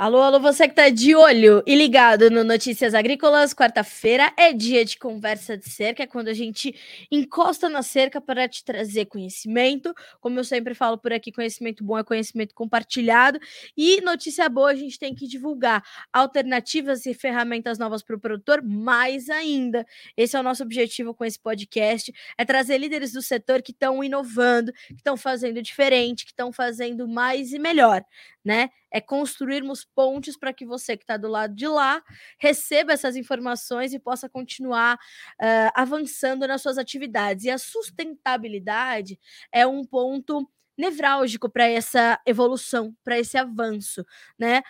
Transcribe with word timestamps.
Alô, 0.00 0.22
alô, 0.22 0.38
você 0.38 0.68
que 0.68 0.76
tá 0.76 0.88
de 0.90 1.12
olho 1.16 1.60
e 1.66 1.74
ligado 1.74 2.30
no 2.30 2.44
Notícias 2.44 2.94
Agrícolas. 2.94 3.52
Quarta-feira 3.52 4.32
é 4.36 4.52
dia 4.52 4.84
de 4.84 4.96
conversa 4.96 5.58
de 5.58 5.68
cerca, 5.68 6.04
é 6.04 6.06
quando 6.06 6.28
a 6.28 6.32
gente 6.32 6.72
encosta 7.10 7.68
na 7.68 7.82
cerca 7.82 8.20
para 8.20 8.48
te 8.48 8.64
trazer 8.64 9.06
conhecimento. 9.06 9.92
Como 10.20 10.38
eu 10.38 10.44
sempre 10.44 10.72
falo 10.72 10.98
por 10.98 11.12
aqui, 11.12 11.32
conhecimento 11.32 11.82
bom 11.82 11.98
é 11.98 12.04
conhecimento 12.04 12.54
compartilhado. 12.54 13.40
E 13.76 14.00
notícia 14.00 14.48
boa, 14.48 14.70
a 14.70 14.76
gente 14.76 15.00
tem 15.00 15.12
que 15.16 15.26
divulgar 15.26 15.82
alternativas 16.12 17.04
e 17.04 17.12
ferramentas 17.12 17.76
novas 17.76 18.00
para 18.00 18.14
o 18.14 18.20
produtor, 18.20 18.62
mais 18.62 19.28
ainda. 19.28 19.84
Esse 20.16 20.36
é 20.36 20.40
o 20.40 20.44
nosso 20.44 20.62
objetivo 20.62 21.12
com 21.12 21.24
esse 21.24 21.40
podcast: 21.40 22.14
é 22.38 22.44
trazer 22.44 22.78
líderes 22.78 23.10
do 23.10 23.20
setor 23.20 23.62
que 23.62 23.72
estão 23.72 24.04
inovando, 24.04 24.72
que 24.72 24.94
estão 24.94 25.16
fazendo 25.16 25.60
diferente, 25.60 26.24
que 26.24 26.30
estão 26.30 26.52
fazendo 26.52 27.08
mais 27.08 27.52
e 27.52 27.58
melhor 27.58 28.04
né? 28.48 28.70
É 28.90 28.98
construirmos 28.98 29.84
pontes 29.84 30.34
para 30.38 30.54
que 30.54 30.64
você 30.64 30.96
que 30.96 31.02
está 31.02 31.18
do 31.18 31.28
lado 31.28 31.54
de 31.54 31.68
lá 31.68 32.02
receba 32.40 32.94
essas 32.94 33.14
informações 33.14 33.92
e 33.92 33.98
possa 33.98 34.26
continuar 34.26 34.94
uh, 34.96 35.70
avançando 35.74 36.46
nas 36.48 36.62
suas 36.62 36.78
atividades. 36.78 37.44
E 37.44 37.50
a 37.50 37.58
sustentabilidade 37.58 39.18
é 39.52 39.66
um 39.66 39.84
ponto 39.84 40.48
nevrálgico 40.78 41.50
para 41.50 41.68
essa 41.68 42.18
evolução, 42.24 42.94
para 43.04 43.18
esse 43.18 43.36
avanço, 43.36 44.02
né? 44.38 44.62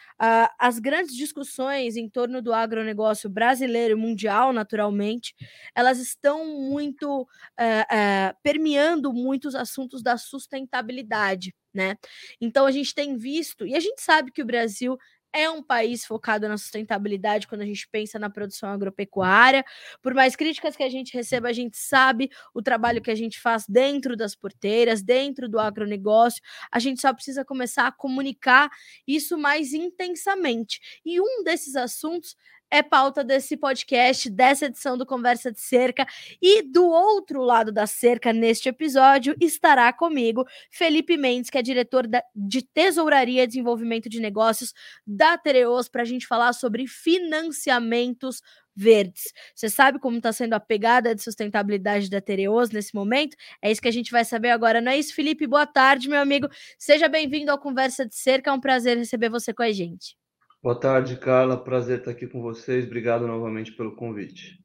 As 0.59 0.79
grandes 0.79 1.15
discussões 1.15 1.97
em 1.97 2.09
torno 2.09 2.41
do 2.41 2.53
agronegócio 2.53 3.29
brasileiro 3.29 3.93
e 3.93 4.01
mundial, 4.01 4.51
naturalmente, 4.53 5.35
elas 5.75 5.99
estão 5.99 6.47
muito 6.47 7.23
uh, 7.23 8.37
permeando 8.43 9.13
muitos 9.13 9.55
assuntos 9.55 10.03
da 10.03 10.17
sustentabilidade, 10.17 11.55
né? 11.79 11.97
Então 12.41 12.67
a 12.67 12.73
gente 12.73 12.93
tem 12.93 13.17
visto 13.17 13.65
e 13.65 13.77
a 13.77 13.81
gente 13.81 14.03
sabe 14.03 14.33
que 14.33 14.43
o 14.43 14.45
Brasil 14.45 14.99
é 15.33 15.49
um 15.49 15.63
país 15.63 16.05
focado 16.05 16.49
na 16.49 16.57
sustentabilidade 16.57 17.47
quando 17.47 17.61
a 17.61 17.67
gente 17.67 17.87
pensa 17.89 18.19
na 18.19 18.31
produção 18.31 18.71
agropecuária. 18.71 19.65
Por 20.03 20.15
mais 20.15 20.35
críticas 20.35 20.75
que 20.75 20.83
a 20.83 20.89
gente 20.89 21.15
receba, 21.15 21.49
a 21.49 21.53
gente 21.53 21.77
sabe 21.77 22.31
o 22.55 22.63
trabalho 22.63 23.03
que 23.03 23.11
a 23.11 23.15
gente 23.15 23.39
faz 23.39 23.65
dentro 23.69 24.17
das 24.17 24.35
porteiras, 24.35 25.03
dentro 25.03 25.49
do 25.49 25.61
agronegócio. 25.61 26.43
A 26.73 26.79
gente 26.79 27.01
só 27.01 27.13
precisa 27.13 27.45
começar 27.45 27.87
a 27.87 27.93
comunicar 27.93 28.69
isso 29.07 29.39
mais 29.39 29.73
intensamente. 29.73 30.81
E 31.05 31.21
um 31.21 31.45
desses 31.45 31.77
assuntos 31.77 32.35
é 32.71 32.83
pauta 32.83 33.25
desse 33.25 33.57
podcast, 33.57 34.29
dessa 34.31 34.67
edição 34.67 34.97
do 34.97 35.07
Conversa 35.07 35.51
de 35.51 35.61
Cerca. 35.61 36.07
E 36.41 36.63
do 36.63 36.87
outro 36.87 37.43
lado 37.43 37.73
da 37.73 37.87
cerca, 37.87 38.33
neste 38.33 38.69
episódio, 38.69 39.35
estará 39.41 39.93
comigo 39.93 40.45
Felipe 40.71 41.17
Mendes, 41.17 41.51
que 41.51 41.59
é 41.59 41.63
diretor 41.63 42.07
da, 42.07 42.23
de 42.35 42.63
Tesouraria 42.63 43.45
e 43.45 43.47
Desenvolvimento 43.47 44.09
de 44.09 44.21
Negócios 44.21 44.75
da 45.07 45.39
Tereos, 45.39 45.89
para 45.89 46.03
a 46.03 46.05
gente 46.05 46.27
falar 46.27 46.53
sobre 46.53 46.87
financiamentos 46.87 48.43
verdes. 48.77 49.33
Você 49.55 49.69
sabe 49.69 49.99
como 49.99 50.19
está 50.19 50.33
sendo 50.33 50.53
a 50.53 50.61
pegada 50.61 51.15
de 51.15 51.23
sustentabilidade 51.23 52.09
da 52.09 52.21
Tereos 52.21 52.71
nesse 52.71 52.95
momento? 52.95 53.37
É 53.61 53.71
isso 53.73 53.83
que 53.83 53.89
a 53.89 53.93
gente 53.93 54.13
vai 54.13 54.25
saber 54.25 54.51
agora, 54.51 54.81
não 54.81 54.93
é 54.93 54.99
isso, 54.99 55.15
Felipe? 55.15 55.47
Boa 55.47 55.67
tarde, 55.67 56.09
meu 56.09 56.21
amigo. 56.21 56.49
Seja 56.79 57.09
bem-vindo 57.09 57.51
ao 57.51 57.59
Conversa 57.59 58.07
de 58.07 58.15
Cerca. 58.15 58.51
É 58.51 58.53
um 58.53 58.61
prazer 58.61 58.97
receber 58.97 59.31
você 59.31 59.53
com 59.53 59.63
a 59.63 59.73
gente. 59.73 60.18
Boa 60.61 60.75
tarde, 60.75 61.17
Carla. 61.17 61.57
Prazer 61.57 62.01
estar 62.01 62.11
aqui 62.11 62.27
com 62.27 62.43
vocês. 62.43 62.85
Obrigado 62.85 63.27
novamente 63.27 63.73
pelo 63.73 63.95
convite. 63.95 64.59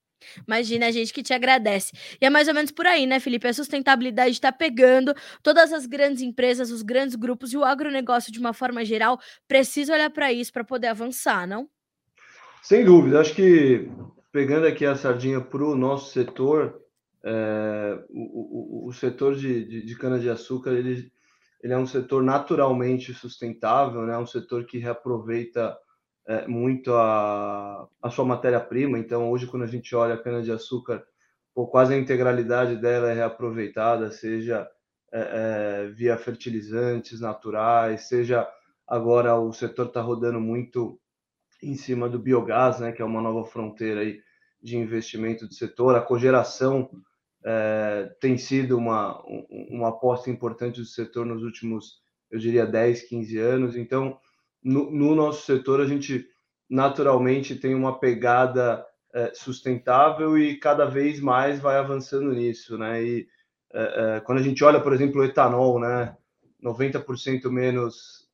Imagina, 0.47 0.87
a 0.87 0.91
gente 0.91 1.13
que 1.13 1.21
te 1.21 1.33
agradece. 1.33 1.91
E 2.19 2.25
é 2.25 2.29
mais 2.31 2.47
ou 2.47 2.53
menos 2.53 2.71
por 2.71 2.87
aí, 2.87 3.05
né, 3.05 3.19
Felipe? 3.19 3.47
A 3.47 3.53
sustentabilidade 3.53 4.31
está 4.31 4.51
pegando 4.51 5.13
todas 5.43 5.71
as 5.71 5.85
grandes 5.85 6.23
empresas, 6.23 6.71
os 6.71 6.81
grandes 6.81 7.15
grupos 7.15 7.53
e 7.53 7.57
o 7.57 7.63
agronegócio, 7.63 8.31
de 8.31 8.39
uma 8.39 8.53
forma 8.53 8.83
geral, 8.83 9.19
precisa 9.47 9.93
olhar 9.93 10.09
para 10.09 10.33
isso 10.33 10.51
para 10.51 10.63
poder 10.63 10.87
avançar, 10.87 11.47
não? 11.47 11.69
Sem 12.63 12.83
dúvida. 12.83 13.19
Acho 13.19 13.35
que, 13.35 13.87
pegando 14.31 14.65
aqui 14.65 14.85
a 14.85 14.95
sardinha 14.95 15.41
para 15.41 15.63
o 15.63 15.75
nosso 15.75 16.11
setor, 16.11 16.81
é, 17.23 18.03
o, 18.09 18.85
o, 18.85 18.89
o, 18.89 18.93
setor 18.93 19.35
de, 19.35 19.63
de, 19.65 19.85
de 19.85 19.97
cana-de-açúcar, 19.97 20.71
ele, 20.71 21.11
ele 21.61 21.73
é 21.73 21.77
um 21.77 21.85
setor 21.85 22.23
naturalmente 22.23 23.13
sustentável, 23.13 24.01
né? 24.07 24.17
um 24.17 24.25
setor 24.25 24.65
que 24.65 24.77
reaproveita 24.77 25.77
é, 26.27 26.47
muito 26.47 26.93
a, 26.93 27.87
a 28.01 28.09
sua 28.09 28.25
matéria-prima. 28.25 28.97
Então, 28.97 29.29
hoje, 29.31 29.47
quando 29.47 29.63
a 29.63 29.67
gente 29.67 29.95
olha 29.95 30.15
a 30.15 30.21
cana-de-açúcar, 30.21 31.03
quase 31.69 31.93
a 31.93 31.97
integralidade 31.97 32.77
dela 32.77 33.11
é 33.11 33.13
reaproveitada, 33.13 34.11
seja 34.11 34.67
é, 35.11 35.19
é, 35.19 35.87
via 35.89 36.17
fertilizantes 36.17 37.19
naturais, 37.19 38.07
seja 38.07 38.47
agora 38.87 39.35
o 39.35 39.53
setor 39.53 39.87
está 39.87 40.01
rodando 40.01 40.39
muito 40.39 40.99
em 41.61 41.75
cima 41.75 42.09
do 42.09 42.19
biogás, 42.19 42.79
né, 42.79 42.91
que 42.91 43.01
é 43.01 43.05
uma 43.05 43.21
nova 43.21 43.47
fronteira 43.47 44.01
aí 44.01 44.19
de 44.61 44.77
investimento 44.77 45.47
do 45.47 45.53
setor. 45.53 45.95
A 45.95 46.01
cogeração 46.01 46.89
é, 47.45 48.11
tem 48.19 48.37
sido 48.37 48.77
uma, 48.77 49.21
uma 49.69 49.89
aposta 49.89 50.29
importante 50.29 50.79
do 50.79 50.85
setor 50.85 51.25
nos 51.25 51.43
últimos, 51.43 52.01
eu 52.31 52.39
diria, 52.39 52.65
10, 52.65 53.03
15 53.03 53.37
anos. 53.37 53.75
Então, 53.75 54.17
no, 54.63 54.91
no 54.91 55.15
nosso 55.15 55.45
setor, 55.45 55.81
a 55.81 55.85
gente 55.85 56.27
naturalmente 56.69 57.55
tem 57.55 57.75
uma 57.75 57.99
pegada 57.99 58.85
é, 59.13 59.31
sustentável 59.33 60.37
e 60.37 60.57
cada 60.57 60.85
vez 60.85 61.19
mais 61.19 61.59
vai 61.59 61.77
avançando 61.77 62.31
nisso, 62.33 62.77
né? 62.77 63.03
E 63.03 63.27
é, 63.73 64.15
é 64.17 64.19
quando 64.21 64.39
a 64.39 64.43
gente 64.43 64.63
olha, 64.63 64.79
por 64.79 64.93
exemplo, 64.93 65.21
o 65.21 65.25
etanol, 65.25 65.79
né? 65.79 66.15
90% 66.63 67.49
menos 67.49 68.27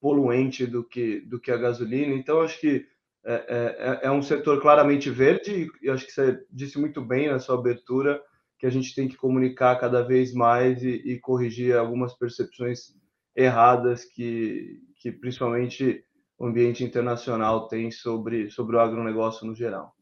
poluente 0.00 0.66
do 0.66 0.82
que, 0.82 1.20
do 1.20 1.38
que 1.38 1.52
a 1.52 1.56
gasolina. 1.56 2.14
Então, 2.14 2.40
acho 2.40 2.58
que 2.58 2.86
é, 3.24 4.00
é, 4.02 4.06
é 4.08 4.10
um 4.10 4.22
setor 4.22 4.60
claramente 4.60 5.10
verde 5.10 5.70
e 5.82 5.90
acho 5.90 6.06
que 6.06 6.12
você 6.12 6.42
disse 6.50 6.78
muito 6.78 7.02
bem 7.02 7.28
na 7.28 7.38
sua 7.38 7.56
abertura 7.56 8.20
que 8.58 8.66
a 8.66 8.70
gente 8.70 8.94
tem 8.94 9.08
que 9.08 9.16
comunicar 9.16 9.78
cada 9.78 10.02
vez 10.02 10.34
mais 10.34 10.82
e, 10.82 10.90
e 10.90 11.18
corrigir 11.18 11.76
algumas 11.76 12.14
percepções 12.14 12.94
erradas 13.36 14.04
que, 14.04 14.80
que 15.00 15.10
principalmente 15.10 16.04
o 16.38 16.46
ambiente 16.46 16.84
internacional 16.84 17.66
tem 17.66 17.90
sobre, 17.90 18.50
sobre 18.50 18.76
o 18.76 18.80
agronegócio 18.80 19.46
no 19.46 19.54
geral. 19.54 19.94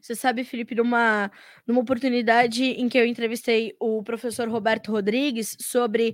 Você 0.00 0.14
sabe, 0.14 0.44
Felipe, 0.44 0.74
numa, 0.74 1.30
numa 1.66 1.80
oportunidade 1.80 2.64
em 2.64 2.88
que 2.88 2.98
eu 2.98 3.06
entrevistei 3.06 3.74
o 3.80 4.02
professor 4.02 4.48
Roberto 4.48 4.92
Rodrigues 4.92 5.56
sobre 5.60 6.10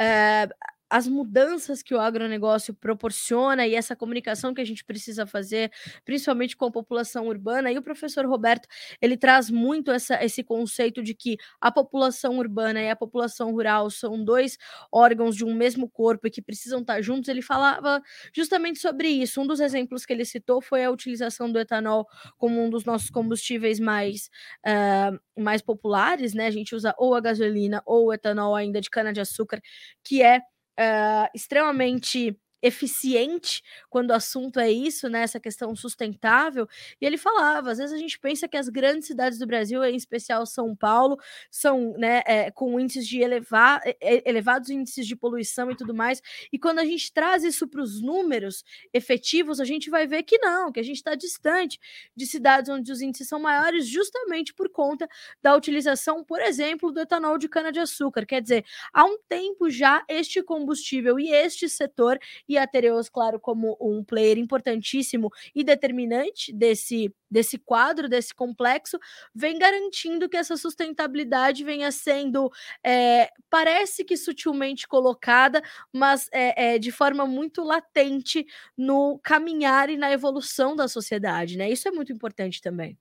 uh, 0.00 0.54
as 0.90 1.08
mudanças 1.08 1.82
que 1.82 1.94
o 1.94 2.00
agronegócio 2.00 2.74
proporciona 2.74 3.66
e 3.66 3.74
essa 3.74 3.96
comunicação 3.96 4.54
que 4.54 4.60
a 4.60 4.64
gente 4.64 4.84
precisa 4.84 5.26
fazer, 5.26 5.70
principalmente 6.04 6.56
com 6.56 6.66
a 6.66 6.70
população 6.70 7.26
urbana. 7.28 7.72
E 7.72 7.78
o 7.78 7.82
professor 7.82 8.24
Roberto, 8.26 8.68
ele 9.00 9.16
traz 9.16 9.50
muito 9.50 9.90
essa, 9.90 10.22
esse 10.24 10.42
conceito 10.44 11.02
de 11.02 11.14
que 11.14 11.36
a 11.60 11.70
população 11.72 12.38
urbana 12.38 12.80
e 12.82 12.90
a 12.90 12.96
população 12.96 13.50
rural 13.52 13.90
são 13.90 14.22
dois 14.24 14.56
órgãos 14.92 15.34
de 15.36 15.44
um 15.44 15.54
mesmo 15.54 15.88
corpo 15.88 16.26
e 16.26 16.30
que 16.30 16.42
precisam 16.42 16.80
estar 16.80 17.00
juntos. 17.02 17.28
Ele 17.28 17.42
falava 17.42 18.00
justamente 18.34 18.78
sobre 18.78 19.08
isso. 19.08 19.40
Um 19.40 19.46
dos 19.46 19.60
exemplos 19.60 20.04
que 20.06 20.12
ele 20.12 20.24
citou 20.24 20.60
foi 20.60 20.84
a 20.84 20.90
utilização 20.90 21.50
do 21.50 21.58
etanol 21.58 22.06
como 22.38 22.62
um 22.62 22.70
dos 22.70 22.84
nossos 22.84 23.10
combustíveis 23.10 23.80
mais, 23.80 24.28
uh, 24.66 25.18
mais 25.40 25.62
populares, 25.62 26.34
né? 26.34 26.46
A 26.46 26.50
gente 26.50 26.74
usa 26.74 26.94
ou 26.98 27.14
a 27.14 27.20
gasolina 27.20 27.82
ou 27.86 28.06
o 28.06 28.12
etanol 28.12 28.54
ainda 28.54 28.80
de 28.80 28.90
cana-de-açúcar, 28.90 29.60
que 30.04 30.22
é 30.22 30.40
uh, 30.78 31.28
extremamente 31.34 32.38
eficiente 32.62 33.62
quando 33.88 34.10
o 34.10 34.14
assunto 34.14 34.58
é 34.58 34.70
isso, 34.70 35.08
né, 35.08 35.22
essa 35.22 35.38
questão 35.40 35.74
sustentável. 35.76 36.68
E 37.00 37.06
ele 37.06 37.16
falava, 37.16 37.70
às 37.70 37.78
vezes 37.78 37.94
a 37.94 37.98
gente 37.98 38.18
pensa 38.18 38.48
que 38.48 38.56
as 38.56 38.68
grandes 38.68 39.06
cidades 39.06 39.38
do 39.38 39.46
Brasil, 39.46 39.84
em 39.84 39.96
especial 39.96 40.44
São 40.46 40.74
Paulo, 40.74 41.18
são, 41.50 41.94
né, 41.98 42.22
é, 42.26 42.50
com 42.50 42.78
índices 42.80 43.06
de 43.06 43.20
elevar, 43.20 43.80
elevados 44.00 44.70
índices 44.70 45.06
de 45.06 45.16
poluição 45.16 45.70
e 45.70 45.76
tudo 45.76 45.94
mais. 45.94 46.20
E 46.52 46.58
quando 46.58 46.78
a 46.78 46.84
gente 46.84 47.12
traz 47.12 47.44
isso 47.44 47.68
para 47.68 47.82
os 47.82 48.00
números 48.00 48.64
efetivos, 48.92 49.60
a 49.60 49.64
gente 49.64 49.90
vai 49.90 50.06
ver 50.06 50.22
que 50.22 50.38
não, 50.38 50.72
que 50.72 50.80
a 50.80 50.82
gente 50.82 50.96
está 50.96 51.14
distante 51.14 51.78
de 52.14 52.26
cidades 52.26 52.70
onde 52.70 52.90
os 52.90 53.00
índices 53.00 53.28
são 53.28 53.38
maiores, 53.38 53.86
justamente 53.86 54.54
por 54.54 54.68
conta 54.68 55.08
da 55.42 55.54
utilização, 55.54 56.24
por 56.24 56.40
exemplo, 56.40 56.92
do 56.92 57.00
etanol 57.00 57.38
de 57.38 57.48
cana-de-açúcar. 57.48 58.26
Quer 58.26 58.42
dizer, 58.42 58.64
há 58.92 59.04
um 59.04 59.18
tempo 59.28 59.70
já 59.70 60.04
este 60.08 60.42
combustível 60.42 61.18
e 61.18 61.32
este 61.32 61.68
setor 61.68 62.18
e 62.48 62.56
a 62.58 62.66
Tereos, 62.66 63.08
claro, 63.08 63.38
como 63.40 63.76
um 63.80 64.04
player 64.04 64.38
importantíssimo 64.38 65.30
e 65.54 65.64
determinante 65.64 66.52
desse, 66.52 67.14
desse 67.30 67.58
quadro, 67.58 68.08
desse 68.08 68.34
complexo, 68.34 68.98
vem 69.34 69.58
garantindo 69.58 70.28
que 70.28 70.36
essa 70.36 70.56
sustentabilidade 70.56 71.64
venha 71.64 71.90
sendo, 71.90 72.50
é, 72.84 73.30
parece 73.50 74.04
que 74.04 74.16
sutilmente 74.16 74.86
colocada, 74.86 75.62
mas 75.92 76.28
é, 76.32 76.74
é, 76.74 76.78
de 76.78 76.92
forma 76.92 77.26
muito 77.26 77.62
latente 77.62 78.46
no 78.76 79.18
caminhar 79.22 79.90
e 79.90 79.96
na 79.96 80.12
evolução 80.12 80.76
da 80.76 80.88
sociedade, 80.88 81.56
né? 81.56 81.70
Isso 81.70 81.88
é 81.88 81.90
muito 81.90 82.12
importante 82.12 82.60
também. 82.60 82.98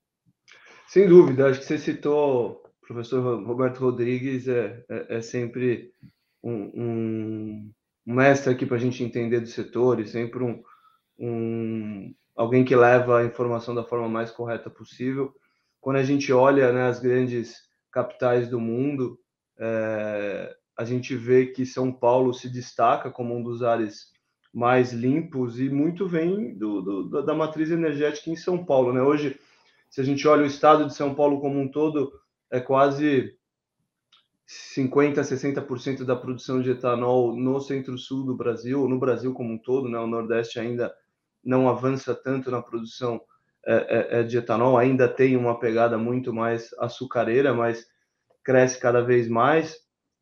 Sem 0.88 1.07
dúvida, 1.07 1.48
acho 1.48 1.59
que 1.59 1.65
você 1.65 1.77
citou 1.77 2.63
professor 2.88 3.44
Roberto 3.44 3.80
Rodrigues, 3.80 4.48
é, 4.48 4.83
é, 4.89 5.18
é 5.18 5.21
sempre 5.21 5.91
um, 6.44 6.71
um 6.75 7.74
um 8.06 8.13
mestre 8.13 8.54
aqui 8.54 8.66
para 8.66 8.78
a 8.78 8.80
gente 8.80 9.04
entender 9.04 9.40
do 9.40 9.48
setor 9.48 10.00
e 10.00 10.07
sempre 10.07 10.44
um, 10.44 10.62
um, 11.18 12.13
alguém 12.36 12.63
que 12.63 12.75
leva 12.75 13.19
a 13.19 13.25
informação 13.25 13.74
da 13.74 13.84
forma 13.84 14.07
mais 14.07 14.31
correta 14.31 14.69
possível. 14.69 15.34
Quando 15.81 15.98
a 15.98 16.04
gente 16.04 16.31
olha 16.31 16.72
né, 16.72 16.84
as 16.88 17.00
grandes 17.00 17.56
capitais 17.92 18.50
do 18.50 18.60
mundo, 18.60 19.19
é, 19.57 20.56
a 20.78 20.84
gente 20.84 21.16
vê 21.16 21.48
que 21.48 21.66
São 21.66 21.92
Paulo 21.92 22.34
se 22.34 22.50
destaca 22.50 23.10
como 23.10 23.36
um 23.36 23.42
dos 23.42 23.63
ares 23.63 24.13
mais 24.54 24.94
limpos 24.94 25.60
e 25.60 25.69
muito 25.69 26.08
vem 26.08 26.58
do, 26.58 26.81
do, 26.81 27.24
da 27.24 27.34
matriz 27.34 27.72
energética 27.72 28.30
em 28.30 28.36
São 28.36 28.63
Paulo. 28.63 28.94
Né? 28.94 29.01
Hoje, 29.01 29.40
se 29.90 30.00
a 30.00 30.04
gente 30.04 30.28
olha 30.28 30.44
o 30.44 30.48
estado 30.48 30.86
de 30.86 30.94
São 30.94 31.13
Paulo 31.13 31.42
como 31.42 31.60
um 31.60 31.69
todo, 31.69 32.12
é 32.51 32.60
quase 32.60 33.34
50%, 34.47 35.15
60% 35.15 36.03
da 36.03 36.15
produção 36.15 36.62
de 36.62 36.71
etanol 36.71 37.36
no 37.36 37.59
centro-sul 37.59 38.25
do 38.25 38.36
Brasil, 38.36 38.88
no 38.88 39.00
Brasil 39.00 39.33
como 39.33 39.53
um 39.53 39.57
todo, 39.57 39.89
né? 39.89 39.97
o 39.97 40.07
Nordeste 40.07 40.59
ainda 40.59 40.94
não 41.44 41.68
avança 41.68 42.13
tanto 42.13 42.51
na 42.51 42.62
produção 42.62 43.21
é, 43.65 43.74
é, 43.74 44.19
é, 44.19 44.24
de 44.24 44.38
etanol, 44.38 44.77
ainda 44.77 45.07
tem 45.07 45.36
uma 45.36 45.59
pegada 45.59 45.97
muito 45.97 46.31
mais 46.31 46.71
açucareira, 46.80 47.53
mas 47.53 47.86
cresce 48.44 48.80
cada 48.80 49.01
vez 49.01 49.27
mais. 49.27 49.75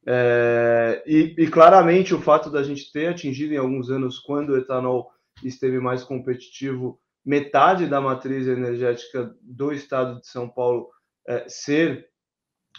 É, 0.05 1.03
e, 1.05 1.35
e, 1.37 1.47
claramente 1.47 2.13
o 2.13 2.21
fato 2.21 2.49
da 2.49 2.63
gente 2.63 2.91
ter 2.91 3.07
atingido 3.07 3.53
em 3.53 3.57
alguns 3.57 3.89
anos, 3.89 4.19
quando 4.19 4.49
o 4.49 4.57
etanol 4.57 5.09
esteve 5.43 5.79
mais 5.79 6.03
competitivo, 6.03 6.99
metade 7.25 7.87
da 7.87 7.99
matriz 7.99 8.47
energética 8.47 9.33
do 9.41 9.73
estado 9.73 10.19
de 10.21 10.27
São 10.27 10.47
Paulo 10.49 10.89
é, 11.27 11.45
ser 11.47 12.07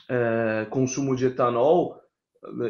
é, 0.09 0.67
consumo 0.71 1.17
de 1.17 1.27
etanol, 1.27 2.01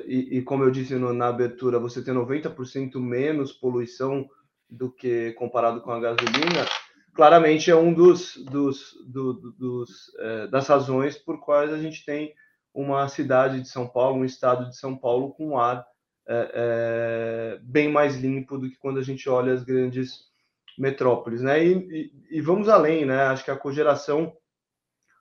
e, 0.06 0.38
e 0.38 0.42
como 0.42 0.62
eu 0.62 0.70
disse 0.70 0.94
no, 0.94 1.12
na 1.12 1.28
abertura, 1.28 1.78
você 1.78 2.02
ter 2.02 2.12
90% 2.12 2.98
menos 3.00 3.52
poluição 3.52 4.28
do 4.70 4.90
que 4.90 5.32
comparado 5.32 5.80
com 5.80 5.90
a 5.90 6.00
gasolina, 6.00 6.66
claramente 7.12 7.70
é 7.70 7.76
um 7.76 7.92
dos, 7.92 8.36
dos, 8.36 8.94
do, 9.06 9.34
dos 9.52 9.90
é, 10.18 10.46
das 10.48 10.66
razões 10.68 11.16
por 11.16 11.40
quais 11.40 11.72
a 11.72 11.78
gente 11.78 12.04
tem 12.04 12.34
uma 12.72 13.06
cidade 13.08 13.60
de 13.60 13.68
São 13.68 13.86
Paulo, 13.86 14.18
um 14.18 14.24
estado 14.24 14.68
de 14.68 14.76
São 14.76 14.96
Paulo 14.96 15.32
com 15.34 15.58
ar 15.58 15.86
é, 16.26 16.50
é, 16.54 17.58
bem 17.62 17.88
mais 17.90 18.16
limpo 18.16 18.58
do 18.58 18.68
que 18.68 18.76
quando 18.76 18.98
a 18.98 19.02
gente 19.02 19.28
olha 19.28 19.52
as 19.52 19.62
grandes 19.62 20.24
metrópoles, 20.78 21.40
né? 21.42 21.64
E, 21.64 21.72
e, 21.72 22.38
e 22.38 22.40
vamos 22.40 22.68
além, 22.68 23.04
né? 23.04 23.24
Acho 23.24 23.44
que 23.44 23.50
a 23.50 23.56
cogeração, 23.56 24.32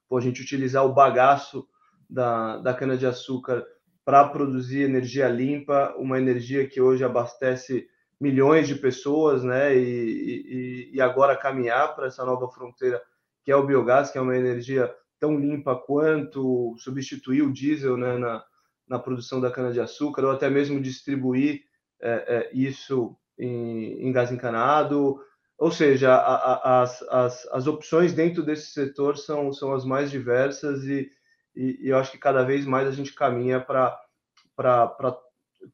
pô, 0.09 0.18
a 0.18 0.21
gente 0.21 0.42
utilizar 0.42 0.86
o 0.86 0.94
bagaço 0.94 1.68
da, 2.13 2.57
da 2.57 2.74
cana 2.74 2.95
de 2.95 3.07
açúcar 3.07 3.65
para 4.06 4.27
produzir 4.27 4.81
energia 4.81 5.27
limpa, 5.27 5.95
uma 5.98 6.19
energia 6.19 6.68
que 6.68 6.80
hoje 6.80 7.04
abastece 7.04 7.88
milhões 8.21 8.68
de 8.68 8.75
pessoas, 8.75 9.44
né? 9.44 9.75
E, 9.75 10.92
e, 10.92 10.92
e 10.94 11.01
agora 11.01 11.36
caminhar 11.36 11.95
para 11.95 12.07
essa 12.07 12.24
nova 12.24 12.48
fronteira 12.50 13.01
que 13.44 13.51
é 13.51 13.56
o 13.56 13.65
biogás, 13.65 14.12
que 14.12 14.18
é 14.18 14.21
uma 14.21 14.38
energia 14.38 14.94
tão 15.19 15.38
limpa 15.38 15.75
quanto 15.75 16.75
substituir 16.77 17.42
o 17.42 17.51
diesel 17.51 17.98
né, 17.98 18.18
na, 18.18 18.44
na 18.88 19.00
produção 19.00 19.42
da 19.42 19.51
cana-de-açúcar, 19.51 20.24
ou 20.24 20.31
até 20.31 20.50
mesmo 20.50 20.81
distribuir 20.81 21.63
é, 22.01 22.12
é, 22.12 22.50
isso 22.54 23.18
em, 23.38 24.07
em, 24.07 24.12
gás 24.13 24.31
encanado. 24.31 25.19
Ou 25.57 25.71
seja, 25.71 26.13
a, 26.13 26.36
a, 26.36 26.81
as, 26.83 27.01
as, 27.04 27.48
as 27.48 27.68
opções 27.68 28.13
dentro 28.13 28.44
desse 28.44 28.68
setor 28.68 29.18
são, 29.18 29.51
são 29.51 29.74
as 29.74 29.83
mais 29.83 30.09
diversas 30.09 30.86
e, 30.86 31.09
e, 31.55 31.79
e 31.81 31.89
eu 31.89 31.97
acho 31.97 32.11
que 32.11 32.17
cada 32.17 32.44
vez 32.44 32.65
mais 32.65 32.88
a 32.88 32.91
gente 32.91 33.13
caminha 33.13 33.59
para 33.59 34.00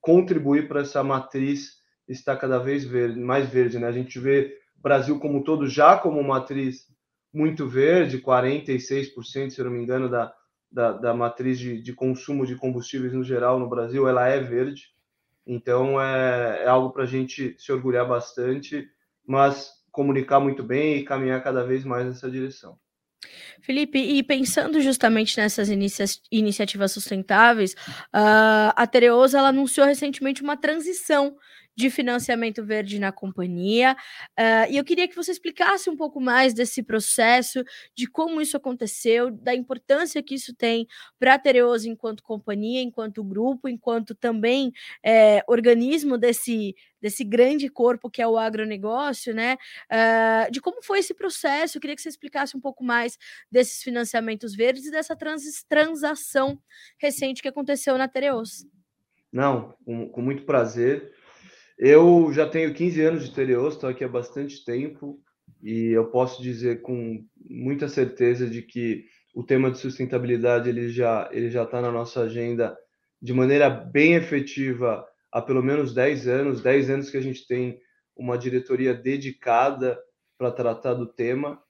contribuir 0.01 0.67
para 0.67 0.81
essa 0.81 1.03
matriz 1.03 1.79
está 2.07 2.35
cada 2.35 2.57
vez 2.57 2.83
verde, 2.83 3.19
mais 3.19 3.47
verde, 3.49 3.77
né? 3.79 3.87
A 3.87 3.91
gente 3.91 4.19
vê 4.19 4.57
o 4.77 4.81
Brasil 4.81 5.19
como 5.19 5.37
um 5.37 5.43
todo 5.43 5.67
já 5.67 5.97
como 5.97 6.23
matriz 6.23 6.87
muito 7.33 7.67
verde, 7.67 8.21
46%, 8.21 9.51
se 9.51 9.63
não 9.63 9.71
me 9.71 9.81
engano, 9.81 10.09
da, 10.09 10.33
da, 10.71 10.91
da 10.93 11.13
matriz 11.13 11.59
de, 11.59 11.81
de, 11.81 11.93
consumo 11.93 12.45
de 12.45 12.55
combustíveis 12.55 13.13
no 13.13 13.23
geral 13.23 13.59
no 13.59 13.69
Brasil, 13.69 14.07
ela 14.07 14.27
é 14.27 14.39
verde. 14.39 14.87
Então 15.45 16.01
é, 16.01 16.63
é 16.63 16.67
algo 16.67 16.91
para 16.91 17.03
a 17.03 17.07
gente 17.07 17.55
se 17.59 17.71
orgulhar 17.71 18.07
bastante, 18.07 18.87
mas 19.25 19.71
comunicar 19.91 20.39
muito 20.39 20.63
bem 20.63 20.97
e 20.97 21.05
caminhar 21.05 21.43
cada 21.43 21.63
vez 21.63 21.83
mais 21.83 22.05
nessa 22.05 22.29
direção. 22.29 22.77
Felipe, 23.61 23.99
e 23.99 24.23
pensando 24.23 24.81
justamente 24.81 25.37
nessas 25.37 25.69
inicia 25.69 26.05
iniciativas 26.31 26.91
sustentáveis, 26.91 27.73
uh, 28.13 28.73
a 28.75 28.87
Tereosa 28.87 29.41
anunciou 29.41 29.85
recentemente 29.85 30.41
uma 30.41 30.57
transição 30.57 31.35
de 31.79 31.89
financiamento 31.89 32.61
verde 32.61 32.99
na 32.99 33.09
companhia. 33.09 33.95
Uh, 34.37 34.69
e 34.69 34.75
eu 34.75 34.83
queria 34.83 35.07
que 35.07 35.15
você 35.15 35.31
explicasse 35.31 35.89
um 35.89 35.95
pouco 35.95 36.19
mais 36.19 36.53
desse 36.53 36.83
processo, 36.83 37.63
de 37.95 38.05
como 38.05 38.41
isso 38.41 38.57
aconteceu, 38.57 39.31
da 39.31 39.55
importância 39.55 40.21
que 40.21 40.35
isso 40.35 40.53
tem 40.53 40.85
para 41.17 41.35
a 41.35 41.39
Tereoso 41.39 41.87
enquanto 41.87 42.21
companhia, 42.21 42.81
enquanto 42.81 43.23
grupo, 43.23 43.69
enquanto 43.69 44.13
também 44.13 44.73
é, 45.01 45.41
organismo 45.47 46.17
desse, 46.17 46.75
desse 47.01 47.23
grande 47.23 47.69
corpo 47.69 48.09
que 48.09 48.21
é 48.21 48.27
o 48.27 48.37
agronegócio, 48.37 49.33
né? 49.33 49.55
Uh, 49.89 50.51
de 50.51 50.59
como 50.59 50.83
foi 50.83 50.99
esse 50.99 51.13
processo. 51.13 51.77
Eu 51.77 51.81
queria 51.81 51.95
que 51.95 52.01
você 52.01 52.09
explicasse 52.09 52.57
um 52.57 52.59
pouco 52.59 52.83
mais 52.83 53.17
desses 53.49 53.81
financiamentos 53.81 54.53
verdes 54.53 54.85
e 54.85 54.91
dessa 54.91 55.15
trans 55.15 55.63
transação 55.63 56.59
recente 56.97 57.41
que 57.41 57.47
aconteceu 57.47 57.97
na 57.97 58.09
Tereos. 58.09 58.67
Não, 59.31 59.77
com, 59.85 60.09
com 60.09 60.21
muito 60.21 60.43
prazer. 60.43 61.13
Eu 61.81 62.29
já 62.33 62.45
tenho 62.45 62.73
15 62.73 63.01
anos 63.01 63.23
de 63.23 63.33
Tereos, 63.33 63.75
estou 63.75 63.89
aqui 63.89 64.03
há 64.03 64.07
bastante 64.09 64.65
tempo 64.65 65.17
e 65.63 65.91
eu 65.95 66.11
posso 66.11 66.41
dizer 66.41 66.81
com 66.81 67.25
muita 67.49 67.87
certeza 67.87 68.49
de 68.49 68.61
que 68.61 69.05
o 69.33 69.45
tema 69.45 69.71
de 69.71 69.77
sustentabilidade 69.77 70.67
ele 70.67 70.89
já 70.89 71.29
ele 71.31 71.49
já 71.49 71.63
está 71.63 71.81
na 71.81 71.89
nossa 71.89 72.23
agenda 72.23 72.77
de 73.21 73.33
maneira 73.33 73.69
bem 73.69 74.15
efetiva 74.15 75.07
há 75.31 75.41
pelo 75.41 75.63
menos 75.63 75.93
10 75.93 76.27
anos, 76.27 76.61
10 76.61 76.89
anos 76.89 77.09
que 77.09 77.15
a 77.15 77.21
gente 77.21 77.47
tem 77.47 77.79
uma 78.13 78.37
diretoria 78.37 78.93
dedicada 78.93 79.97
para 80.37 80.51
tratar 80.51 80.95
do 80.95 81.05
tema, 81.05 81.63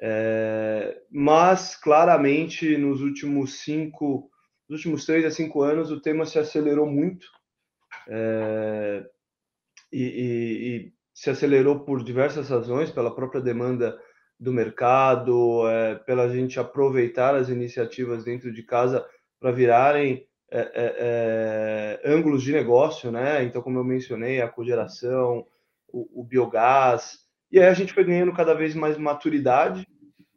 é, 0.00 0.96
mas 1.10 1.74
claramente 1.74 2.76
nos 2.76 3.00
últimos 3.00 3.64
cinco, 3.64 4.30
nos 4.68 4.78
últimos 4.78 5.04
três 5.04 5.24
a 5.24 5.30
cinco 5.32 5.62
anos 5.62 5.90
o 5.90 6.00
tema 6.00 6.24
se 6.24 6.38
acelerou 6.38 6.86
muito. 6.86 7.26
É, 8.08 9.04
e, 9.96 10.02
e, 10.02 10.76
e 10.76 10.92
se 11.14 11.30
acelerou 11.30 11.80
por 11.80 12.04
diversas 12.04 12.50
razões, 12.50 12.90
pela 12.90 13.14
própria 13.14 13.40
demanda 13.40 13.98
do 14.38 14.52
mercado, 14.52 15.66
é, 15.66 15.94
pela 15.94 16.28
gente 16.28 16.60
aproveitar 16.60 17.34
as 17.34 17.48
iniciativas 17.48 18.24
dentro 18.24 18.52
de 18.52 18.62
casa 18.62 19.06
para 19.40 19.50
virarem 19.50 20.26
é, 20.50 20.60
é, 20.60 22.00
é, 22.04 22.12
ângulos 22.12 22.42
de 22.42 22.52
negócio, 22.52 23.10
né? 23.10 23.42
Então, 23.42 23.62
como 23.62 23.78
eu 23.78 23.84
mencionei, 23.84 24.42
a 24.42 24.48
cogeração, 24.48 25.46
o, 25.88 26.20
o 26.20 26.24
biogás, 26.24 27.20
e 27.50 27.58
aí 27.58 27.66
a 27.66 27.74
gente 27.74 27.94
foi 27.94 28.04
ganhando 28.04 28.34
cada 28.34 28.52
vez 28.52 28.74
mais 28.74 28.98
maturidade 28.98 29.88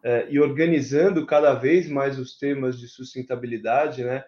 é, 0.01 0.28
e 0.30 0.39
organizando 0.39 1.25
cada 1.25 1.54
vez 1.54 1.89
mais 1.89 2.18
os 2.18 2.38
temas 2.38 2.80
de 2.80 2.88
sustentabilidade, 2.88 4.04
né? 4.04 4.24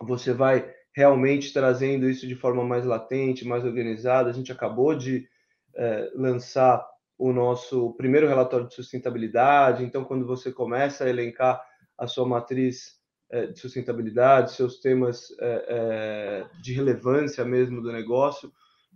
Você 0.00 0.32
vai 0.32 0.68
realmente 0.94 1.52
trazendo 1.52 2.08
isso 2.08 2.26
de 2.26 2.34
forma 2.34 2.62
mais 2.64 2.84
latente, 2.84 3.46
mais 3.46 3.64
organizada. 3.64 4.28
A 4.28 4.32
gente 4.32 4.52
acabou 4.52 4.94
de 4.94 5.26
é, 5.74 6.10
lançar 6.14 6.86
o 7.18 7.32
nosso 7.32 7.94
primeiro 7.94 8.28
relatório 8.28 8.68
de 8.68 8.74
sustentabilidade. 8.74 9.84
Então, 9.84 10.04
quando 10.04 10.26
você 10.26 10.52
começa 10.52 11.04
a 11.04 11.08
elencar 11.08 11.62
a 11.96 12.06
sua 12.06 12.26
matriz 12.26 13.00
é, 13.30 13.46
de 13.46 13.58
sustentabilidade, 13.58 14.52
seus 14.52 14.80
temas 14.80 15.28
é, 15.40 15.66
é 15.68 16.60
de 16.60 16.72
relevância 16.72 17.44
mesmo 17.44 17.80
do 17.80 17.92
negócio, 17.92 18.52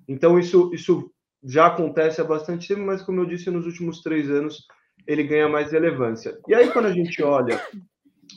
então 0.09 0.39
isso, 0.39 0.71
isso 0.75 1.11
já 1.43 1.67
acontece 1.67 2.21
há 2.21 2.25
bastante 2.25 2.69
tempo, 2.69 2.83
mas 2.83 3.03
como 3.03 3.21
eu 3.21 3.27
disse, 3.27 3.51
nos 3.51 3.67
últimos 3.67 4.03
três 4.03 4.31
anos 4.31 4.67
ele 5.07 5.23
ganha 5.23 5.49
mais 5.49 5.73
relevância. 5.73 6.39
E 6.49 6.55
aí, 6.55 6.71
quando 6.71 6.87
a 6.87 6.93
gente 6.93 7.23
olha 7.23 7.61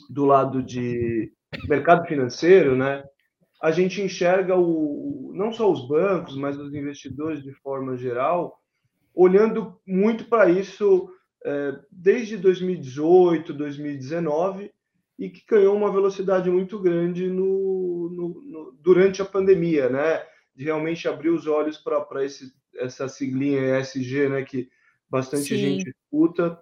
do 0.08 0.24
lado 0.24 0.62
de 0.62 1.32
mercado 1.68 2.06
financeiro, 2.06 2.76
né, 2.76 3.02
a 3.60 3.70
gente 3.70 4.00
enxerga 4.00 4.56
o, 4.56 5.32
não 5.34 5.52
só 5.52 5.70
os 5.70 5.86
bancos, 5.86 6.36
mas 6.36 6.58
os 6.58 6.74
investidores 6.74 7.42
de 7.42 7.52
forma 7.52 7.96
geral, 7.96 8.58
olhando 9.14 9.78
muito 9.86 10.24
para 10.24 10.48
isso 10.48 11.10
é, 11.44 11.78
desde 11.90 12.36
2018, 12.36 13.52
2019, 13.52 14.72
e 15.18 15.28
que 15.28 15.44
ganhou 15.46 15.76
uma 15.76 15.92
velocidade 15.92 16.50
muito 16.50 16.78
grande 16.78 17.28
no, 17.28 18.08
no, 18.10 18.42
no, 18.42 18.72
durante 18.80 19.20
a 19.20 19.26
pandemia, 19.26 19.90
né? 19.90 20.24
De 20.56 20.64
realmente 20.64 21.06
abrir 21.06 21.28
os 21.28 21.46
olhos 21.46 21.76
para 21.76 22.06
essa 22.76 23.06
siglinha 23.06 23.78
ESG, 23.78 24.30
né? 24.30 24.42
Que 24.42 24.70
bastante 25.10 25.48
Sim. 25.48 25.56
gente 25.56 25.90
escuta. 25.90 26.58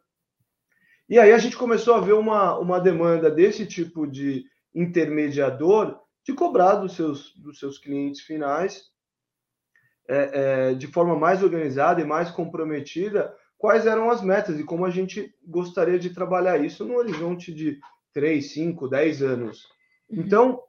E 1.09 1.19
aí 1.19 1.33
a 1.33 1.39
gente 1.39 1.57
começou 1.57 1.95
a 1.95 2.01
ver 2.01 2.15
uma, 2.15 2.59
uma 2.59 2.81
demanda 2.81 3.31
desse 3.31 3.65
tipo 3.65 4.07
de 4.07 4.45
intermediador 4.75 5.97
de 6.25 6.35
cobrar 6.35 6.77
dos 6.77 6.95
seus, 6.95 7.35
dos 7.37 7.59
seus 7.59 7.79
clientes 7.79 8.21
finais 8.21 8.91
é, 10.09 10.71
é, 10.71 10.75
de 10.75 10.87
forma 10.87 11.17
mais 11.17 11.43
organizada 11.43 12.01
e 12.01 12.05
mais 12.05 12.31
comprometida 12.31 13.35
quais 13.59 13.87
eram 13.87 14.11
as 14.11 14.23
metas 14.23 14.59
e 14.59 14.65
como 14.65 14.85
a 14.85 14.91
gente 14.91 15.35
gostaria 15.45 15.99
de 15.99 16.11
trabalhar 16.11 16.65
isso 16.65 16.85
no 16.85 16.97
horizonte 16.97 17.53
de 17.53 17.79
3, 18.15 18.53
5, 18.53 18.89
10 18.89 19.23
anos. 19.23 19.69
Uhum. 20.09 20.21
Então, 20.23 20.63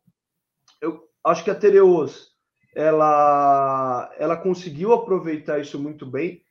eu 0.82 1.08
acho 1.24 1.44
que 1.44 1.52
a 1.52 1.56
Tereos 1.56 2.30
ela, 2.76 4.14
ela 4.18 4.38
conseguiu 4.38 4.94
aproveitar 4.94 5.60
isso 5.60 5.80
muito 5.80 6.06
bem. 6.06 6.44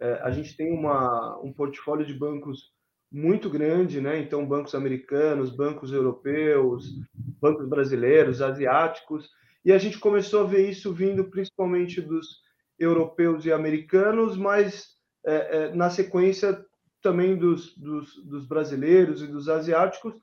É, 0.00 0.14
a 0.22 0.30
gente 0.30 0.56
tem 0.56 0.72
uma, 0.72 1.38
um 1.42 1.52
portfólio 1.52 2.06
de 2.06 2.14
bancos 2.14 2.72
muito 3.10 3.48
grande, 3.48 4.00
né? 4.00 4.18
Então, 4.18 4.46
bancos 4.46 4.74
americanos, 4.74 5.50
bancos 5.50 5.92
europeus, 5.92 6.94
bancos 7.40 7.66
brasileiros, 7.68 8.42
asiáticos, 8.42 9.30
e 9.64 9.72
a 9.72 9.78
gente 9.78 9.98
começou 9.98 10.42
a 10.42 10.46
ver 10.46 10.68
isso 10.68 10.92
vindo 10.92 11.24
principalmente 11.24 12.00
dos 12.00 12.42
europeus 12.78 13.44
e 13.44 13.52
americanos, 13.52 14.36
mas 14.36 14.96
é, 15.24 15.34
é, 15.34 15.74
na 15.74 15.90
sequência 15.90 16.64
também 17.02 17.36
dos, 17.36 17.76
dos, 17.76 18.14
dos, 18.24 18.46
brasileiros 18.46 19.22
e 19.22 19.26
dos 19.26 19.48
asiáticos, 19.48 20.14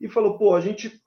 e 0.00 0.08
falou: 0.08 0.38
pô, 0.38 0.54
a 0.54 0.60
gente 0.60 1.00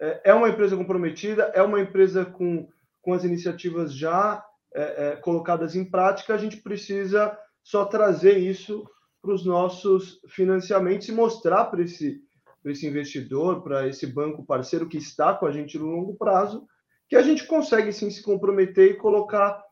é, 0.00 0.30
é 0.30 0.34
uma 0.34 0.48
empresa 0.48 0.76
comprometida, 0.76 1.52
é 1.54 1.62
uma 1.62 1.80
empresa 1.80 2.24
com, 2.24 2.68
com 3.02 3.12
as 3.12 3.24
iniciativas 3.24 3.92
já 3.92 4.44
é, 4.74 5.08
é, 5.08 5.16
colocadas 5.16 5.74
em 5.74 5.84
prática, 5.84 6.34
a 6.34 6.38
gente 6.38 6.58
precisa 6.58 7.36
só 7.62 7.84
trazer 7.84 8.38
isso 8.38 8.88
para 9.20 9.32
os 9.32 9.44
nossos 9.44 10.20
financiamentos 10.28 11.08
e 11.08 11.12
mostrar 11.12 11.66
para 11.66 11.82
esse, 11.82 12.20
esse 12.64 12.86
investidor, 12.86 13.62
para 13.62 13.88
esse 13.88 14.06
banco 14.06 14.44
parceiro 14.44 14.88
que 14.88 14.98
está 14.98 15.34
com 15.34 15.46
a 15.46 15.52
gente 15.52 15.78
no 15.78 15.86
longo 15.86 16.14
prazo, 16.16 16.66
que 17.08 17.16
a 17.16 17.22
gente 17.22 17.46
consegue 17.46 17.92
sim 17.92 18.10
se 18.10 18.22
comprometer 18.22 18.90
e 18.92 18.96
colocar 18.96 19.62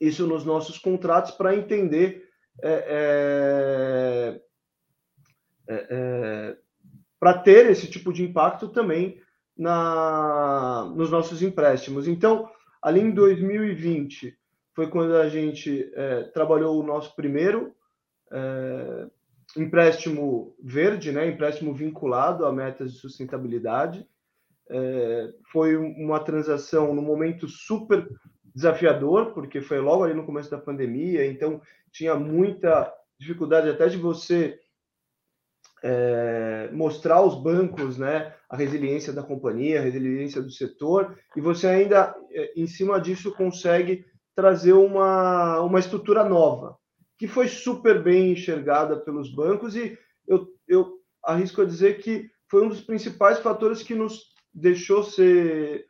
isso 0.00 0.26
nos 0.26 0.44
nossos 0.44 0.78
contratos 0.78 1.32
para 1.32 1.56
entender 1.56 2.28
é, 2.62 4.40
é, 5.68 5.74
é, 5.74 5.86
é 5.90 6.56
para 7.20 7.36
ter 7.36 7.66
esse 7.66 7.88
tipo 7.88 8.12
de 8.12 8.22
impacto 8.22 8.68
também 8.68 9.20
na, 9.56 10.92
nos 10.94 11.10
nossos 11.10 11.42
empréstimos. 11.42 12.06
Então, 12.06 12.48
ali 12.80 13.00
em 13.00 13.10
2020 13.10 14.36
foi 14.74 14.88
quando 14.88 15.16
a 15.16 15.28
gente 15.28 15.90
é, 15.94 16.22
trabalhou 16.24 16.78
o 16.78 16.86
nosso 16.86 17.14
primeiro 17.16 17.74
é, 18.32 19.06
empréstimo 19.56 20.54
verde, 20.62 21.12
né, 21.12 21.28
empréstimo 21.28 21.74
vinculado 21.74 22.44
a 22.44 22.52
metas 22.52 22.92
de 22.92 22.98
sustentabilidade. 22.98 24.06
É, 24.70 25.32
foi 25.50 25.76
uma 25.76 26.20
transação 26.20 26.94
no 26.94 27.00
momento 27.00 27.48
super 27.48 28.06
desafiador, 28.54 29.32
porque 29.32 29.60
foi 29.60 29.78
logo 29.78 30.04
ali 30.04 30.14
no 30.14 30.26
começo 30.26 30.50
da 30.50 30.58
pandemia, 30.58 31.26
então 31.26 31.60
tinha 31.90 32.14
muita 32.14 32.92
dificuldade 33.18 33.68
até 33.68 33.88
de 33.88 33.96
você 33.96 34.58
é, 35.82 36.68
mostrar 36.72 37.16
aos 37.16 37.40
bancos 37.40 37.96
né, 37.96 38.34
a 38.48 38.56
resiliência 38.56 39.12
da 39.12 39.22
companhia, 39.22 39.78
a 39.78 39.82
resiliência 39.82 40.42
do 40.42 40.50
setor, 40.50 41.18
e 41.36 41.40
você 41.40 41.66
ainda, 41.66 42.14
é, 42.32 42.52
em 42.56 42.66
cima 42.66 43.00
disso, 43.00 43.34
consegue 43.34 44.04
trazer 44.34 44.72
uma, 44.72 45.60
uma 45.60 45.78
estrutura 45.78 46.24
nova 46.24 46.76
que 47.18 47.26
foi 47.26 47.48
super 47.48 48.02
bem 48.02 48.32
enxergada 48.32 48.96
pelos 48.96 49.34
bancos 49.34 49.74
e 49.74 49.98
eu, 50.26 50.46
eu 50.68 50.98
arrisco 51.22 51.62
a 51.62 51.64
dizer 51.64 51.98
que 51.98 52.30
foi 52.48 52.64
um 52.64 52.68
dos 52.68 52.80
principais 52.80 53.40
fatores 53.40 53.82
que 53.82 53.94
nos 53.94 54.32
deixou 54.54 55.02
ser 55.02 55.86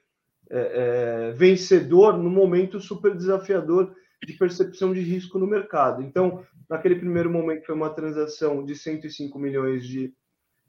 é, 0.51 1.29
é, 1.29 1.33
vencedor 1.33 2.17
no 2.17 2.31
momento 2.31 2.81
super 2.81 3.15
desafiador 3.15 3.95
de 4.25 4.33
percepção 4.33 4.93
de 4.93 5.01
risco 5.01 5.39
no 5.39 5.47
mercado. 5.47 6.03
Então, 6.03 6.45
naquele 6.69 6.97
primeiro 6.97 7.31
momento, 7.31 7.67
foi 7.67 7.75
uma 7.75 7.91
transação 7.91 8.65
de 8.65 8.75
105 8.75 9.39
milhões 9.39 9.87
de, 9.87 10.13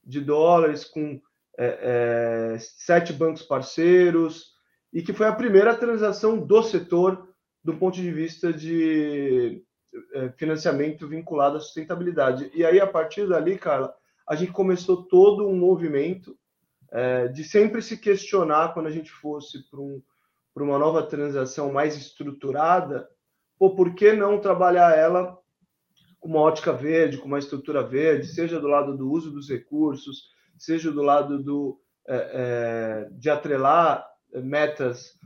de 0.05 0.21
dólares, 0.21 0.85
com 0.85 1.19
é, 1.57 2.53
é, 2.53 2.59
sete 2.59 3.11
bancos 3.13 3.41
parceiros, 3.41 4.53
e 4.93 5.01
que 5.01 5.13
foi 5.13 5.27
a 5.27 5.35
primeira 5.35 5.75
transação 5.75 6.37
do 6.37 6.61
setor 6.61 7.27
do 7.63 7.75
ponto 7.75 7.95
de 7.95 8.11
vista 8.11 8.53
de 8.53 9.63
financiamento 10.37 11.07
vinculado 11.07 11.57
à 11.57 11.59
sustentabilidade. 11.59 12.51
E 12.53 12.65
aí, 12.65 12.79
a 12.79 12.87
partir 12.87 13.27
dali, 13.27 13.57
Carla, 13.57 13.93
a 14.27 14.35
gente 14.35 14.51
começou 14.51 15.03
todo 15.03 15.47
um 15.47 15.57
movimento 15.57 16.37
é, 16.91 17.27
de 17.27 17.43
sempre 17.43 17.81
se 17.81 17.97
questionar 17.97 18.73
quando 18.73 18.87
a 18.87 18.91
gente 18.91 19.11
fosse 19.11 19.69
para 19.69 19.79
um, 19.79 20.01
uma 20.55 20.77
nova 20.77 21.03
transação 21.03 21.71
mais 21.71 21.95
estruturada, 21.95 23.09
pô, 23.57 23.75
por 23.75 23.95
que 23.95 24.11
não 24.13 24.39
trabalhar 24.39 24.97
ela 24.97 25.37
com 26.19 26.27
uma 26.27 26.41
ótica 26.41 26.73
verde, 26.73 27.17
com 27.17 27.27
uma 27.27 27.39
estrutura 27.39 27.81
verde, 27.81 28.27
seja 28.27 28.59
do 28.59 28.67
lado 28.67 28.97
do 28.97 29.09
uso 29.09 29.31
dos 29.31 29.49
recursos, 29.49 30.29
seja 30.57 30.91
do 30.91 31.01
lado 31.01 31.41
do, 31.41 31.79
é, 32.07 32.15
é, 32.15 33.09
de 33.11 33.29
atrelar 33.29 34.05
metas 34.33 35.17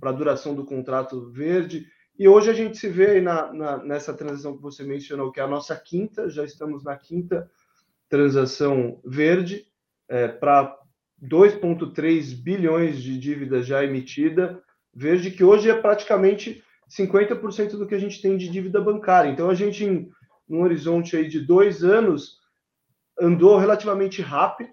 para 0.00 0.10
a 0.10 0.14
duração 0.14 0.54
do 0.54 0.64
contrato 0.64 1.30
verde 1.30 1.86
e 2.20 2.28
hoje 2.28 2.50
a 2.50 2.52
gente 2.52 2.76
se 2.76 2.86
vê 2.86 3.12
aí 3.12 3.20
na, 3.22 3.50
na, 3.50 3.76
nessa 3.78 4.12
transação 4.12 4.54
que 4.54 4.60
você 4.60 4.82
mencionou, 4.82 5.32
que 5.32 5.40
é 5.40 5.42
a 5.42 5.48
nossa 5.48 5.74
quinta, 5.74 6.28
já 6.28 6.44
estamos 6.44 6.84
na 6.84 6.94
quinta 6.94 7.50
transação 8.10 9.00
verde, 9.02 9.64
é, 10.06 10.28
para 10.28 10.78
2,3 11.22 12.34
bilhões 12.34 13.02
de 13.02 13.18
dívida 13.18 13.62
já 13.62 13.82
emitida, 13.82 14.62
verde, 14.92 15.30
que 15.30 15.42
hoje 15.42 15.70
é 15.70 15.74
praticamente 15.74 16.62
50% 16.90 17.78
do 17.78 17.86
que 17.86 17.94
a 17.94 17.98
gente 17.98 18.20
tem 18.20 18.36
de 18.36 18.50
dívida 18.50 18.82
bancária. 18.82 19.30
Então 19.30 19.48
a 19.48 19.54
gente, 19.54 19.86
em 19.86 20.12
horizonte 20.50 21.16
aí 21.16 21.26
de 21.26 21.40
dois 21.40 21.82
anos, 21.82 22.38
andou 23.18 23.56
relativamente 23.56 24.20
rápido 24.20 24.68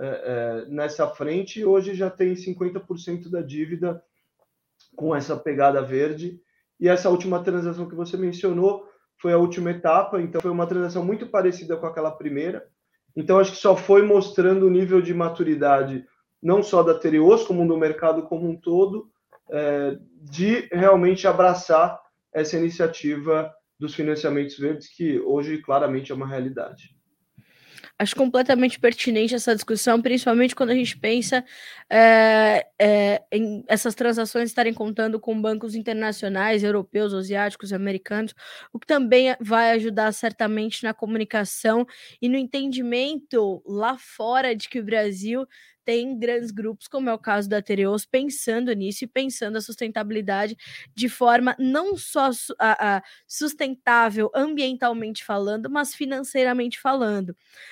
é, 0.00 0.06
é, 0.06 0.68
nessa 0.68 1.06
frente 1.06 1.60
e 1.60 1.64
hoje 1.64 1.94
já 1.94 2.10
tem 2.10 2.34
50% 2.34 3.30
da 3.30 3.42
dívida 3.42 4.02
com 4.96 5.14
essa 5.14 5.36
pegada 5.36 5.80
verde 5.80 6.42
e 6.80 6.88
essa 6.88 7.08
última 7.08 7.42
transação 7.42 7.88
que 7.88 7.94
você 7.94 8.16
mencionou 8.16 8.88
foi 9.20 9.32
a 9.32 9.38
última 9.38 9.70
etapa, 9.70 10.20
então 10.20 10.40
foi 10.40 10.50
uma 10.50 10.66
transação 10.66 11.04
muito 11.04 11.26
parecida 11.26 11.76
com 11.76 11.86
aquela 11.86 12.10
primeira. 12.10 12.66
Então 13.16 13.38
acho 13.38 13.52
que 13.52 13.58
só 13.58 13.76
foi 13.76 14.02
mostrando 14.02 14.66
o 14.66 14.70
nível 14.70 15.00
de 15.00 15.14
maturidade 15.14 16.04
não 16.42 16.62
só 16.62 16.82
da 16.82 16.98
Terios, 16.98 17.44
como 17.44 17.66
do 17.66 17.78
mercado 17.78 18.24
como 18.24 18.46
um 18.46 18.54
todo, 18.54 19.08
é, 19.50 19.96
de 20.20 20.68
realmente 20.70 21.26
abraçar 21.26 21.98
essa 22.34 22.58
iniciativa 22.58 23.50
dos 23.78 23.94
financiamentos 23.94 24.58
verdes, 24.58 24.94
que 24.94 25.18
hoje 25.20 25.62
claramente 25.62 26.12
é 26.12 26.14
uma 26.14 26.26
realidade. 26.26 26.94
Acho 27.96 28.16
completamente 28.16 28.80
pertinente 28.80 29.36
essa 29.36 29.54
discussão, 29.54 30.02
principalmente 30.02 30.52
quando 30.56 30.70
a 30.70 30.74
gente 30.74 30.96
pensa 30.98 31.44
é, 31.88 32.66
é, 32.76 33.22
em 33.30 33.64
essas 33.68 33.94
transações 33.94 34.48
estarem 34.50 34.74
contando 34.74 35.20
com 35.20 35.40
bancos 35.40 35.76
internacionais, 35.76 36.64
europeus, 36.64 37.14
asiáticos, 37.14 37.72
americanos, 37.72 38.34
o 38.72 38.80
que 38.80 38.86
também 38.86 39.36
vai 39.40 39.70
ajudar 39.72 40.10
certamente 40.12 40.82
na 40.82 40.92
comunicação 40.92 41.86
e 42.20 42.28
no 42.28 42.36
entendimento 42.36 43.62
lá 43.64 43.96
fora 43.96 44.56
de 44.56 44.68
que 44.68 44.80
o 44.80 44.84
Brasil 44.84 45.46
tem 45.84 46.18
grandes 46.18 46.50
grupos, 46.50 46.88
como 46.88 47.08
é 47.08 47.14
o 47.14 47.18
caso 47.18 47.48
da 47.48 47.60
Tereos, 47.60 48.06
pensando 48.06 48.72
nisso 48.72 49.04
e 49.04 49.06
pensando 49.06 49.56
a 49.56 49.60
sustentabilidade 49.60 50.56
de 50.94 51.08
forma 51.08 51.54
não 51.58 51.96
só 51.96 52.30
a, 52.58 53.02
sustentável 53.26 54.30
ambientalmente 54.34 55.24
falando, 55.24 55.70
mas 55.70 55.94
financeiramente 55.94 56.80
falando. 56.80 57.30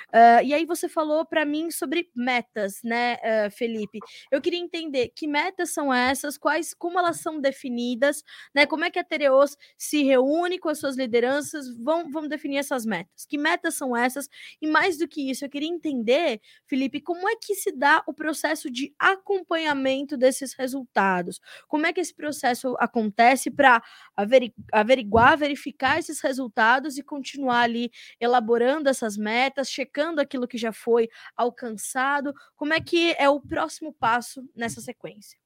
Uh, 0.09 0.45
e 0.45 0.55
aí 0.55 0.65
você 0.65 0.89
falou 0.89 1.25
para 1.25 1.45
mim 1.45 1.71
sobre 1.71 2.11
metas, 2.15 2.83
né, 2.83 3.17
uh, 3.17 3.51
Felipe? 3.51 3.99
Eu 4.31 4.41
queria 4.41 4.59
entender 4.59 5.13
que 5.15 5.27
metas 5.27 5.71
são 5.71 5.93
essas, 5.93 6.37
quais, 6.37 6.75
como 6.75 6.99
elas 6.99 7.21
são 7.21 7.41
definidas, 7.41 8.25
né? 8.55 8.67
Como 8.67 8.85
é 8.85 8.91
que 8.91 8.99
a 8.99 9.05
Tereos 9.05 9.57
se 9.77 10.03
reúne 10.03 10.59
com 10.59 10.69
as 10.69 10.79
suas 10.79 10.97
lideranças, 10.97 11.69
vão, 11.79 12.11
vão 12.11 12.29
definir 12.29 12.59
essas 12.59 12.85
metas? 12.85 13.25
Que 13.27 13.39
metas 13.39 13.75
são 13.75 13.97
essas? 13.97 14.29
E 14.61 14.67
mais 14.67 14.99
do 14.99 15.09
que 15.09 15.31
isso, 15.31 15.45
eu 15.45 15.51
queria 15.51 15.69
entender, 15.69 16.41
Felipe, 16.67 17.01
como 17.01 17.29
é 17.29 17.37
que 17.37 17.55
se 17.55 17.73
dá 17.73 18.02
o 18.07 18.15
processo 18.15 18.71
de 18.71 18.95
acompanhamento 18.99 20.17
desses 20.17 20.55
resultados? 20.55 21.41
Como 21.69 21.87
é 21.87 21.93
que 21.93 22.01
esse 22.01 22.15
processo 22.15 22.77
acontece 22.79 23.51
para 23.51 23.83
averiguar, 24.73 25.37
verificar 25.37 25.99
esses 25.99 26.21
resultados 26.21 26.99
e 26.99 27.03
continuar 27.03 27.63
ali 27.63 27.91
elaborando 28.21 28.89
essas 28.89 29.17
metas, 29.17 29.71
checando 29.71 30.21
aquilo 30.21 30.49
que 30.49 30.59
já 30.59 30.73
foi 30.73 31.09
alcançado? 31.37 32.33
Como 32.57 32.73
é 32.73 32.81
que 32.81 33.15
é 33.19 33.29
o 33.29 33.41
próximo 33.41 33.93
passo 33.93 34.49
nessa 34.55 34.81
sequência? 34.81 35.39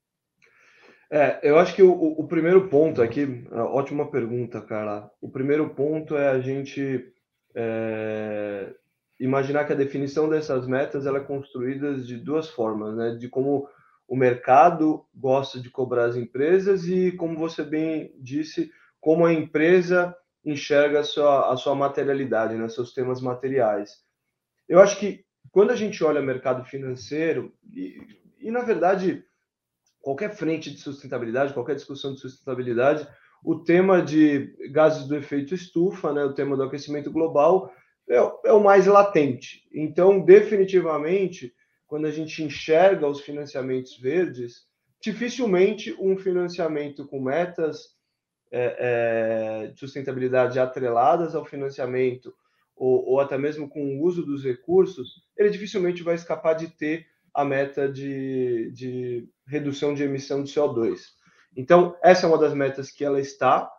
É, 1.10 1.38
eu 1.42 1.58
acho 1.58 1.74
que 1.74 1.82
o, 1.82 1.92
o 1.92 2.26
primeiro 2.26 2.68
ponto 2.68 3.00
aqui, 3.00 3.46
ótima 3.52 4.10
pergunta, 4.10 4.60
Carla. 4.60 5.10
O 5.20 5.30
primeiro 5.30 5.70
ponto 5.70 6.16
é 6.16 6.28
a 6.28 6.40
gente 6.40 7.12
é, 7.54 8.74
imaginar 9.18 9.64
que 9.64 9.72
a 9.72 9.76
definição 9.76 10.28
dessas 10.28 10.66
metas 10.66 11.06
ela 11.06 11.18
é 11.18 11.24
construída 11.24 11.94
de 11.94 12.16
duas 12.16 12.48
formas, 12.48 12.94
né? 12.96 13.14
De 13.14 13.28
como 13.28 13.68
o 14.08 14.16
mercado 14.16 15.04
gosta 15.14 15.60
de 15.60 15.70
cobrar 15.70 16.04
as 16.06 16.16
empresas 16.16 16.86
e, 16.86 17.12
como 17.12 17.38
você 17.38 17.64
bem 17.64 18.14
disse, 18.18 18.70
como 19.00 19.26
a 19.26 19.32
empresa 19.32 20.16
enxerga 20.44 21.00
a 21.00 21.04
sua, 21.04 21.52
a 21.52 21.56
sua 21.56 21.74
materialidade, 21.74 22.54
né, 22.54 22.68
seus 22.68 22.92
temas 22.92 23.20
materiais. 23.20 24.04
Eu 24.68 24.80
acho 24.80 24.98
que 24.98 25.24
quando 25.50 25.72
a 25.72 25.76
gente 25.76 26.02
olha 26.04 26.20
o 26.20 26.24
mercado 26.24 26.64
financeiro, 26.64 27.52
e, 27.72 27.96
e 28.40 28.50
na 28.50 28.60
verdade, 28.60 29.24
qualquer 30.00 30.36
frente 30.36 30.70
de 30.70 30.78
sustentabilidade, 30.78 31.52
qualquer 31.52 31.74
discussão 31.74 32.14
de 32.14 32.20
sustentabilidade, 32.20 33.08
o 33.44 33.56
tema 33.56 34.00
de 34.00 34.54
gases 34.70 35.06
do 35.06 35.16
efeito 35.16 35.54
estufa, 35.54 36.12
né, 36.12 36.24
o 36.24 36.32
tema 36.32 36.56
do 36.56 36.62
aquecimento 36.62 37.10
global, 37.10 37.72
é, 38.08 38.16
é 38.44 38.52
o 38.52 38.62
mais 38.62 38.86
latente. 38.86 39.62
Então, 39.72 40.20
definitivamente, 40.20 41.52
quando 41.86 42.06
a 42.06 42.10
gente 42.10 42.42
enxerga 42.42 43.06
os 43.06 43.20
financiamentos 43.20 43.98
verdes, 43.98 44.66
dificilmente 45.00 45.94
um 45.98 46.16
financiamento 46.16 47.06
com 47.06 47.20
metas 47.20 47.96
é, 48.50 48.76
é, 48.78 49.66
de 49.68 49.78
sustentabilidade 49.78 50.58
atreladas 50.58 51.34
ao 51.34 51.44
financiamento 51.44 52.32
ou, 52.76 53.04
ou, 53.08 53.20
até 53.20 53.38
mesmo 53.38 53.68
com 53.68 53.80
o 53.80 54.02
uso 54.02 54.24
dos 54.24 54.44
recursos, 54.44 55.22
ele 55.36 55.50
dificilmente 55.50 56.02
vai 56.02 56.14
escapar 56.14 56.54
de 56.54 56.68
ter 56.68 57.06
a 57.34 57.44
meta 57.44 57.88
de, 57.88 58.70
de 58.72 59.28
redução 59.46 59.94
de 59.94 60.02
emissão 60.02 60.42
de 60.42 60.52
CO2. 60.52 61.00
Então, 61.56 61.96
essa 62.02 62.26
é 62.26 62.28
uma 62.28 62.38
das 62.38 62.52
metas 62.52 62.90
que 62.90 63.04
ela 63.04 63.20
está 63.20 63.70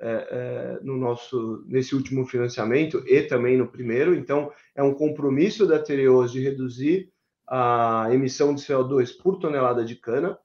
é, 0.00 0.28
é, 0.30 0.78
no 0.82 0.96
nosso 0.96 1.64
nesse 1.66 1.94
último 1.94 2.26
financiamento 2.26 3.02
e 3.06 3.22
também 3.22 3.56
no 3.56 3.68
primeiro. 3.68 4.14
Então, 4.14 4.52
é 4.74 4.82
um 4.82 4.94
compromisso 4.94 5.66
da 5.66 5.78
Tereos 5.78 6.32
de 6.32 6.40
reduzir 6.40 7.12
a 7.46 8.08
emissão 8.10 8.54
de 8.54 8.62
CO2 8.62 9.16
por 9.16 9.38
tonelada 9.38 9.84
de 9.84 9.96
cana. 9.96 10.38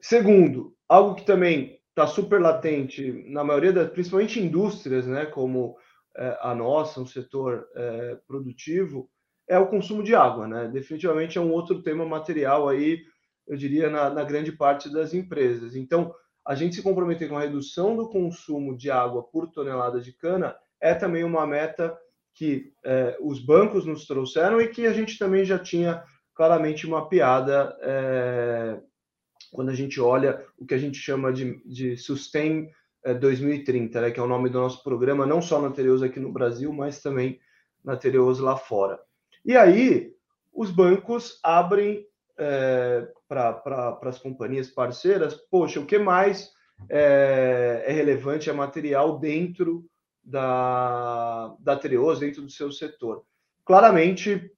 Segundo, 0.00 0.74
algo 0.88 1.14
que 1.14 1.24
também 1.24 1.80
está 1.90 2.06
super 2.06 2.40
latente 2.40 3.24
na 3.28 3.44
maioria 3.44 3.72
das, 3.72 3.90
principalmente 3.90 4.40
indústrias, 4.40 5.06
né, 5.06 5.26
como 5.26 5.76
é, 6.16 6.38
a 6.40 6.54
nossa, 6.54 7.00
um 7.00 7.06
setor 7.06 7.66
é, 7.74 8.18
produtivo, 8.26 9.08
é 9.48 9.58
o 9.58 9.68
consumo 9.68 10.02
de 10.02 10.14
água, 10.14 10.48
né? 10.48 10.68
Definitivamente 10.68 11.36
é 11.36 11.40
um 11.40 11.52
outro 11.52 11.82
tema 11.82 12.04
material 12.04 12.68
aí, 12.68 13.02
eu 13.46 13.56
diria, 13.56 13.90
na, 13.90 14.08
na 14.08 14.24
grande 14.24 14.52
parte 14.52 14.90
das 14.90 15.12
empresas. 15.12 15.76
Então, 15.76 16.14
a 16.46 16.54
gente 16.54 16.76
se 16.76 16.82
comprometer 16.82 17.28
com 17.28 17.36
a 17.36 17.40
redução 17.40 17.96
do 17.96 18.08
consumo 18.08 18.76
de 18.76 18.90
água 18.90 19.22
por 19.22 19.50
tonelada 19.50 20.00
de 20.00 20.12
cana 20.12 20.56
é 20.80 20.94
também 20.94 21.24
uma 21.24 21.46
meta 21.46 21.96
que 22.34 22.72
é, 22.84 23.16
os 23.20 23.40
bancos 23.40 23.86
nos 23.86 24.06
trouxeram 24.06 24.60
e 24.60 24.68
que 24.68 24.86
a 24.86 24.92
gente 24.92 25.18
também 25.18 25.44
já 25.44 25.58
tinha 25.58 26.04
claramente 26.34 26.86
mapeada 26.86 27.76
é, 27.80 28.80
quando 29.52 29.70
a 29.70 29.74
gente 29.74 30.00
olha 30.00 30.44
o 30.58 30.66
que 30.66 30.74
a 30.74 30.78
gente 30.78 30.98
chama 30.98 31.32
de, 31.32 31.62
de 31.64 31.96
Sustain 31.96 32.68
2030, 33.20 33.98
é, 33.98 34.02
né, 34.02 34.10
que 34.10 34.18
é 34.18 34.22
o 34.22 34.26
nome 34.26 34.48
do 34.48 34.58
nosso 34.58 34.82
programa, 34.82 35.24
não 35.24 35.40
só 35.40 35.60
na 35.60 35.70
Tereos 35.70 36.02
aqui 36.02 36.18
no 36.18 36.32
Brasil, 36.32 36.72
mas 36.72 37.00
também 37.00 37.38
na 37.84 37.96
Tereos 37.96 38.40
lá 38.40 38.56
fora. 38.56 38.98
E 39.44 39.56
aí, 39.56 40.12
os 40.52 40.70
bancos 40.70 41.38
abrem 41.42 42.06
para 43.34 43.98
as 44.04 44.18
companhias 44.18 44.70
parceiras, 44.70 45.34
poxa, 45.50 45.80
o 45.80 45.86
que 45.86 45.98
mais 45.98 46.50
é, 46.88 47.84
é 47.86 47.92
relevante, 47.92 48.50
é 48.50 48.52
material 48.52 49.18
dentro 49.18 49.84
da, 50.22 51.54
da 51.60 51.76
Treos 51.76 52.20
dentro 52.20 52.42
do 52.42 52.50
seu 52.50 52.72
setor. 52.72 53.24
Claramente, 53.64 54.50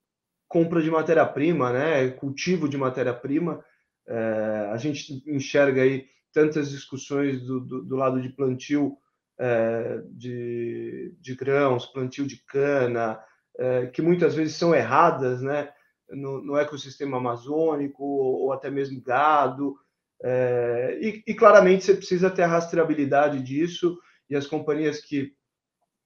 compra 0.47 0.81
de 0.81 0.89
matéria-prima, 0.89 1.73
né, 1.73 2.09
cultivo 2.11 2.69
de 2.69 2.77
matéria-prima, 2.77 3.63
é, 4.07 4.69
a 4.71 4.77
gente 4.77 5.21
enxerga 5.27 5.81
aí 5.81 6.07
tantas 6.33 6.69
discussões 6.69 7.41
do, 7.41 7.59
do, 7.59 7.83
do 7.83 7.95
lado 7.95 8.21
de 8.21 8.29
plantio 8.29 8.97
é, 9.39 10.01
de, 10.11 11.13
de, 11.19 11.35
grãos, 11.35 11.85
plantio 11.85 12.25
de 12.25 12.37
cana, 12.45 13.19
é, 13.57 13.87
que 13.87 14.01
muitas 14.01 14.35
vezes 14.35 14.55
são 14.55 14.73
erradas 14.73 15.41
né, 15.41 15.69
no, 16.09 16.41
no 16.43 16.57
ecossistema 16.57 17.17
amazônico 17.17 18.03
ou, 18.03 18.43
ou, 18.43 18.53
até 18.53 18.69
mesmo 18.69 19.01
gado. 19.01 19.75
É, 20.23 20.97
e, 21.01 21.23
e, 21.27 21.33
claramente 21.33 21.83
você 21.83 21.93
precisa 21.93 22.29
ter 22.29 22.43
a 22.43 22.47
rastreabilidade 22.47 23.41
disso 23.41 23.97
e 24.29 24.35
as 24.35 24.47
companhias 24.47 24.99
que 24.99 25.33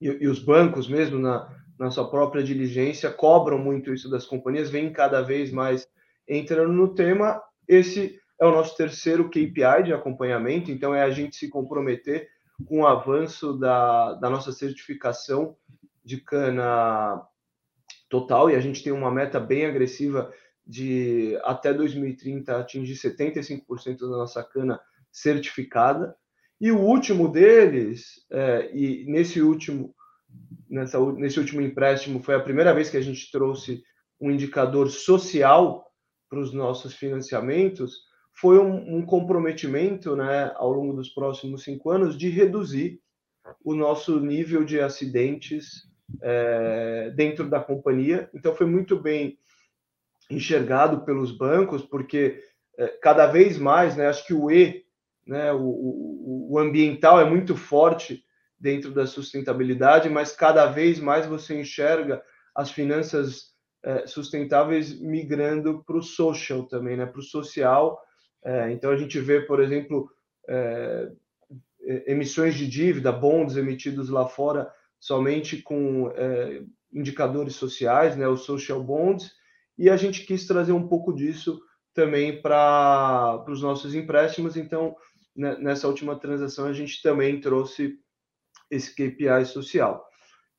e, 0.00 0.06
e 0.06 0.28
os 0.28 0.38
bancos 0.38 0.86
mesmo 0.86 1.18
na, 1.18 1.48
na 1.78 1.90
sua 1.90 2.10
própria 2.10 2.42
diligência 2.42 3.10
cobram 3.10 3.58
muito 3.58 3.94
isso 3.94 4.10
das 4.10 4.26
companhias, 4.26 4.68
vêm 4.68 4.92
cada 4.92 5.22
vez 5.22 5.50
mais 5.50 5.88
entrando 6.28 6.72
no 6.72 6.94
tema. 6.94 7.40
Esse 7.66 8.20
é 8.40 8.46
o 8.46 8.50
nosso 8.50 8.76
terceiro 8.76 9.30
KPI 9.30 9.84
de 9.84 9.92
acompanhamento, 9.92 10.70
então 10.70 10.94
é 10.94 11.02
a 11.02 11.10
gente 11.10 11.36
se 11.36 11.48
comprometer 11.48 12.28
com 12.66 12.80
o 12.80 12.86
avanço 12.86 13.54
da, 13.54 14.14
da 14.14 14.28
nossa 14.28 14.52
certificação 14.52 15.56
de 16.04 16.20
cana 16.20 17.22
total, 18.12 18.50
e 18.50 18.54
a 18.54 18.60
gente 18.60 18.84
tem 18.84 18.92
uma 18.92 19.10
meta 19.10 19.40
bem 19.40 19.64
agressiva 19.64 20.30
de 20.66 21.34
até 21.44 21.72
2030 21.72 22.54
atingir 22.54 22.92
75% 22.92 24.00
da 24.00 24.18
nossa 24.18 24.44
cana 24.44 24.78
certificada. 25.10 26.14
E 26.60 26.70
o 26.70 26.78
último 26.78 27.26
deles, 27.26 28.22
é, 28.30 28.70
e 28.74 29.06
nesse 29.06 29.40
último, 29.40 29.94
nessa, 30.68 31.00
nesse 31.14 31.40
último 31.40 31.62
empréstimo, 31.62 32.22
foi 32.22 32.34
a 32.34 32.40
primeira 32.40 32.74
vez 32.74 32.90
que 32.90 32.98
a 32.98 33.00
gente 33.00 33.32
trouxe 33.32 33.82
um 34.20 34.30
indicador 34.30 34.90
social 34.90 35.90
para 36.28 36.38
os 36.38 36.52
nossos 36.52 36.94
financiamentos, 36.94 38.02
foi 38.34 38.58
um, 38.58 38.98
um, 38.98 39.06
comprometimento 39.06 40.14
né, 40.14 40.52
ao 40.56 40.70
longo 40.70 40.92
dos 40.92 41.08
próximos 41.08 41.64
cinco 41.64 41.90
anos 41.90 42.16
de 42.16 42.28
reduzir 42.28 43.00
o 43.64 43.74
nosso 43.74 44.20
nível 44.20 44.64
de 44.64 44.80
acidentes 44.80 45.90
é, 46.20 47.10
dentro 47.14 47.48
da 47.48 47.60
companhia. 47.60 48.28
Então, 48.34 48.54
foi 48.54 48.66
muito 48.66 48.98
bem 49.00 49.38
enxergado 50.30 51.04
pelos 51.04 51.30
bancos, 51.36 51.82
porque 51.82 52.42
é, 52.78 52.88
cada 53.02 53.26
vez 53.26 53.58
mais, 53.58 53.96
né, 53.96 54.06
acho 54.06 54.26
que 54.26 54.34
o 54.34 54.50
E 54.50 54.82
né? 55.26 55.52
O, 55.52 55.60
o, 55.60 56.48
o 56.52 56.58
ambiental 56.58 57.20
é 57.20 57.24
muito 57.24 57.56
forte 57.56 58.24
dentro 58.58 58.92
da 58.92 59.06
sustentabilidade, 59.06 60.08
mas 60.08 60.32
cada 60.32 60.66
vez 60.66 61.00
mais 61.00 61.26
você 61.26 61.60
enxerga 61.60 62.22
as 62.54 62.70
finanças 62.70 63.52
é, 63.82 64.06
sustentáveis 64.06 65.00
migrando 65.00 65.82
para 65.84 65.96
o 65.96 66.02
social 66.02 66.64
também, 66.64 66.96
né? 66.96 67.06
para 67.06 67.20
o 67.20 67.24
social. 67.24 68.00
Então 68.72 68.90
a 68.90 68.96
gente 68.96 69.20
vê, 69.20 69.40
por 69.42 69.62
exemplo, 69.62 70.10
emissões 72.08 72.56
de 72.56 72.66
dívida, 72.66 73.12
bonds 73.12 73.56
emitidos 73.56 74.08
lá 74.08 74.26
fora 74.26 74.68
somente 75.02 75.60
com 75.60 76.12
é, 76.14 76.62
indicadores 76.92 77.56
sociais, 77.56 78.16
né? 78.16 78.28
os 78.28 78.42
social 78.42 78.80
bonds, 78.80 79.32
e 79.76 79.90
a 79.90 79.96
gente 79.96 80.24
quis 80.24 80.46
trazer 80.46 80.70
um 80.70 80.86
pouco 80.86 81.12
disso 81.12 81.60
também 81.92 82.40
para 82.40 83.44
os 83.48 83.60
nossos 83.60 83.96
empréstimos. 83.96 84.56
Então, 84.56 84.94
né, 85.34 85.56
nessa 85.58 85.88
última 85.88 86.16
transação 86.16 86.66
a 86.66 86.72
gente 86.72 87.02
também 87.02 87.40
trouxe 87.40 87.98
esse 88.70 88.94
KPI 88.94 89.44
social. 89.44 90.06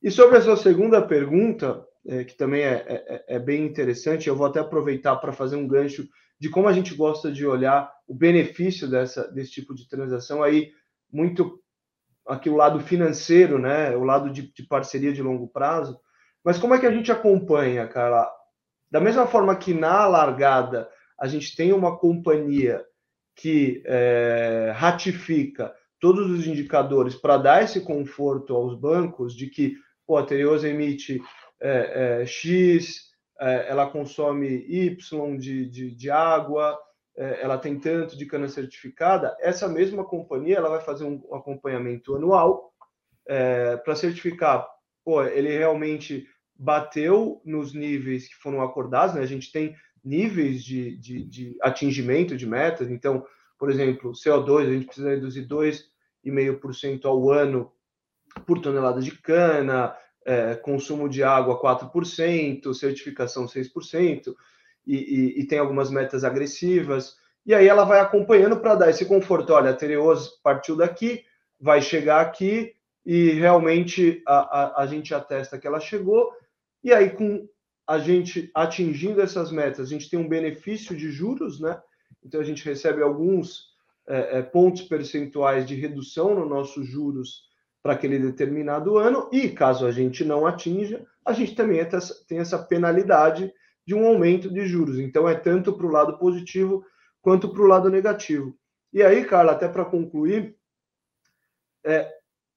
E 0.01 0.12
sobre 0.12 0.38
a 0.38 0.41
sua 0.41 0.58
segunda 0.58 1.01
pergunta, 1.01 1.82
é, 2.06 2.25
que 2.25 2.36
também 2.36 2.63
é, 2.63 2.84
é, 2.86 3.36
é, 3.36 3.39
bem 3.39 3.65
interessante, 3.65 4.27
eu 4.27 4.36
vou 4.36 4.45
até 4.45 4.60
aproveitar 4.60 5.15
para 5.15 5.32
fazer 5.32 5.56
um 5.56 5.67
gancho 5.67 6.06
de 6.38 6.49
como 6.49 6.67
a 6.67 6.73
gente 6.73 6.93
gosta 6.93 7.32
de 7.32 7.45
olhar 7.45 7.89
o 8.06 8.13
benefício 8.13 8.89
dessa, 8.89 9.32
desse 9.32 9.51
tipo 9.51 9.73
de 9.73 9.88
transação, 9.88 10.43
aí 10.43 10.73
muito 11.10 11.62
aqui 12.27 12.49
o 12.49 12.55
lado 12.55 12.79
financeiro, 12.79 13.59
né, 13.59 13.95
o 13.95 14.03
lado 14.03 14.29
de, 14.29 14.53
de 14.53 14.63
parceria 14.63 15.12
de 15.12 15.21
longo 15.21 15.47
prazo, 15.47 15.99
mas 16.43 16.57
como 16.57 16.73
é 16.73 16.79
que 16.79 16.86
a 16.86 16.91
gente 16.91 17.12
acompanha, 17.12 17.88
cara? 17.88 18.29
Da 18.91 18.99
mesma 18.99 19.25
forma 19.25 19.55
que 19.55 19.73
na 19.73 20.05
largada 20.07 20.89
a 21.19 21.27
gente 21.27 21.55
tem 21.55 21.71
uma 21.71 21.97
companhia 21.97 22.83
que 23.36 23.81
é, 23.86 24.71
ratifica 24.75 25.73
todos 25.99 26.29
os 26.29 26.45
indicadores 26.45 27.15
para 27.15 27.38
dar 27.38 27.63
esse 27.63 27.81
conforto 27.81 28.53
aos 28.53 28.77
bancos 28.77 29.36
de 29.36 29.47
que 29.47 29.75
pô, 30.05 30.17
a 30.17 30.25
Tereos 30.25 30.63
emite 30.63 31.21
é, 31.62 32.21
é, 32.21 32.25
X, 32.25 33.13
é, 33.39 33.69
ela 33.69 33.89
consome 33.89 34.65
Y 34.67 35.38
de, 35.38 35.69
de, 35.69 35.95
de 35.95 36.09
água, 36.12 36.77
ela 37.15 37.58
tem 37.58 37.80
tanto 37.80 38.17
de 38.17 38.26
cana 38.26 38.47
certificada, 38.47 39.36
essa 39.39 39.67
mesma 39.67 40.04
companhia 40.04 40.58
ela 40.58 40.69
vai 40.69 40.82
fazer 40.82 41.04
um 41.04 41.34
acompanhamento 41.34 42.15
anual 42.15 42.73
é, 43.28 43.78
para 43.78 43.95
certificar, 43.95 44.67
pô, 45.04 45.23
ele 45.23 45.56
realmente 45.56 46.28
bateu 46.56 47.41
nos 47.45 47.73
níveis 47.73 48.28
que 48.28 48.36
foram 48.36 48.62
acordados, 48.62 49.15
né? 49.15 49.21
A 49.21 49.28
gente 49.28 49.52
tem 49.52 49.76
níveis 50.04 50.63
de, 50.63 50.97
de, 50.97 51.23
de 51.26 51.58
atingimento 51.62 52.36
de 52.36 52.45
metas. 52.45 52.89
Então, 52.89 53.26
por 53.58 53.69
exemplo, 53.69 54.12
CO2, 54.12 54.67
a 54.67 54.73
gente 54.73 54.86
precisa 54.86 55.10
reduzir 55.10 55.47
2,5% 55.47 57.06
ao 57.06 57.32
ano 57.32 57.71
por 58.45 58.60
tonelada 58.60 59.02
de 59.02 59.12
cana, 59.12 59.95
é, 60.26 60.56
consumo 60.56 61.08
de 61.08 61.23
água 61.23 61.62
4%, 61.62 62.73
certificação 62.73 63.45
6%. 63.45 64.34
E, 64.86 64.96
e, 64.96 65.41
e 65.41 65.48
tem 65.48 65.60
algumas 65.60 65.89
metas 65.89 66.24
agressivas, 66.24 67.15
e 67.46 67.54
aí 67.54 67.67
ela 67.67 67.84
vai 67.84 68.00
acompanhando 68.00 68.58
para 68.60 68.76
dar 68.76 68.89
esse 68.89 69.06
conforto. 69.06 69.54
Olha, 69.54 69.72
a 69.72 69.76
Tereos 69.76 70.30
partiu 70.43 70.76
daqui, 70.76 71.24
vai 71.60 71.82
chegar 71.82 72.22
aqui, 72.22 72.74
e 73.06 73.32
realmente 73.32 74.22
a, 74.26 74.62
a, 74.80 74.84
a 74.84 74.88
gente 74.88 75.13
atesta 75.13 75.58
que 75.58 75.67
ela 75.67 75.80
chegou, 75.80 76.32
e 76.84 76.93
aí 76.93 77.10
com 77.10 77.48
a 77.86 78.00
gente 78.00 78.50
atingindo 78.56 79.22
essas 79.22 79.52
metas, 79.52 79.88
a 79.88 79.89
gente 79.89 80.10
tem 80.10 80.17
um 80.17 80.28
benefício 80.28 80.96
de 80.96 81.12
juros, 81.12 81.60
né? 81.60 81.82
Então 82.24 82.39
a 82.39 82.43
gente 82.43 82.63
recebe 82.63 83.02
alguns 83.02 83.74
é, 84.08 84.39
é, 84.39 84.41
pontos 84.41 84.84
percentuais 84.84 85.65
de 85.65 85.76
redução 85.76 86.34
no 86.34 86.46
nossos 86.46 86.88
juros 86.88 87.43
para 87.82 87.93
aquele 87.93 88.17
determinado 88.17 88.98
ano, 88.98 89.30
e 89.34 89.50
caso 89.50 89.86
a 89.86 89.91
gente 89.91 90.24
não 90.24 90.46
atinja, 90.46 91.06
a 91.26 91.34
gente 91.34 91.54
também 91.54 91.86
tem 92.28 92.39
essa 92.39 92.58
penalidade 92.58 93.54
de 93.86 93.93
um 93.93 94.06
aumento 94.06 94.50
de 94.50 94.65
juros. 94.65 95.00
Então 95.00 95.28
é 95.28 95.36
tanto 95.36 95.74
para 95.74 95.86
o 95.86 95.91
lado 95.91 96.17
positivo 96.17 96.86
quanto 97.22 97.50
para 97.50 97.62
o 97.62 97.67
lado 97.67 97.89
negativo. 97.89 98.58
E 98.91 99.02
aí, 99.02 99.26
Carla, 99.26 99.54
até 99.54 99.67
para 99.67 99.86
concluir, 99.86 100.56
é, 101.86 102.12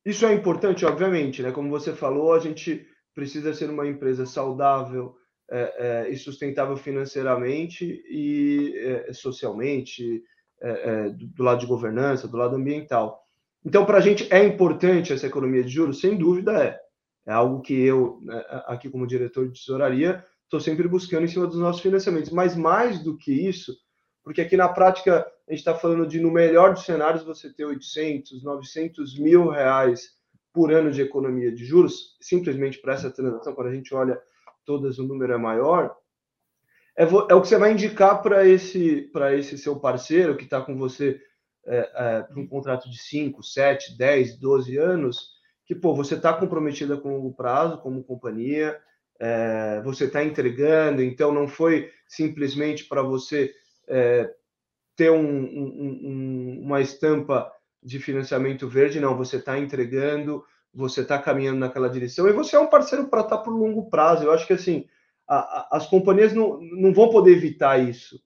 isso 0.05 0.27
é 0.27 0.33
importante, 0.33 0.85
obviamente, 0.85 1.43
né? 1.43 1.51
Como 1.51 1.71
você 1.71 1.93
falou, 1.93 2.35
a 2.35 2.39
gente 2.39 2.87
precisa 3.15 3.55
ser 3.55 3.71
uma 3.71 3.87
empresa 3.87 4.27
saudável 4.27 5.17
é, 5.51 6.07
é, 6.07 6.11
e 6.11 6.17
sustentável 6.17 6.77
financeiramente 6.77 8.05
e 8.09 8.75
é, 8.77 9.13
socialmente, 9.13 10.23
é, 10.61 10.71
é, 10.71 11.09
do, 11.11 11.27
do 11.27 11.43
lado 11.43 11.61
de 11.61 11.67
governança, 11.67 12.29
do 12.29 12.37
lado 12.37 12.57
ambiental. 12.57 13.25
Então, 13.65 13.85
para 13.85 13.99
a 13.99 14.01
gente 14.01 14.33
é 14.33 14.45
importante 14.45 15.13
essa 15.13 15.27
economia 15.27 15.65
de 15.65 15.71
juros? 15.71 16.01
Sem 16.01 16.17
dúvida 16.17 16.63
é. 16.63 16.79
É 17.27 17.33
algo 17.33 17.61
que 17.61 17.75
eu, 17.75 18.21
né, 18.23 18.45
aqui 18.67 18.89
como 18.89 19.07
diretor 19.07 19.49
de 19.49 19.59
tesouraria, 19.59 20.25
estou 20.47 20.61
sempre 20.61 20.89
buscando 20.89 21.25
em 21.25 21.29
cima 21.29 21.47
dos 21.47 21.59
nossos 21.59 21.83
financiamentos. 21.83 22.31
Mas 22.31 22.57
mais 22.57 23.03
do 23.03 23.17
que 23.17 23.33
isso, 23.33 23.77
porque 24.25 24.41
aqui 24.41 24.57
na 24.57 24.69
prática 24.69 25.27
a 25.49 25.53
gente 25.53 25.61
está 25.61 25.75
falando 25.75 26.07
de, 26.07 26.19
no 26.21 26.31
melhor 26.31 26.73
dos 26.73 26.85
cenários, 26.85 27.23
você 27.23 27.53
ter 27.53 27.65
800, 27.65 28.43
900 28.43 29.19
mil 29.19 29.49
reais 29.49 30.17
por 30.53 30.73
ano 30.73 30.91
de 30.91 31.03
economia 31.03 31.53
de 31.53 31.65
juros, 31.65 32.17
simplesmente 32.21 32.81
para 32.81 32.95
essa 32.95 33.11
transação, 33.11 33.55
quando 33.55 33.69
a 33.69 33.75
gente 33.75 33.95
olha 33.95 34.21
todas, 34.65 34.99
o 34.99 35.07
número 35.07 35.33
é 35.33 35.37
maior, 35.37 35.95
é, 36.97 37.05
é 37.05 37.35
o 37.35 37.43
que 37.43 37.49
você 37.49 37.59
vai 37.59 37.73
indicar 37.73 38.23
para 38.23 38.49
esse, 38.49 39.11
esse 39.39 39.59
seu 39.59 39.79
parceiro 39.79 40.37
que 40.37 40.45
está 40.45 40.61
com 40.61 40.77
você 40.77 41.21
é, 41.67 41.79
é, 41.79 42.23
para 42.23 42.41
um 42.41 42.47
contrato 42.47 42.89
de 42.89 42.99
5, 42.99 43.43
7, 43.43 43.99
10, 43.99 44.39
12 44.39 44.77
anos, 44.79 45.37
que 45.67 45.75
pô, 45.75 45.95
você 45.95 46.15
está 46.15 46.33
comprometida 46.33 46.97
com 46.97 47.15
longo 47.15 47.35
prazo 47.35 47.79
como 47.79 48.03
companhia, 48.03 48.81
é, 49.21 49.81
você 49.83 50.05
está 50.05 50.25
entregando, 50.25 51.03
então 51.03 51.33
não 51.33 51.49
foi 51.49 51.91
simplesmente 52.07 52.85
para 52.85 53.03
você 53.03 53.53
é, 53.89 54.31
ter 54.95 55.11
um, 55.11 55.21
um, 55.21 56.01
um, 56.05 56.63
uma 56.65 56.81
estampa 56.81 57.51
de 57.83 57.99
financiamento 57.99 58.69
verde, 58.69 59.01
não, 59.01 59.17
você 59.17 59.37
está 59.37 59.59
entregando, 59.59 60.45
você 60.73 61.03
está 61.03 61.19
caminhando 61.19 61.59
naquela 61.59 61.89
direção 61.89 62.29
e 62.29 62.33
você 62.33 62.57
é 62.57 62.61
um 62.61 62.67
parceiro 62.67 63.09
para 63.09 63.23
estar 63.23 63.39
tá 63.39 63.43
por 63.43 63.51
longo 63.51 63.89
prazo. 63.89 64.25
Eu 64.25 64.33
acho 64.33 64.47
que 64.47 64.53
assim 64.53 64.87
a, 65.27 65.37
a, 65.37 65.69
as 65.73 65.87
companhias 65.87 66.33
não, 66.33 66.61
não 66.61 66.93
vão 66.93 67.11
poder 67.11 67.33
evitar 67.33 67.79
isso 67.79 68.21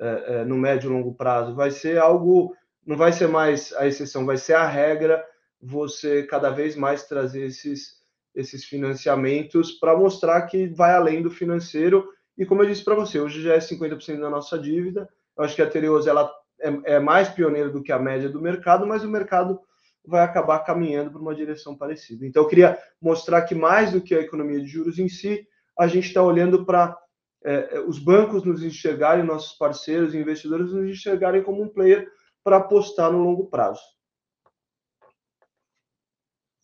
é, 0.00 0.24
é, 0.26 0.44
no 0.44 0.56
médio 0.56 0.90
e 0.90 0.92
longo 0.92 1.14
prazo. 1.14 1.54
Vai 1.54 1.70
ser 1.70 1.98
algo 1.98 2.54
não 2.88 2.96
vai 2.96 3.12
ser 3.12 3.28
mais 3.28 3.74
a 3.74 3.86
exceção, 3.86 4.24
vai 4.24 4.38
ser 4.38 4.54
a 4.54 4.66
regra 4.66 5.22
você 5.60 6.22
cada 6.22 6.48
vez 6.48 6.74
mais 6.74 7.04
trazer 7.04 7.44
esses, 7.44 7.97
esses 8.38 8.64
financiamentos 8.64 9.72
para 9.72 9.96
mostrar 9.96 10.42
que 10.42 10.68
vai 10.68 10.92
além 10.94 11.20
do 11.20 11.30
financeiro. 11.30 12.08
E 12.38 12.46
como 12.46 12.62
eu 12.62 12.66
disse 12.68 12.84
para 12.84 12.94
você, 12.94 13.18
hoje 13.18 13.42
já 13.42 13.54
é 13.54 13.58
50% 13.58 14.20
da 14.20 14.30
nossa 14.30 14.56
dívida. 14.56 15.08
Eu 15.36 15.42
acho 15.42 15.56
que 15.56 15.62
a 15.62 15.68
Tereos 15.68 16.06
ela 16.06 16.32
é, 16.60 16.94
é, 16.94 17.00
mais 17.00 17.28
pioneira 17.28 17.68
do 17.68 17.82
que 17.82 17.90
a 17.90 17.98
média 17.98 18.28
do 18.28 18.40
mercado, 18.40 18.86
mas 18.86 19.02
o 19.02 19.08
mercado 19.08 19.60
vai 20.06 20.22
acabar 20.22 20.60
caminhando 20.60 21.10
para 21.10 21.20
uma 21.20 21.34
direção 21.34 21.76
parecida. 21.76 22.24
Então, 22.24 22.44
eu 22.44 22.48
queria 22.48 22.78
mostrar 23.02 23.42
que 23.42 23.56
mais 23.56 23.90
do 23.90 24.00
que 24.00 24.14
a 24.14 24.20
economia 24.20 24.60
de 24.60 24.68
juros 24.68 25.00
em 25.00 25.08
si, 25.08 25.44
a 25.76 25.88
gente 25.88 26.06
está 26.06 26.22
olhando 26.22 26.64
para 26.64 26.96
é, 27.44 27.80
os 27.80 27.98
bancos 27.98 28.44
nos 28.44 28.62
enxergarem, 28.62 29.24
nossos 29.24 29.58
parceiros, 29.58 30.14
investidores 30.14 30.72
nos 30.72 30.88
enxergarem 30.88 31.42
como 31.42 31.60
um 31.60 31.68
player 31.68 32.08
para 32.44 32.58
apostar 32.58 33.10
no 33.10 33.18
longo 33.18 33.46
prazo. 33.46 33.82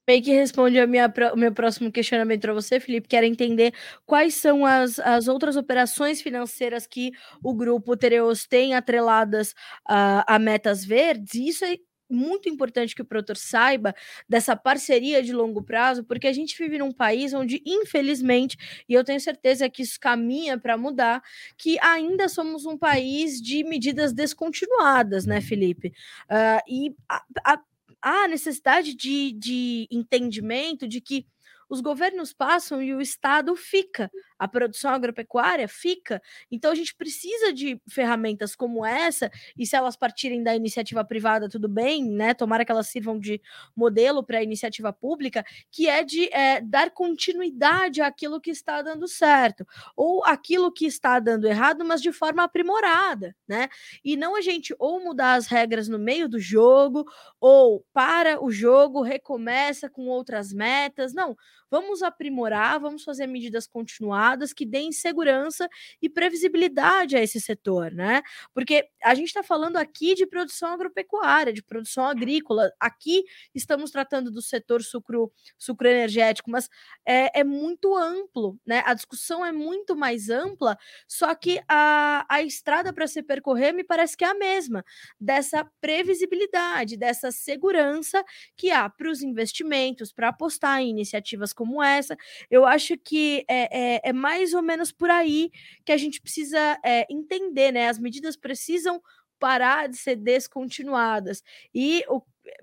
Meio 0.07 0.23
que 0.23 0.33
responde 0.33 0.79
a 0.79 0.87
minha, 0.87 1.13
o 1.33 1.37
meu 1.37 1.53
próximo 1.53 1.91
questionamento 1.91 2.43
para 2.43 2.53
você, 2.53 2.79
Felipe, 2.79 3.09
que 3.09 3.17
era 3.17 3.27
entender 3.27 3.73
quais 4.05 4.35
são 4.35 4.67
as, 4.67 4.99
as 4.99 5.29
outras 5.29 5.57
operações 5.57 6.21
financeiras 6.21 6.87
que 6.87 7.13
o 7.43 7.55
grupo 7.55 7.97
Tereos 7.97 8.47
tem 8.47 8.75
atreladas 8.75 9.53
uh, 9.89 10.23
a 10.27 10.39
metas 10.39 10.85
verdes. 10.85 11.35
Isso 11.35 11.65
é 11.65 11.77
muito 12.11 12.49
importante 12.49 12.95
que 12.95 13.03
o 13.03 13.05
produtor 13.05 13.37
saiba 13.37 13.95
dessa 14.29 14.55
parceria 14.55 15.23
de 15.23 15.33
longo 15.33 15.63
prazo, 15.63 16.05
porque 16.05 16.27
a 16.27 16.33
gente 16.33 16.57
vive 16.57 16.79
num 16.79 16.93
país 16.93 17.33
onde, 17.33 17.63
infelizmente, 17.65 18.57
e 18.89 18.95
eu 18.95 19.03
tenho 19.03 19.21
certeza 19.21 19.69
que 19.71 19.83
isso 19.83 19.99
caminha 19.99 20.59
para 20.59 20.77
mudar, 20.77 21.23
que 21.57 21.79
ainda 21.81 22.29
somos 22.29 22.67
um 22.67 22.77
país 22.77 23.41
de 23.41 23.65
medidas 23.65 24.13
descontinuadas, 24.13 25.25
né, 25.27 25.41
Felipe? 25.41 25.89
Uh, 26.31 26.61
e 26.69 26.95
a, 27.09 27.23
a, 27.55 27.59
a 28.05 28.29
necessidade 28.29 28.95
de, 28.95 29.33
de 29.33 29.89
entendimento 29.91 30.87
de 30.87 31.01
que 31.01 31.27
os 31.69 31.81
governos 31.81 32.33
passam 32.33 32.83
e 32.83 32.95
o 32.95 33.01
Estado 33.01 33.55
fica 33.57 34.11
a 34.39 34.49
produção 34.49 34.91
agropecuária 34.91 35.69
fica. 35.69 36.21
Então 36.51 36.71
a 36.71 36.75
gente 36.75 36.95
precisa 36.95 37.53
de 37.53 37.81
ferramentas 37.89 38.55
como 38.55 38.85
essa, 38.85 39.31
e 39.57 39.67
se 39.67 39.77
elas 39.77 39.97
partirem 39.97 40.43
da 40.43 40.55
iniciativa 40.55 41.05
privada, 41.05 41.49
tudo 41.49 41.69
bem, 41.69 42.05
né? 42.05 42.35
Tomara 42.35 42.65
que 42.65 42.73
elas 42.73 42.89
sirvam 42.89 43.19
de 43.19 43.41
modelo 43.75 44.23
para 44.23 44.39
a 44.39 44.43
iniciativa 44.43 44.93
pública, 44.93 45.45
que 45.71 45.89
é 45.89 46.05
de 46.05 46.29
é, 46.33 46.61
dar 46.61 46.91
continuidade 46.91 48.03
àquilo 48.03 48.41
que 48.41 48.51
está 48.51 48.83
dando 48.83 49.07
certo, 49.09 49.67
ou 49.97 50.25
aquilo 50.25 50.73
que 50.73 50.87
está 50.87 51.19
dando 51.19 51.47
errado, 51.47 51.85
mas 51.85 52.03
de 52.03 52.13
forma 52.13 52.43
aprimorada, 52.45 53.35
né? 53.49 53.69
E 54.05 54.17
não 54.17 54.37
a 54.37 54.41
gente 54.41 54.75
ou 54.79 55.03
mudar 55.03 55.35
as 55.35 55.47
regras 55.47 55.89
no 55.89 55.99
meio 55.99 56.29
do 56.29 56.39
jogo, 56.39 57.05
ou 57.41 57.85
para 57.93 58.43
o 58.45 58.51
jogo, 58.51 59.03
recomeça 59.03 59.89
com 59.89 60.07
outras 60.09 60.53
metas. 60.53 61.15
Não, 61.15 61.37
vamos 61.75 62.05
aprimorar, 62.05 62.79
vamos 62.79 63.03
fazer 63.03 63.27
medidas 63.27 63.67
continuadas 63.67 64.53
que 64.53 64.65
deem 64.65 64.93
segurança 64.93 65.69
e 66.01 66.09
previsibilidade 66.09 67.17
a 67.17 67.21
esse 67.21 67.41
setor, 67.41 67.91
né? 67.91 68.23
Porque 68.55 68.89
a 69.03 69.13
gente 69.13 69.27
está 69.27 69.43
falando 69.43 69.77
aqui 69.77 70.15
de 70.15 70.25
produção 70.25 70.73
agropecuária, 70.73 71.53
de 71.53 71.65
produção 71.65 72.07
agrícola. 72.07 72.71
Aqui 72.79 73.25
estamos 73.53 73.91
tratando 73.91 74.31
do 74.31 74.41
setor 74.41 74.85
sucro, 74.85 75.33
sucro 75.59 75.89
energético, 75.89 76.49
mas 76.49 76.71
é, 77.05 77.41
é 77.41 77.43
muito 77.43 77.97
amplo, 77.97 78.57
né? 78.65 78.85
A 78.87 78.95
discussão 78.95 79.45
é 79.45 79.51
muito 79.51 79.97
mais 79.97 80.29
ampla, 80.29 80.79
só 81.09 81.35
que 81.35 81.61
a, 81.69 82.25
a 82.29 82.41
estrada 82.41 82.93
para 82.93 83.09
se 83.09 83.21
percorrer 83.21 83.73
me 83.73 83.83
parece 83.83 84.17
que 84.17 84.25
é 84.25 84.29
a 84.29 84.35
mesma, 84.35 84.85
dessa 85.21 85.69
previsibilidade, 85.81 86.97
dessa 86.97 87.33
segurança 87.33 88.23
que 88.57 88.71
há 88.71 88.89
para 88.89 89.11
os 89.11 89.23
investimentos, 89.23 90.13
para 90.13 90.29
apostar 90.29 90.81
em 90.81 90.91
iniciativas 90.91 91.53
como 91.53 91.64
essa. 91.83 92.17
Eu 92.51 92.65
acho 92.65 92.97
que 92.99 93.45
é, 93.49 93.97
é, 93.97 94.01
é 94.05 94.13
mais 94.13 94.55
ou 94.55 94.63
menos 94.63 94.93
por 94.93 95.11
aí 95.11 95.51
que 95.85 95.93
a 95.93 95.97
gente 95.97 96.21
precisa 96.21 96.79
é, 96.85 97.07
entender, 97.11 97.73
né? 97.73 97.89
As 97.89 97.99
medidas 97.99 98.37
precisam 98.37 99.01
parar 99.39 99.89
de 99.89 99.97
ser 99.97 100.17
descontinuadas. 100.17 101.43
E 101.75 102.05
o, 102.09 102.23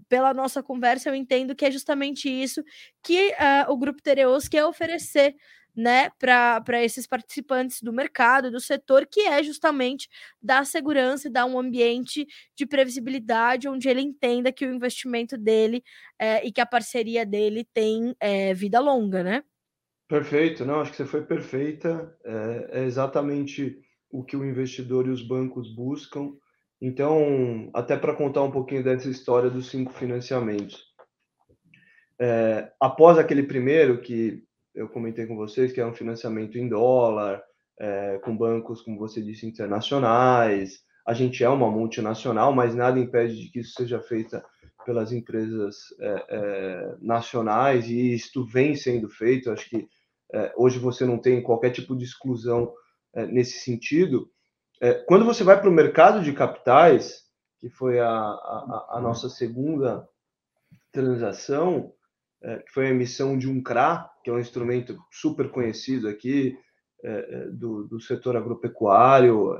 pela 0.09 0.33
nossa 0.33 0.63
conversa, 0.63 1.09
eu 1.09 1.15
entendo 1.15 1.55
que 1.55 1.65
é 1.65 1.71
justamente 1.71 2.29
isso 2.29 2.63
que 3.03 3.29
uh, 3.31 3.71
o 3.71 3.77
Grupo 3.77 4.01
Tereos 4.01 4.47
quer 4.47 4.65
oferecer 4.65 5.35
né, 5.75 6.09
para 6.19 6.83
esses 6.83 7.07
participantes 7.07 7.81
do 7.81 7.93
mercado, 7.93 8.51
do 8.51 8.59
setor, 8.59 9.05
que 9.05 9.21
é 9.21 9.41
justamente 9.41 10.09
dar 10.41 10.65
segurança 10.65 11.27
e 11.27 11.31
dar 11.31 11.45
um 11.45 11.57
ambiente 11.57 12.27
de 12.55 12.65
previsibilidade 12.65 13.69
onde 13.69 13.87
ele 13.89 14.01
entenda 14.01 14.51
que 14.51 14.65
o 14.65 14.73
investimento 14.73 15.37
dele 15.37 15.83
é, 16.19 16.45
e 16.45 16.51
que 16.51 16.61
a 16.61 16.65
parceria 16.65 17.25
dele 17.25 17.65
tem 17.73 18.15
é, 18.19 18.53
vida 18.53 18.79
longa, 18.79 19.23
né? 19.23 19.43
Perfeito, 20.07 20.65
não, 20.65 20.81
acho 20.81 20.91
que 20.91 20.97
você 20.97 21.05
foi 21.05 21.21
perfeita. 21.21 22.13
É, 22.25 22.81
é, 22.81 22.83
exatamente 22.83 23.79
o 24.09 24.23
que 24.23 24.35
o 24.35 24.43
investidor 24.43 25.07
e 25.07 25.09
os 25.09 25.25
bancos 25.25 25.73
buscam. 25.73 26.33
Então, 26.81 27.69
até 27.73 27.95
para 27.95 28.13
contar 28.13 28.43
um 28.43 28.51
pouquinho 28.51 28.83
dessa 28.83 29.09
história 29.09 29.49
dos 29.49 29.69
cinco 29.69 29.93
financiamentos. 29.93 30.91
É, 32.19 32.71
após 32.79 33.17
aquele 33.17 33.43
primeiro 33.43 34.01
que 34.01 34.43
eu 34.73 34.87
comentei 34.87 35.25
com 35.25 35.35
vocês, 35.35 35.71
que 35.71 35.81
é 35.81 35.85
um 35.85 35.93
financiamento 35.93 36.57
em 36.57 36.67
dólar, 36.67 37.43
é, 37.79 38.19
com 38.19 38.35
bancos, 38.35 38.81
como 38.81 38.97
você 38.97 39.21
disse, 39.21 39.45
internacionais. 39.45 40.79
A 41.05 41.13
gente 41.13 41.43
é 41.43 41.49
uma 41.49 41.69
multinacional, 41.69 42.53
mas 42.53 42.75
nada 42.75 42.99
impede 42.99 43.35
de 43.35 43.51
que 43.51 43.59
isso 43.59 43.73
seja 43.73 43.99
feita 43.99 44.43
pelas 44.85 45.11
empresas 45.11 45.77
é, 45.99 46.25
é, 46.29 46.95
nacionais 47.01 47.87
e 47.87 48.13
isto 48.13 48.45
vem 48.45 48.75
sendo 48.75 49.09
feito. 49.09 49.51
Acho 49.51 49.69
que 49.69 49.87
é, 50.33 50.53
hoje 50.55 50.79
você 50.79 51.05
não 51.05 51.17
tem 51.17 51.41
qualquer 51.41 51.71
tipo 51.71 51.95
de 51.95 52.05
exclusão 52.05 52.73
é, 53.13 53.25
nesse 53.25 53.59
sentido. 53.59 54.29
É, 54.81 54.93
quando 54.93 55.25
você 55.25 55.43
vai 55.43 55.59
para 55.59 55.69
o 55.69 55.73
mercado 55.73 56.21
de 56.23 56.33
capitais, 56.33 57.23
que 57.59 57.69
foi 57.69 57.99
a, 57.99 58.09
a, 58.09 58.87
a 58.93 59.01
nossa 59.01 59.29
segunda 59.29 60.07
transação, 60.91 61.93
é, 62.43 62.57
que 62.57 62.71
foi 62.71 62.87
a 62.87 62.89
emissão 62.89 63.37
de 63.37 63.49
um 63.49 63.61
CRA, 63.61 64.09
que 64.23 64.29
é 64.29 64.33
um 64.33 64.39
instrumento 64.39 64.97
super 65.11 65.49
conhecido 65.49 66.07
aqui 66.07 66.57
é, 67.03 67.47
do, 67.51 67.83
do, 67.87 67.99
setor 67.99 68.35
agropecuário, 68.37 69.57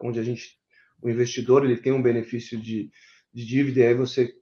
onde 0.00 0.20
a 0.20 0.22
gente, 0.22 0.56
o 1.02 1.10
investidor 1.10 1.64
ele 1.64 1.76
tem 1.76 1.92
um 1.92 2.02
benefício 2.02 2.58
de, 2.60 2.90
de 3.32 3.44
dívida, 3.44 3.80
e 3.80 3.86
aí 3.86 3.94
você 3.94 4.32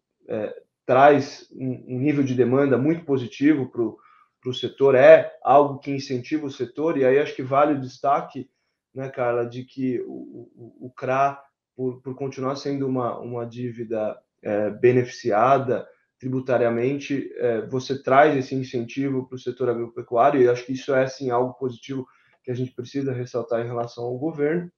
traz 0.84 1.48
um, 1.52 1.96
um, 1.96 1.98
nível 1.98 2.22
de 2.22 2.34
demanda 2.34 2.76
muito 2.76 3.04
positivo 3.04 3.70
para 3.70 4.50
o 4.50 4.52
setor, 4.52 4.94
é 4.94 5.32
algo 5.42 5.78
que 5.78 5.90
incentiva 5.90 6.46
o 6.46 6.50
setor, 6.50 6.98
e 6.98 7.04
aí 7.04 7.18
acho 7.18 7.34
que 7.34 7.42
vale 7.42 7.74
o 7.74 7.80
destaque, 7.80 8.50
né, 8.94 9.08
Carla, 9.08 9.46
de 9.46 9.64
que 9.64 10.00
o, 10.00 10.50
o, 10.54 10.86
o 10.88 10.92
CRA, 10.94 11.40
por, 11.76 12.02
por 12.02 12.14
continuar 12.14 12.56
sendo 12.56 12.86
uma, 12.86 13.18
uma 13.18 13.46
dívida 13.46 14.18
é, 14.42 14.70
beneficiada, 14.70 15.86
tributariamente, 16.20 17.32
é, 17.36 17.66
você 17.66 18.00
traz 18.00 18.36
esse 18.36 18.54
incentivo 18.54 19.26
para 19.26 19.36
o 19.36 19.38
setor 19.38 19.70
agropecuário, 19.70 20.40
e 20.40 20.48
acho 20.48 20.66
que 20.66 20.74
isso 20.74 20.94
é, 20.94 21.06
sim, 21.06 21.30
algo 21.30 21.54
positivo 21.54 22.06
que 22.44 22.50
a 22.50 22.54
gente 22.54 22.72
precisa 22.72 23.12
ressaltar 23.12 23.64
em 23.64 23.66
relação 23.66 24.04
ao 24.04 24.18
governo. 24.18 24.70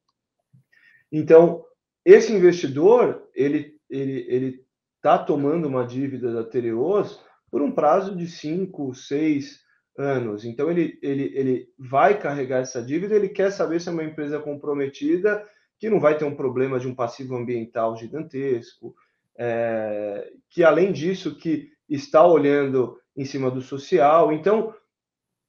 Então, 1.11 1.65
esse 2.05 2.33
investidor, 2.33 3.29
ele 3.35 3.77
ele 3.91 4.25
ele 4.29 4.65
está 4.97 5.19
tomando 5.19 5.67
uma 5.67 5.85
dívida 5.85 6.33
da 6.33 6.45
Tereos 6.45 7.21
por 7.51 7.61
um 7.61 7.73
prazo 7.73 8.17
de 8.17 8.29
cinco, 8.29 8.95
seis 8.95 9.61
anos. 9.99 10.45
Então, 10.45 10.71
ele, 10.71 10.99
ele, 11.03 11.33
ele 11.35 11.69
vai 11.77 12.19
carregar 12.19 12.61
essa 12.61 12.81
dívida, 12.81 13.17
ele 13.17 13.29
quer 13.29 13.51
saber 13.51 13.81
se 13.81 13.89
é 13.89 13.93
uma 13.93 14.05
empresa 14.05 14.39
comprometida, 14.39 15.45
que 15.79 15.91
não 15.91 15.99
vai 15.99 16.17
ter 16.17 16.25
um 16.25 16.37
problema 16.37 16.79
de 16.79 16.87
um 16.87 16.95
passivo 16.95 17.37
ambiental 17.37 17.97
gigantesco, 17.97 18.95
é, 19.39 20.31
que 20.51 20.63
além 20.63 20.93
disso 20.93 21.37
que 21.37 21.71
está 21.89 22.27
olhando 22.27 22.99
em 23.17 23.25
cima 23.25 23.51
do 23.51 23.61
social. 23.61 24.33
Então, 24.33 24.75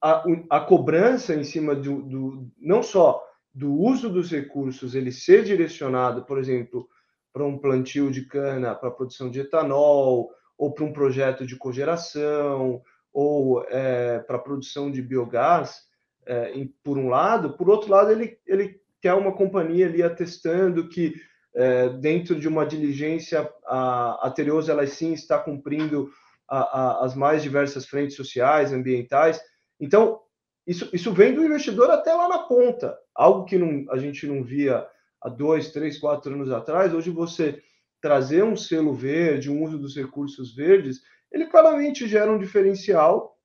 a, 0.02 0.24
a 0.50 0.60
cobrança 0.60 1.34
em 1.34 1.44
cima 1.44 1.76
do, 1.76 2.02
do, 2.02 2.52
não 2.58 2.84
só 2.84 3.24
do 3.54 3.74
uso 3.74 4.10
dos 4.10 4.32
recursos, 4.32 4.96
ele 4.96 5.12
ser 5.12 5.44
direcionado, 5.44 6.26
por 6.26 6.38
exemplo, 6.38 6.88
para 7.32 7.46
um 7.46 7.58
plantio 7.58 8.12
de 8.12 8.26
cana 8.26 8.76
para 8.76 8.90
a 8.90 8.92
produção 8.92 9.30
de 9.30 9.40
etanol, 9.40 10.30
ou 10.58 10.74
para 10.74 10.84
um 10.84 10.94
projeto 10.94 11.46
de 11.46 11.56
cogeração, 11.56 12.82
ou 13.12 13.64
é, 13.70 14.20
para 14.20 14.38
a 14.38 14.42
produção 14.42 14.92
de 14.92 15.02
biogás, 15.02 15.84
é, 16.26 16.52
em, 16.52 16.68
por 16.84 16.98
um 16.98 17.10
lado, 17.10 17.56
por 17.56 17.70
outro 17.70 17.92
lado, 17.92 18.12
ele, 18.12 18.38
ele 18.46 18.80
quer 19.02 19.14
uma 19.14 19.34
companhia 19.34 19.88
ali 19.88 20.02
atestando 20.02 20.90
que 20.90 21.14
é, 21.56 21.90
dentro 21.90 22.40
de 22.40 22.48
uma 22.48 22.66
diligência, 22.66 23.50
a, 23.66 24.28
a 24.28 24.32
Tereos, 24.32 24.70
ela 24.70 24.86
sim 24.88 25.14
está 25.14 25.38
cumprindo 25.40 26.12
a, 26.50 26.60
a, 26.60 27.06
as 27.06 27.16
mais 27.16 27.44
diversas 27.44 27.86
frentes 27.86 28.16
sociais, 28.16 28.74
ambientais. 28.74 29.42
Então, 29.80 30.20
isso, 30.66 30.90
isso 30.94 31.12
vem 31.12 31.34
do 31.34 31.44
investidor 31.44 31.90
até 31.92 32.14
lá 32.14 32.28
na 32.28 32.40
ponta, 32.40 32.98
algo 33.14 33.46
que 33.46 33.58
não, 33.58 33.86
a 33.92 33.98
gente 33.98 34.26
não 34.26 34.44
via 34.44 34.86
há 35.22 35.30
dois, 35.30 35.72
três, 35.72 35.98
quatro 35.98 36.34
anos 36.34 36.52
atrás. 36.52 36.94
Hoje, 36.94 37.10
você 37.10 37.62
trazer 38.02 38.44
um 38.44 38.56
selo 38.56 38.94
verde, 38.94 39.50
um 39.50 39.64
uso 39.64 39.78
dos 39.78 39.96
recursos 39.96 40.54
verdes, 40.56 41.02
ele 41.32 41.48
claramente 41.48 42.08
gera 42.08 42.32
um 42.32 42.38
diferencial 42.38 43.38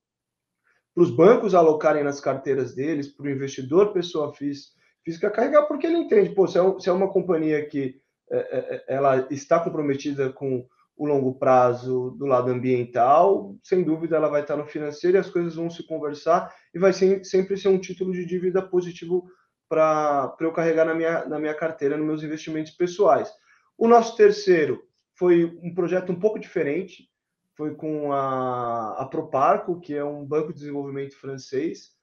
para 0.94 1.04
os 1.04 1.10
bancos 1.10 1.54
alocarem 1.54 2.02
nas 2.02 2.20
carteiras 2.20 2.74
deles, 2.74 3.08
para 3.08 3.26
o 3.26 3.30
investidor, 3.30 3.92
pessoa 3.92 4.34
física, 4.34 4.77
física 5.08 5.30
carregar, 5.30 5.62
porque 5.62 5.86
ele 5.86 5.96
entende, 5.96 6.34
pô, 6.34 6.46
se 6.46 6.58
é, 6.58 6.78
se 6.78 6.90
é 6.90 6.92
uma 6.92 7.10
companhia 7.10 7.64
que 7.64 7.98
é, 8.30 8.36
é, 8.36 8.74
é, 8.74 8.84
ela 8.88 9.26
está 9.30 9.58
comprometida 9.58 10.30
com 10.30 10.66
o 10.94 11.06
longo 11.06 11.38
prazo 11.38 12.14
do 12.18 12.26
lado 12.26 12.50
ambiental, 12.50 13.56
sem 13.62 13.82
dúvida 13.82 14.16
ela 14.16 14.28
vai 14.28 14.42
estar 14.42 14.56
no 14.56 14.66
financeiro 14.66 15.16
e 15.16 15.20
as 15.20 15.30
coisas 15.30 15.54
vão 15.54 15.70
se 15.70 15.82
conversar 15.86 16.54
e 16.74 16.78
vai 16.78 16.92
ser, 16.92 17.24
sempre 17.24 17.56
ser 17.56 17.68
um 17.68 17.78
título 17.78 18.12
de 18.12 18.26
dívida 18.26 18.60
positivo 18.60 19.26
para 19.66 20.36
eu 20.40 20.52
carregar 20.52 20.84
na 20.84 20.94
minha, 20.94 21.24
na 21.24 21.38
minha 21.38 21.54
carteira, 21.54 21.96
nos 21.96 22.06
meus 22.06 22.22
investimentos 22.22 22.72
pessoais. 22.72 23.32
O 23.78 23.88
nosso 23.88 24.14
terceiro 24.14 24.82
foi 25.14 25.58
um 25.62 25.72
projeto 25.74 26.12
um 26.12 26.20
pouco 26.20 26.38
diferente, 26.38 27.08
foi 27.56 27.74
com 27.74 28.12
a, 28.12 29.00
a 29.00 29.06
Proparco, 29.06 29.80
que 29.80 29.94
é 29.94 30.04
um 30.04 30.26
banco 30.26 30.52
de 30.52 30.58
desenvolvimento 30.58 31.16
francês, 31.16 31.97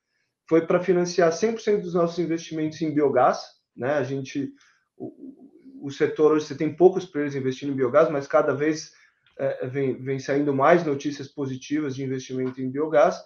foi 0.48 0.66
para 0.66 0.80
financiar 0.80 1.32
100% 1.32 1.82
dos 1.82 1.94
nossos 1.94 2.20
investimentos 2.20 2.82
em 2.82 2.94
biogás, 2.94 3.42
né? 3.76 3.94
A 3.94 4.04
gente, 4.04 4.52
o, 4.98 5.88
o 5.88 5.92
setor 5.92 6.34
hoje 6.34 6.46
você 6.46 6.56
tem 6.56 6.76
poucos 6.76 7.06
players 7.06 7.36
investindo 7.36 7.72
em 7.72 7.76
biogás, 7.76 8.10
mas 8.10 8.28
cada 8.28 8.54
vez 8.54 8.92
é, 9.38 9.68
vem, 9.68 10.02
vem 10.02 10.20
saindo 10.20 10.54
mais 10.54 10.86
notícias 10.86 11.28
positivas 11.28 11.96
de 11.96 12.04
investimento 12.04 12.62
em 12.62 12.70
biogás. 12.70 13.22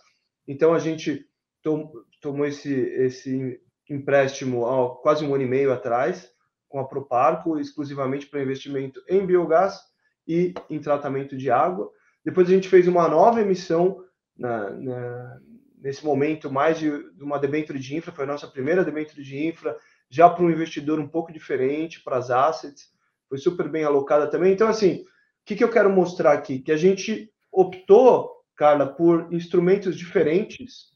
Então 0.48 0.74
a 0.74 0.80
gente 0.80 1.26
tom, 1.62 1.92
tomou 2.22 2.46
esse, 2.46 2.74
esse 2.74 3.62
empréstimo 3.90 4.66
há 4.66 5.02
quase 5.02 5.26
um 5.26 5.34
ano 5.34 5.44
e 5.44 5.48
meio 5.48 5.72
atrás 5.72 6.30
com 6.68 6.80
a 6.80 6.88
Proparco, 6.88 7.60
exclusivamente 7.60 8.28
para 8.28 8.44
investimento 8.44 9.02
em 9.10 9.26
biogás 9.26 9.80
e 10.28 10.54
em 10.70 10.80
tratamento 10.80 11.36
de 11.36 11.50
água. 11.50 11.92
Depois 12.24 12.48
a 12.48 12.52
gente 12.52 12.70
fez 12.70 12.88
uma 12.88 13.08
nova 13.08 13.42
emissão 13.42 14.04
na, 14.38 14.70
na 14.70 15.40
nesse 15.82 16.06
momento 16.06 16.52
mais 16.52 16.78
de, 16.78 16.90
uma 17.20 17.40
debênture 17.40 17.80
de 17.80 17.96
infra, 17.96 18.12
foi 18.12 18.26
a 18.26 18.28
nossa 18.28 18.48
primeira 18.48 18.84
debênture 18.84 19.24
de 19.24 19.46
infra, 19.46 19.78
já 20.10 20.30
para 20.30 20.44
um 20.44 20.52
investidor 20.52 21.00
um 21.00 21.08
pouco 21.08 21.32
diferente, 21.32 22.02
para 22.04 22.18
as 22.18 22.30
assets, 22.30 22.92
foi 23.28 23.38
super 23.38 23.70
bem 23.70 23.84
alocada 23.84 24.28
também. 24.28 24.52
Então, 24.54 24.68
assim, 24.68 25.02
o 25.02 25.06
que, 25.46 25.56
que 25.56 25.64
eu 25.64 25.70
quero 25.70 25.90
mostrar 25.90 26.34
aqui? 26.34 26.60
Que 26.60 26.72
a 26.72 26.78
gente 26.78 27.32
optou, 27.52 28.32
Carla, 28.56 28.88
por 28.88 29.32
instrumentos 29.32 29.98
diferentes, 29.98 30.90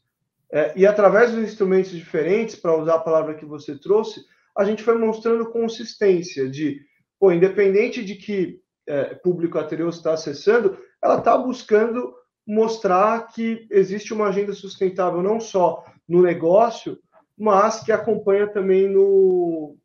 é, 0.52 0.72
e 0.76 0.86
através 0.86 1.32
dos 1.32 1.42
instrumentos 1.42 1.90
diferentes, 1.90 2.54
para 2.54 2.76
usar 2.76 2.96
a 2.96 3.00
palavra 3.00 3.34
que 3.34 3.44
você 3.44 3.78
trouxe, 3.78 4.24
a 4.56 4.64
gente 4.64 4.82
foi 4.82 4.96
mostrando 4.96 5.50
consistência 5.50 6.48
de, 6.48 6.80
pô, 7.18 7.32
independente 7.32 8.04
de 8.04 8.14
que 8.14 8.60
é, 8.86 9.14
público 9.14 9.58
anterior 9.58 9.88
está 9.88 10.12
acessando, 10.12 10.78
ela 11.02 11.18
está 11.18 11.36
buscando 11.36 12.14
mostrar 12.46 13.28
que 13.28 13.66
existe 13.70 14.12
uma 14.12 14.28
agenda 14.28 14.52
sustentável 14.52 15.22
não 15.22 15.40
só 15.40 15.84
no 16.08 16.22
negócio, 16.22 16.98
mas 17.36 17.82
que 17.82 17.90
acompanha 17.90 18.46
também 18.46 18.88
no, 18.88 19.76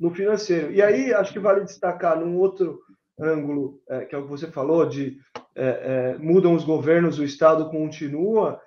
no 0.00 0.10
financeiro. 0.10 0.72
E 0.72 0.82
aí 0.82 1.12
acho 1.14 1.32
que 1.32 1.38
vale 1.38 1.64
destacar 1.64 2.18
num 2.18 2.36
outro 2.38 2.80
ângulo, 3.18 3.80
é, 3.88 4.04
que 4.04 4.14
é 4.14 4.18
o 4.18 4.24
que 4.24 4.30
você 4.30 4.50
falou, 4.50 4.86
de 4.86 5.18
é, 5.54 5.64
é, 5.64 6.18
mudam 6.18 6.54
os 6.54 6.64
governos, 6.64 7.18
o 7.18 7.24
Estado 7.24 7.70
continua. 7.70 8.60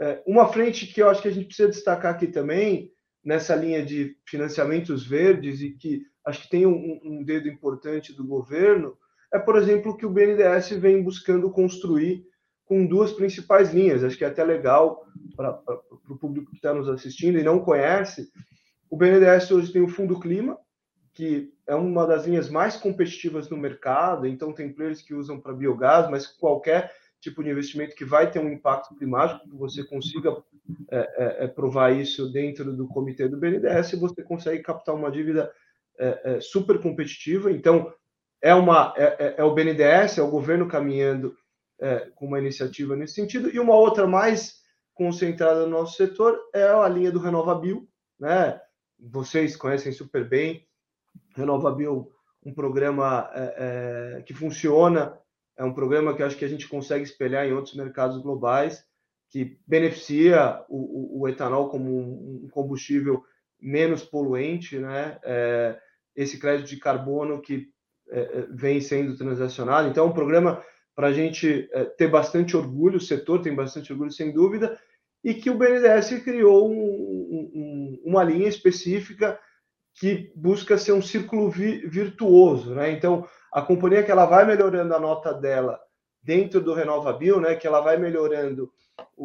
É, 0.00 0.22
uma 0.26 0.48
frente 0.48 0.86
que 0.86 1.00
eu 1.00 1.08
acho 1.08 1.22
que 1.22 1.28
a 1.28 1.32
gente 1.32 1.46
precisa 1.46 1.68
destacar 1.68 2.14
aqui 2.14 2.26
também, 2.26 2.90
nessa 3.24 3.54
linha 3.54 3.84
de 3.84 4.16
financiamentos 4.26 5.06
verdes, 5.06 5.60
e 5.60 5.70
que 5.70 6.02
acho 6.24 6.42
que 6.42 6.50
tem 6.50 6.66
um, 6.66 7.00
um 7.04 7.22
dedo 7.22 7.48
importante 7.48 8.12
do 8.12 8.24
governo, 8.24 8.96
é, 9.32 9.38
por 9.38 9.56
exemplo, 9.56 9.96
que 9.96 10.06
o 10.06 10.10
BNDES 10.10 10.70
vem 10.70 11.02
buscando 11.02 11.50
construir 11.50 12.24
com 12.70 12.86
duas 12.86 13.12
principais 13.12 13.74
linhas. 13.74 14.04
Acho 14.04 14.16
que 14.16 14.24
é 14.24 14.28
até 14.28 14.44
legal 14.44 15.04
para 15.36 15.60
o 16.08 16.16
público 16.16 16.52
que 16.52 16.56
está 16.58 16.72
nos 16.72 16.88
assistindo 16.88 17.36
e 17.36 17.42
não 17.42 17.58
conhece. 17.58 18.30
O 18.88 18.96
BNDES 18.96 19.50
hoje 19.50 19.72
tem 19.72 19.82
o 19.82 19.88
Fundo 19.88 20.20
Clima, 20.20 20.56
que 21.12 21.52
é 21.66 21.74
uma 21.74 22.06
das 22.06 22.26
linhas 22.26 22.48
mais 22.48 22.76
competitivas 22.76 23.50
no 23.50 23.56
mercado, 23.56 24.24
então 24.24 24.52
tem 24.52 24.72
players 24.72 25.02
que 25.02 25.12
usam 25.12 25.40
para 25.40 25.52
biogás, 25.52 26.08
mas 26.08 26.28
qualquer 26.28 26.92
tipo 27.20 27.42
de 27.42 27.50
investimento 27.50 27.96
que 27.96 28.04
vai 28.04 28.30
ter 28.30 28.38
um 28.38 28.48
impacto 28.48 28.94
climático, 28.94 29.50
que 29.50 29.56
você 29.56 29.82
consiga 29.82 30.36
é, 30.92 30.98
é, 30.98 31.44
é 31.44 31.48
provar 31.48 31.90
isso 31.90 32.30
dentro 32.30 32.72
do 32.72 32.86
comitê 32.86 33.26
do 33.26 33.36
BNDES, 33.36 33.98
você 33.98 34.22
consegue 34.22 34.62
captar 34.62 34.94
uma 34.94 35.10
dívida 35.10 35.50
é, 35.98 36.20
é, 36.36 36.40
super 36.40 36.80
competitiva. 36.80 37.50
Então, 37.50 37.92
é, 38.40 38.54
uma, 38.54 38.94
é, 38.96 39.04
é, 39.18 39.34
é 39.38 39.44
o 39.44 39.52
BNDES, 39.52 40.18
é 40.18 40.22
o 40.22 40.30
governo 40.30 40.68
caminhando 40.68 41.36
é, 41.80 42.10
com 42.14 42.26
uma 42.26 42.38
iniciativa 42.38 42.94
nesse 42.94 43.14
sentido. 43.14 43.50
E 43.50 43.58
uma 43.58 43.74
outra 43.74 44.06
mais 44.06 44.60
concentrada 44.94 45.64
no 45.66 45.78
nosso 45.78 45.96
setor 45.96 46.38
é 46.54 46.64
a 46.64 46.88
linha 46.88 47.10
do 47.10 47.18
RenovaBio, 47.18 47.88
né? 48.18 48.60
Vocês 48.98 49.56
conhecem 49.56 49.92
super 49.92 50.28
bem. 50.28 50.66
RenovaBio, 51.34 52.10
um 52.44 52.52
programa 52.52 53.30
é, 53.34 54.16
é, 54.18 54.22
que 54.22 54.34
funciona, 54.34 55.18
é 55.56 55.64
um 55.64 55.72
programa 55.72 56.14
que 56.14 56.22
acho 56.22 56.36
que 56.36 56.44
a 56.44 56.48
gente 56.48 56.68
consegue 56.68 57.04
espelhar 57.04 57.46
em 57.46 57.52
outros 57.52 57.74
mercados 57.74 58.18
globais, 58.18 58.84
que 59.30 59.58
beneficia 59.66 60.64
o, 60.68 61.18
o, 61.18 61.20
o 61.20 61.28
etanol 61.28 61.70
como 61.70 61.98
um, 61.98 62.48
combustível 62.50 63.22
menos 63.60 64.02
poluente, 64.02 64.78
né? 64.78 65.18
É, 65.22 65.78
esse 66.16 66.38
crédito 66.38 66.68
de 66.68 66.76
carbono 66.76 67.40
que 67.40 67.68
é, 68.10 68.20
é, 68.20 68.46
vem 68.50 68.80
sendo 68.80 69.16
transacionado. 69.16 69.88
Então, 69.88 70.06
um 70.06 70.12
programa 70.12 70.62
para 71.00 71.08
a 71.08 71.12
gente 71.14 71.66
é, 71.72 71.84
ter 71.84 72.08
bastante 72.08 72.54
orgulho, 72.54 72.98
o 72.98 73.00
setor 73.00 73.40
tem 73.40 73.54
bastante 73.54 73.90
orgulho, 73.90 74.12
sem 74.12 74.30
dúvida, 74.30 74.78
e 75.24 75.32
que 75.32 75.48
o 75.48 75.56
BNDES 75.56 76.22
criou 76.22 76.70
um, 76.70 76.74
um, 77.54 78.02
uma 78.04 78.22
linha 78.22 78.46
específica 78.46 79.40
que 79.94 80.30
busca 80.36 80.76
ser 80.76 80.92
um 80.92 81.00
círculo 81.00 81.48
vi, 81.48 81.88
virtuoso, 81.88 82.74
né? 82.74 82.90
Então, 82.90 83.26
a 83.50 83.62
companhia 83.62 84.02
que 84.02 84.10
ela 84.10 84.26
vai 84.26 84.44
melhorando 84.44 84.94
a 84.94 85.00
nota 85.00 85.32
dela 85.32 85.80
dentro 86.22 86.60
do 86.60 86.74
RenovaBio, 86.74 87.40
né? 87.40 87.54
Que 87.54 87.66
ela 87.66 87.80
vai 87.80 87.96
melhorando 87.96 88.70
o, 89.16 89.24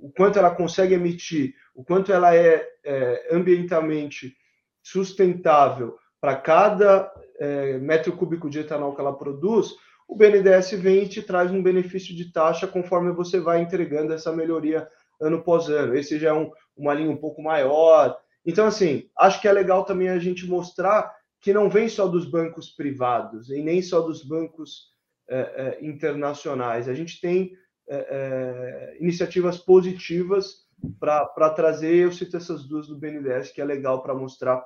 o, 0.00 0.06
o 0.06 0.12
quanto 0.16 0.38
ela 0.38 0.54
consegue 0.54 0.94
emitir, 0.94 1.54
o 1.74 1.84
quanto 1.84 2.14
ela 2.14 2.34
é, 2.34 2.66
é 2.82 3.28
ambientalmente 3.30 4.34
sustentável 4.82 5.98
para 6.18 6.34
cada 6.34 7.12
é, 7.38 7.76
metro 7.76 8.16
cúbico 8.16 8.48
de 8.48 8.60
etanol 8.60 8.94
que 8.94 9.02
ela 9.02 9.12
produz, 9.12 9.74
o 10.10 10.16
BNDES 10.16 10.72
vem 10.72 11.04
e 11.04 11.08
te 11.08 11.22
traz 11.22 11.52
um 11.52 11.62
benefício 11.62 12.14
de 12.16 12.32
taxa 12.32 12.66
conforme 12.66 13.12
você 13.12 13.38
vai 13.38 13.62
entregando 13.62 14.12
essa 14.12 14.32
melhoria 14.32 14.88
ano 15.20 15.36
após 15.36 15.70
ano. 15.70 15.94
Esse 15.94 16.18
já 16.18 16.30
é 16.30 16.32
um, 16.32 16.50
uma 16.76 16.92
linha 16.92 17.10
um 17.10 17.16
pouco 17.16 17.40
maior. 17.40 18.18
Então, 18.44 18.66
assim, 18.66 19.08
acho 19.16 19.40
que 19.40 19.46
é 19.46 19.52
legal 19.52 19.84
também 19.84 20.08
a 20.08 20.18
gente 20.18 20.48
mostrar 20.48 21.14
que 21.40 21.54
não 21.54 21.70
vem 21.70 21.88
só 21.88 22.08
dos 22.08 22.28
bancos 22.28 22.70
privados 22.70 23.50
e 23.50 23.62
nem 23.62 23.80
só 23.80 24.00
dos 24.00 24.24
bancos 24.24 24.88
é, 25.28 25.38
é, 25.38 25.86
internacionais. 25.86 26.88
A 26.88 26.94
gente 26.94 27.20
tem 27.20 27.52
é, 27.88 28.96
iniciativas 28.98 29.58
positivas 29.58 30.66
para 30.98 31.50
trazer, 31.50 31.94
eu 31.94 32.12
cito 32.12 32.36
essas 32.36 32.64
duas 32.64 32.88
do 32.88 32.98
BNDES, 32.98 33.52
que 33.52 33.60
é 33.60 33.64
legal 33.64 34.02
para 34.02 34.14
mostrar 34.14 34.60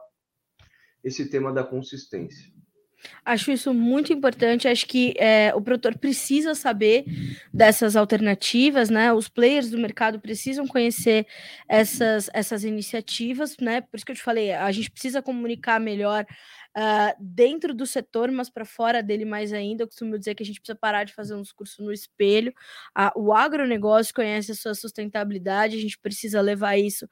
esse 1.03 1.29
tema 1.29 1.53
da 1.53 1.63
consistência. 1.63 2.51
Acho 3.25 3.51
isso 3.51 3.73
muito 3.73 4.13
importante. 4.13 4.69
Acho 4.69 4.87
que 4.87 5.15
é, 5.19 5.53
o 5.55 5.61
produtor 5.61 5.97
precisa 5.99 6.55
saber 6.55 7.05
dessas 7.53 7.97
alternativas, 7.97 8.91
né? 8.91 9.13
Os 9.13 9.29
players 9.29 9.71
do 9.71 9.79
mercado 9.79 10.21
precisam 10.21 10.67
conhecer 10.67 11.27
essas, 11.69 12.29
essas 12.35 12.65
iniciativas, 12.65 13.57
né? 13.61 13.81
Por 13.81 13.97
isso 13.97 14.05
que 14.05 14.13
eu 14.13 14.17
te 14.17 14.23
falei, 14.23 14.53
a 14.53 14.71
gente 14.73 14.91
precisa 14.91 15.23
comunicar 15.23 15.81
melhor 15.81 16.27
uh, 16.77 17.15
dentro 17.19 17.73
do 17.73 17.87
setor, 17.87 18.31
mas 18.31 18.51
para 18.51 18.65
fora 18.65 19.03
dele 19.03 19.25
mais 19.25 19.53
ainda. 19.53 19.85
Eu 19.85 19.89
costumo 19.89 20.19
dizer 20.19 20.35
que 20.35 20.43
a 20.43 20.47
gente 20.47 20.61
precisa 20.61 20.79
parar 20.79 21.05
de 21.05 21.15
fazer 21.15 21.35
um 21.35 21.43
discurso 21.43 21.83
no 21.83 21.93
espelho. 21.93 22.53
Uh, 22.99 23.21
o 23.29 23.33
agronegócio 23.33 24.15
conhece 24.15 24.53
a 24.53 24.55
sua 24.55 24.75
sustentabilidade, 24.75 25.77
a 25.77 25.81
gente 25.81 25.99
precisa 25.99 26.41
levar 26.41 26.77
isso 26.77 27.09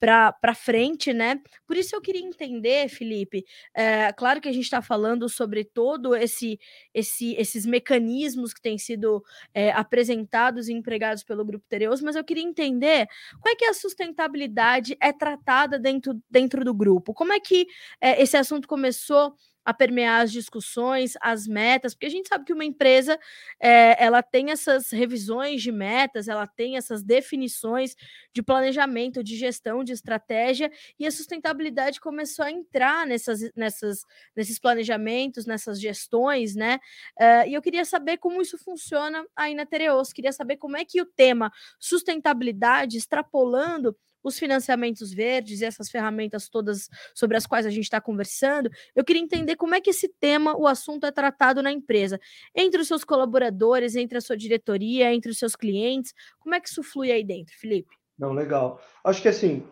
para 0.00 0.54
frente, 0.54 1.12
né? 1.12 1.38
Por 1.66 1.76
isso 1.76 1.94
eu 1.94 2.00
queria 2.00 2.22
entender, 2.22 2.88
Felipe. 2.88 3.44
É, 3.74 4.10
claro 4.14 4.40
que 4.40 4.48
a 4.48 4.52
gente 4.52 4.64
está 4.64 4.80
falando 4.80 5.28
sobre 5.28 5.62
todo 5.62 6.16
esse, 6.16 6.58
esse, 6.94 7.34
esses 7.34 7.66
mecanismos 7.66 8.54
que 8.54 8.62
têm 8.62 8.78
sido 8.78 9.22
é, 9.52 9.70
apresentados 9.72 10.68
e 10.68 10.72
empregados 10.72 11.22
pelo 11.22 11.44
Grupo 11.44 11.66
Tereus, 11.68 12.00
mas 12.00 12.16
eu 12.16 12.24
queria 12.24 12.42
entender 12.42 13.06
como 13.42 13.52
é 13.52 13.54
que 13.54 13.66
a 13.66 13.74
sustentabilidade 13.74 14.96
é 15.00 15.12
tratada 15.12 15.78
dentro, 15.78 16.18
dentro 16.30 16.64
do 16.64 16.72
grupo. 16.72 17.12
Como 17.12 17.34
é 17.34 17.38
que 17.38 17.66
é, 18.00 18.22
esse 18.22 18.38
assunto 18.38 18.66
começou 18.66 19.34
a 19.70 19.74
permear 19.74 20.22
as 20.22 20.32
discussões, 20.32 21.14
as 21.20 21.46
metas, 21.46 21.94
porque 21.94 22.06
a 22.06 22.10
gente 22.10 22.28
sabe 22.28 22.44
que 22.44 22.52
uma 22.52 22.64
empresa 22.64 23.18
é, 23.60 24.02
ela 24.02 24.22
tem 24.22 24.50
essas 24.50 24.90
revisões 24.90 25.62
de 25.62 25.72
metas, 25.72 26.28
ela 26.28 26.46
tem 26.46 26.76
essas 26.76 27.02
definições 27.02 27.94
de 28.32 28.42
planejamento, 28.42 29.24
de 29.24 29.36
gestão, 29.36 29.82
de 29.82 29.92
estratégia, 29.92 30.70
e 30.98 31.06
a 31.06 31.10
sustentabilidade 31.10 32.00
começou 32.00 32.44
a 32.44 32.50
entrar 32.50 33.06
nessas, 33.06 33.40
nessas, 33.54 34.04
nesses 34.36 34.58
planejamentos, 34.58 35.46
nessas 35.46 35.80
gestões, 35.80 36.54
né? 36.54 36.78
Uh, 37.18 37.48
e 37.48 37.54
eu 37.54 37.62
queria 37.62 37.84
saber 37.84 38.18
como 38.18 38.42
isso 38.42 38.58
funciona 38.58 39.24
aí 39.34 39.54
na 39.54 39.66
Tereos, 39.66 40.12
queria 40.12 40.32
saber 40.32 40.56
como 40.56 40.76
é 40.76 40.84
que 40.84 41.00
o 41.00 41.06
tema 41.06 41.50
sustentabilidade, 41.78 42.96
extrapolando 42.96 43.96
os 44.22 44.38
financiamentos 44.38 45.12
verdes 45.12 45.60
e 45.60 45.64
essas 45.64 45.90
ferramentas 45.90 46.48
todas 46.48 46.88
sobre 47.14 47.36
as 47.36 47.46
quais 47.46 47.66
a 47.66 47.70
gente 47.70 47.84
está 47.84 48.00
conversando, 48.00 48.70
eu 48.94 49.04
queria 49.04 49.22
entender 49.22 49.56
como 49.56 49.74
é 49.74 49.80
que 49.80 49.90
esse 49.90 50.08
tema, 50.08 50.56
o 50.56 50.66
assunto 50.66 51.06
é 51.06 51.10
tratado 51.10 51.62
na 51.62 51.72
empresa, 51.72 52.20
entre 52.54 52.80
os 52.80 52.88
seus 52.88 53.04
colaboradores, 53.04 53.96
entre 53.96 54.18
a 54.18 54.20
sua 54.20 54.36
diretoria, 54.36 55.12
entre 55.12 55.30
os 55.30 55.38
seus 55.38 55.56
clientes, 55.56 56.12
como 56.38 56.54
é 56.54 56.60
que 56.60 56.68
isso 56.68 56.82
flui 56.82 57.10
aí 57.10 57.24
dentro, 57.24 57.54
Felipe? 57.58 57.96
Não, 58.18 58.32
legal. 58.32 58.80
Acho 59.02 59.22
que 59.22 59.28
assim, 59.28 59.66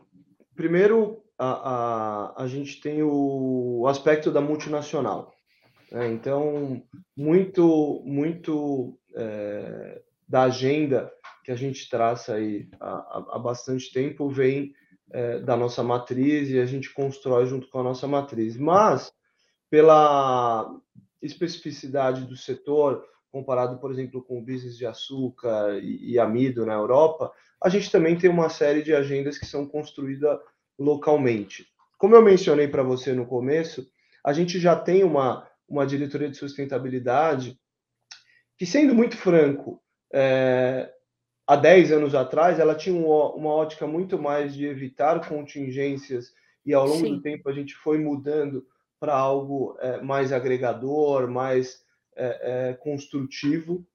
primeiro 0.55 1.23
a, 1.39 2.33
a, 2.35 2.45
a 2.45 2.47
gente 2.49 2.81
tem 2.81 3.03
o 3.03 3.87
aspecto 3.87 4.31
da 4.31 4.41
multinacional. 4.41 5.33
Né? 5.93 6.09
Então, 6.09 6.83
muito, 7.17 8.03
muito 8.05 8.99
é, 9.15 10.03
da 10.29 10.43
agenda 10.43 11.11
que 11.49 11.53
a 11.53 11.57
gente 11.57 11.89
traça 11.89 12.35
aí 12.35 12.69
há, 12.79 13.37
há 13.37 13.39
bastante 13.39 13.91
tempo 13.91 14.29
vem 14.29 14.75
é, 15.11 15.39
da 15.39 15.57
nossa 15.57 15.83
matriz 15.83 16.51
e 16.51 16.61
a 16.61 16.67
gente 16.67 16.93
constrói 16.93 17.47
junto 17.47 17.71
com 17.71 17.81
a 17.81 17.83
nossa 17.83 18.07
matriz. 18.07 18.55
Mas, 18.59 19.11
pela 19.71 20.71
especificidade 21.23 22.27
do 22.27 22.37
setor, 22.37 23.03
comparado, 23.33 23.79
por 23.79 23.91
exemplo, 23.91 24.23
com 24.23 24.39
o 24.39 24.45
business 24.45 24.77
de 24.77 24.85
açúcar 24.85 25.79
e, 25.83 26.13
e 26.13 26.19
amido 26.19 26.67
na 26.67 26.75
Europa, 26.75 27.33
a 27.65 27.71
gente 27.71 27.91
também 27.91 28.19
tem 28.19 28.29
uma 28.29 28.51
série 28.51 28.83
de 28.83 28.95
agendas 28.95 29.39
que 29.39 29.47
são 29.47 29.67
construídas 29.67 30.39
localmente. 30.79 31.67
Como 31.97 32.15
eu 32.15 32.23
mencionei 32.23 32.69
para 32.69 32.83
você 32.83 33.15
no 33.15 33.25
começo, 33.25 33.87
a 34.23 34.35
gente 34.35 34.61
já 34.61 34.77
tem 34.77 35.03
uma, 35.03 35.49
uma 35.67 35.87
diretoria 35.87 36.29
de 36.29 36.37
sustentabilidade 36.37 37.59
que, 38.59 38.67
sendo 38.67 38.95
muito 38.95 39.17
franco, 39.17 39.83
é, 40.13 40.93
há 41.49 41.57
10 41.57 41.93
anos 41.93 42.15
atrás, 42.15 42.61
ela 42.61 42.75
tinha 42.75 42.95
uma 42.95 43.51
ótica 43.51 43.87
muito 43.87 44.19
mais 44.19 44.55
de 44.55 44.67
evitar 44.67 45.27
contingências, 45.27 46.31
e 46.65 46.75
ao 46.75 46.87
longo 46.87 47.07
Sim. 47.07 47.15
do 47.17 47.23
tempo 47.23 47.49
a 47.49 47.53
gente 47.55 47.75
foi 47.75 47.97
mudando 47.97 48.67
para 49.01 49.17
algo 49.17 49.75
é, 49.81 50.03
mais 50.03 50.31
agregador, 50.31 51.27
mais 51.27 51.83
é, 52.15 52.41
é, 52.69 52.75
construtivo. 52.75 53.87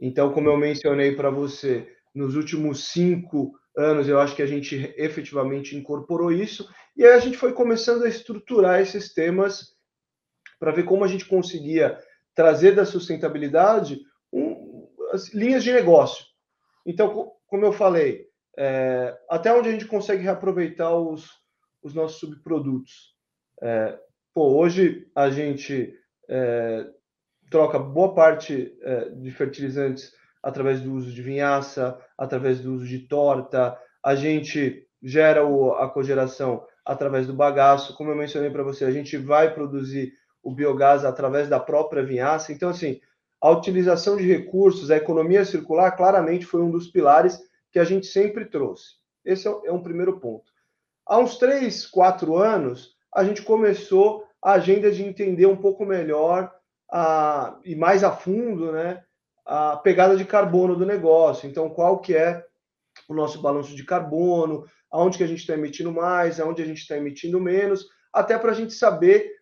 Então, 0.00 0.32
como 0.32 0.48
eu 0.48 0.56
mencionei 0.56 1.14
para 1.14 1.28
você, 1.28 1.86
nos 2.14 2.36
últimos 2.36 2.90
cinco 2.90 3.52
anos 3.76 4.08
eu 4.08 4.18
acho 4.18 4.34
que 4.34 4.42
a 4.42 4.46
gente 4.46 4.94
efetivamente 4.96 5.76
incorporou 5.76 6.32
isso, 6.32 6.66
e 6.96 7.04
aí 7.04 7.12
a 7.12 7.18
gente 7.18 7.36
foi 7.36 7.52
começando 7.52 8.04
a 8.04 8.08
estruturar 8.08 8.80
esses 8.80 9.12
temas 9.12 9.74
para 10.58 10.72
ver 10.72 10.84
como 10.84 11.04
a 11.04 11.08
gente 11.08 11.26
conseguia 11.26 11.98
trazer 12.34 12.74
da 12.74 12.86
sustentabilidade 12.86 14.00
um, 14.32 14.88
as 15.12 15.34
linhas 15.34 15.62
de 15.62 15.72
negócio. 15.72 16.24
Então, 16.84 17.32
como 17.46 17.64
eu 17.64 17.72
falei, 17.72 18.26
é, 18.56 19.16
até 19.28 19.52
onde 19.52 19.68
a 19.68 19.72
gente 19.72 19.86
consegue 19.86 20.22
reaproveitar 20.22 20.94
os, 20.94 21.30
os 21.82 21.94
nossos 21.94 22.18
subprodutos. 22.18 23.14
É, 23.62 23.98
pô, 24.32 24.56
hoje 24.56 25.06
a 25.14 25.30
gente 25.30 25.94
é, 26.28 26.86
troca 27.50 27.78
boa 27.78 28.14
parte 28.14 28.76
é, 28.82 29.10
de 29.10 29.30
fertilizantes 29.30 30.12
através 30.42 30.80
do 30.80 30.92
uso 30.92 31.10
de 31.10 31.22
vinhaça, 31.22 31.98
através 32.18 32.60
do 32.60 32.74
uso 32.74 32.86
de 32.86 33.00
torta, 33.00 33.78
a 34.02 34.14
gente 34.14 34.86
gera 35.02 35.44
o, 35.44 35.72
a 35.72 35.88
cogeração 35.88 36.66
através 36.84 37.26
do 37.26 37.32
bagaço, 37.32 37.96
como 37.96 38.10
eu 38.10 38.16
mencionei 38.16 38.50
para 38.50 38.62
você, 38.62 38.84
a 38.84 38.90
gente 38.90 39.16
vai 39.16 39.54
produzir 39.54 40.12
o 40.42 40.54
biogás 40.54 41.04
através 41.04 41.48
da 41.48 41.58
própria 41.58 42.04
vinhaça. 42.04 42.52
Então, 42.52 42.68
assim, 42.68 43.00
a 43.44 43.50
utilização 43.50 44.16
de 44.16 44.26
recursos, 44.26 44.90
a 44.90 44.96
economia 44.96 45.44
circular, 45.44 45.90
claramente 45.90 46.46
foi 46.46 46.62
um 46.62 46.70
dos 46.70 46.86
pilares 46.86 47.38
que 47.70 47.78
a 47.78 47.84
gente 47.84 48.06
sempre 48.06 48.46
trouxe. 48.46 48.94
Esse 49.22 49.46
é 49.46 49.70
um 49.70 49.82
primeiro 49.82 50.18
ponto. 50.18 50.50
Há 51.04 51.18
uns 51.18 51.36
três, 51.36 51.84
quatro 51.84 52.38
anos, 52.38 52.96
a 53.14 53.22
gente 53.22 53.42
começou 53.42 54.24
a 54.42 54.52
agenda 54.52 54.90
de 54.90 55.04
entender 55.04 55.44
um 55.44 55.58
pouco 55.58 55.84
melhor 55.84 56.50
a, 56.90 57.58
e 57.66 57.76
mais 57.76 58.02
a 58.02 58.10
fundo 58.10 58.72
né, 58.72 59.04
a 59.44 59.76
pegada 59.76 60.16
de 60.16 60.24
carbono 60.24 60.74
do 60.74 60.86
negócio. 60.86 61.46
Então, 61.46 61.68
qual 61.68 61.98
que 61.98 62.16
é 62.16 62.42
o 63.06 63.12
nosso 63.12 63.42
balanço 63.42 63.76
de 63.76 63.84
carbono, 63.84 64.64
aonde 64.90 65.18
que 65.18 65.24
a 65.24 65.28
gente 65.28 65.40
está 65.40 65.52
emitindo 65.52 65.92
mais, 65.92 66.40
aonde 66.40 66.62
a 66.62 66.66
gente 66.66 66.80
está 66.80 66.96
emitindo 66.96 67.38
menos, 67.38 67.86
até 68.10 68.38
para 68.38 68.52
a 68.52 68.54
gente 68.54 68.72
saber 68.72 69.32
é, 69.32 69.33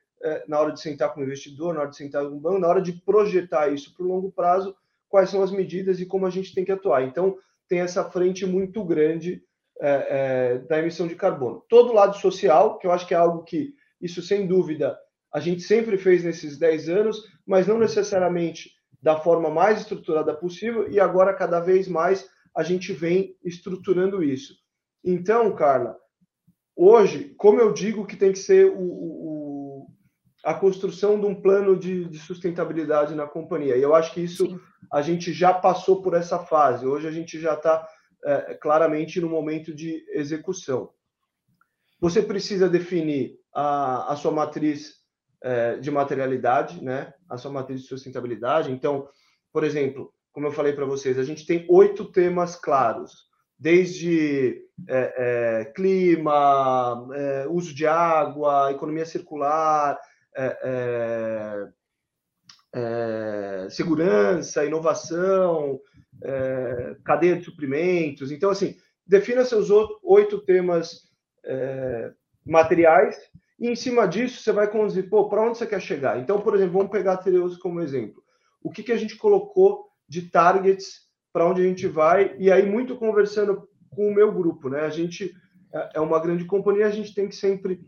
na 0.46 0.60
hora 0.60 0.72
de 0.72 0.80
sentar 0.80 1.12
com 1.12 1.20
o 1.20 1.24
investidor, 1.24 1.74
na 1.74 1.80
hora 1.80 1.90
de 1.90 1.96
sentar 1.96 2.24
com 2.24 2.36
o 2.36 2.40
banco, 2.40 2.58
na 2.58 2.68
hora 2.68 2.82
de 2.82 2.92
projetar 2.92 3.68
isso 3.72 3.94
para 3.94 4.04
o 4.04 4.08
longo 4.08 4.30
prazo, 4.30 4.74
quais 5.08 5.30
são 5.30 5.42
as 5.42 5.50
medidas 5.50 6.00
e 6.00 6.06
como 6.06 6.26
a 6.26 6.30
gente 6.30 6.54
tem 6.54 6.64
que 6.64 6.72
atuar. 6.72 7.02
Então, 7.02 7.36
tem 7.68 7.80
essa 7.80 8.04
frente 8.04 8.46
muito 8.46 8.84
grande 8.84 9.42
é, 9.80 10.06
é, 10.10 10.58
da 10.58 10.78
emissão 10.78 11.06
de 11.06 11.14
carbono. 11.14 11.64
Todo 11.68 11.92
lado 11.92 12.16
social, 12.16 12.78
que 12.78 12.86
eu 12.86 12.92
acho 12.92 13.06
que 13.06 13.14
é 13.14 13.16
algo 13.16 13.42
que, 13.42 13.74
isso 14.00 14.22
sem 14.22 14.46
dúvida, 14.46 14.98
a 15.32 15.40
gente 15.40 15.62
sempre 15.62 15.96
fez 15.96 16.22
nesses 16.22 16.58
10 16.58 16.88
anos, 16.88 17.22
mas 17.46 17.66
não 17.66 17.78
necessariamente 17.78 18.70
da 19.00 19.18
forma 19.18 19.50
mais 19.50 19.80
estruturada 19.80 20.34
possível, 20.34 20.88
e 20.88 21.00
agora, 21.00 21.34
cada 21.34 21.58
vez 21.58 21.88
mais, 21.88 22.28
a 22.54 22.62
gente 22.62 22.92
vem 22.92 23.36
estruturando 23.42 24.22
isso. 24.22 24.54
Então, 25.02 25.54
Carla, 25.54 25.96
hoje, 26.76 27.34
como 27.36 27.60
eu 27.60 27.72
digo 27.72 28.06
que 28.06 28.16
tem 28.16 28.32
que 28.32 28.38
ser 28.38 28.66
o, 28.66 28.78
o 28.78 29.41
a 30.44 30.54
construção 30.54 31.20
de 31.20 31.26
um 31.26 31.34
plano 31.34 31.78
de, 31.78 32.04
de, 32.06 32.18
sustentabilidade 32.18 33.14
na 33.14 33.26
companhia. 33.26 33.76
E 33.76 33.82
eu 33.82 33.94
acho 33.94 34.12
que 34.12 34.20
isso 34.20 34.46
Sim. 34.46 34.60
a 34.92 35.00
gente 35.00 35.32
já 35.32 35.54
passou 35.54 36.02
por 36.02 36.14
essa 36.14 36.38
fase. 36.38 36.86
Hoje 36.86 37.06
a 37.06 37.12
gente 37.12 37.38
já 37.38 37.54
está 37.54 37.86
é, 38.24 38.54
claramente 38.54 39.20
no 39.20 39.28
momento 39.28 39.74
de 39.74 40.04
execução. 40.10 40.90
Você 42.00 42.20
precisa 42.20 42.68
definir 42.68 43.38
a, 43.54 44.12
a 44.12 44.16
sua 44.16 44.32
matriz 44.32 44.94
é, 45.42 45.76
de 45.76 45.90
materialidade, 45.90 46.82
né? 46.82 47.14
a 47.28 47.36
sua 47.36 47.52
matriz 47.52 47.82
de 47.82 47.86
sustentabilidade. 47.86 48.72
Então, 48.72 49.08
por 49.52 49.62
exemplo, 49.62 50.12
como 50.32 50.46
eu 50.46 50.52
falei 50.52 50.72
para 50.72 50.86
vocês, 50.86 51.18
a 51.18 51.24
gente 51.24 51.46
tem 51.46 51.66
oito 51.68 52.10
temas 52.10 52.56
claros, 52.56 53.12
desde 53.58 54.64
é, 54.88 55.14
é, 55.16 55.64
clima, 55.66 57.08
é, 57.14 57.46
uso 57.48 57.74
de 57.74 57.86
água, 57.86 58.72
economia 58.72 59.04
circular, 59.04 59.98
é, 60.36 60.58
é, 60.64 61.68
é, 62.74 63.68
segurança, 63.70 64.64
inovação, 64.64 65.80
cadeia 67.04 67.36
de 67.36 67.44
suprimentos. 67.44 68.30
Então, 68.30 68.50
assim, 68.50 68.76
defina 69.06 69.44
seus 69.44 69.68
oito 70.02 70.38
temas 70.38 71.10
materiais 72.44 73.16
e, 73.58 73.68
em 73.68 73.76
cima 73.76 74.06
disso, 74.06 74.42
você 74.42 74.52
vai 74.52 74.70
conduzir, 74.70 75.08
pô, 75.08 75.28
para 75.28 75.42
onde 75.42 75.58
você 75.58 75.66
quer 75.66 75.80
chegar? 75.80 76.18
Então, 76.18 76.40
por 76.40 76.54
exemplo, 76.54 76.74
vamos 76.74 76.90
pegar 76.90 77.14
a 77.14 77.16
Tereus 77.16 77.56
como 77.56 77.80
exemplo. 77.80 78.22
O 78.62 78.70
que, 78.70 78.82
que 78.82 78.92
a 78.92 78.96
gente 78.96 79.16
colocou 79.16 79.86
de 80.08 80.22
targets 80.30 81.02
para 81.32 81.46
onde 81.46 81.60
a 81.60 81.64
gente 81.64 81.86
vai? 81.86 82.36
E 82.38 82.50
aí, 82.50 82.64
muito 82.68 82.96
conversando 82.96 83.68
com 83.90 84.08
o 84.08 84.14
meu 84.14 84.32
grupo, 84.32 84.68
né? 84.68 84.80
A 84.80 84.90
gente 84.90 85.32
é 85.94 86.00
uma 86.00 86.20
grande 86.20 86.44
companhia, 86.44 86.86
a 86.86 86.90
gente 86.90 87.14
tem 87.14 87.28
que 87.28 87.34
sempre 87.34 87.80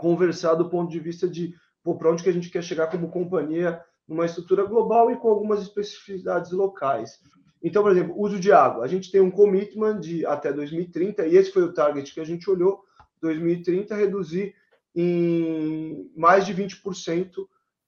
conversar 0.00 0.54
do 0.54 0.70
ponto 0.70 0.90
de 0.90 0.98
vista 0.98 1.28
de 1.28 1.54
para 1.98 2.10
onde 2.10 2.22
que 2.22 2.28
a 2.28 2.32
gente 2.32 2.50
quer 2.50 2.62
chegar 2.62 2.88
como 2.88 3.10
companhia 3.10 3.80
numa 4.08 4.26
estrutura 4.26 4.64
global 4.64 5.10
e 5.10 5.16
com 5.16 5.28
algumas 5.28 5.62
especificidades 5.62 6.50
locais. 6.50 7.18
Então, 7.62 7.82
por 7.82 7.92
exemplo, 7.92 8.18
uso 8.18 8.40
de 8.40 8.50
água. 8.50 8.84
A 8.84 8.88
gente 8.88 9.10
tem 9.10 9.20
um 9.20 9.30
commitment 9.30 10.00
de 10.00 10.24
até 10.24 10.52
2030, 10.52 11.26
e 11.26 11.36
esse 11.36 11.52
foi 11.52 11.62
o 11.62 11.72
target 11.72 12.12
que 12.12 12.20
a 12.20 12.24
gente 12.24 12.48
olhou, 12.48 12.80
2030, 13.20 13.94
reduzir 13.94 14.54
em 14.94 16.10
mais 16.16 16.46
de 16.46 16.54
20% 16.54 17.30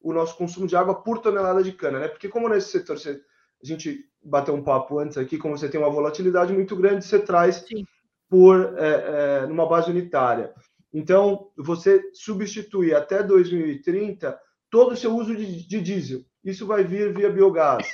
o 0.00 0.12
nosso 0.12 0.36
consumo 0.36 0.66
de 0.66 0.76
água 0.76 1.02
por 1.02 1.18
tonelada 1.18 1.62
de 1.62 1.72
cana, 1.72 1.98
né? 1.98 2.08
Porque 2.08 2.28
como 2.28 2.48
nesse 2.48 2.70
setor 2.70 2.98
você, 2.98 3.20
a 3.62 3.66
gente 3.66 4.04
bateu 4.22 4.54
um 4.54 4.62
papo 4.62 4.98
antes 4.98 5.16
aqui, 5.16 5.38
como 5.38 5.56
você 5.56 5.68
tem 5.68 5.80
uma 5.80 5.90
volatilidade 5.90 6.52
muito 6.52 6.76
grande, 6.76 7.04
você 7.04 7.18
traz 7.18 7.64
Sim. 7.66 7.84
por 8.28 8.74
é, 8.78 9.42
é, 9.42 9.46
numa 9.46 9.66
base 9.66 9.90
unitária. 9.90 10.52
Então, 10.92 11.50
você 11.56 12.10
substituir 12.12 12.94
até 12.94 13.22
2030 13.22 14.38
todo 14.70 14.92
o 14.92 14.96
seu 14.96 15.14
uso 15.16 15.34
de, 15.34 15.66
de 15.66 15.80
diesel. 15.80 16.20
Isso 16.44 16.66
vai 16.66 16.84
vir 16.84 17.14
via 17.14 17.30
biogás. 17.30 17.88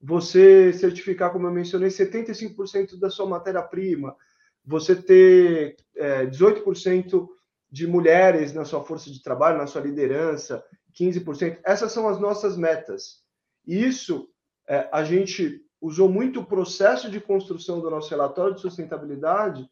Você 0.00 0.72
certificar, 0.72 1.32
como 1.32 1.46
eu 1.46 1.52
mencionei, 1.52 1.88
75% 1.88 2.98
da 2.98 3.10
sua 3.10 3.26
matéria-prima. 3.26 4.16
Você 4.64 4.96
ter 4.96 5.76
é, 5.96 6.26
18% 6.26 7.28
de 7.70 7.86
mulheres 7.86 8.52
na 8.52 8.64
sua 8.64 8.82
força 8.82 9.10
de 9.10 9.22
trabalho, 9.22 9.58
na 9.58 9.66
sua 9.66 9.82
liderança, 9.82 10.64
15%. 10.98 11.58
Essas 11.64 11.92
são 11.92 12.08
as 12.08 12.18
nossas 12.18 12.56
metas. 12.56 13.22
E 13.66 13.84
isso, 13.84 14.28
é, 14.68 14.88
a 14.92 15.04
gente 15.04 15.62
usou 15.80 16.08
muito 16.08 16.40
o 16.40 16.46
processo 16.46 17.10
de 17.10 17.20
construção 17.20 17.80
do 17.80 17.90
nosso 17.90 18.10
relatório 18.10 18.54
de 18.54 18.60
sustentabilidade 18.60 19.68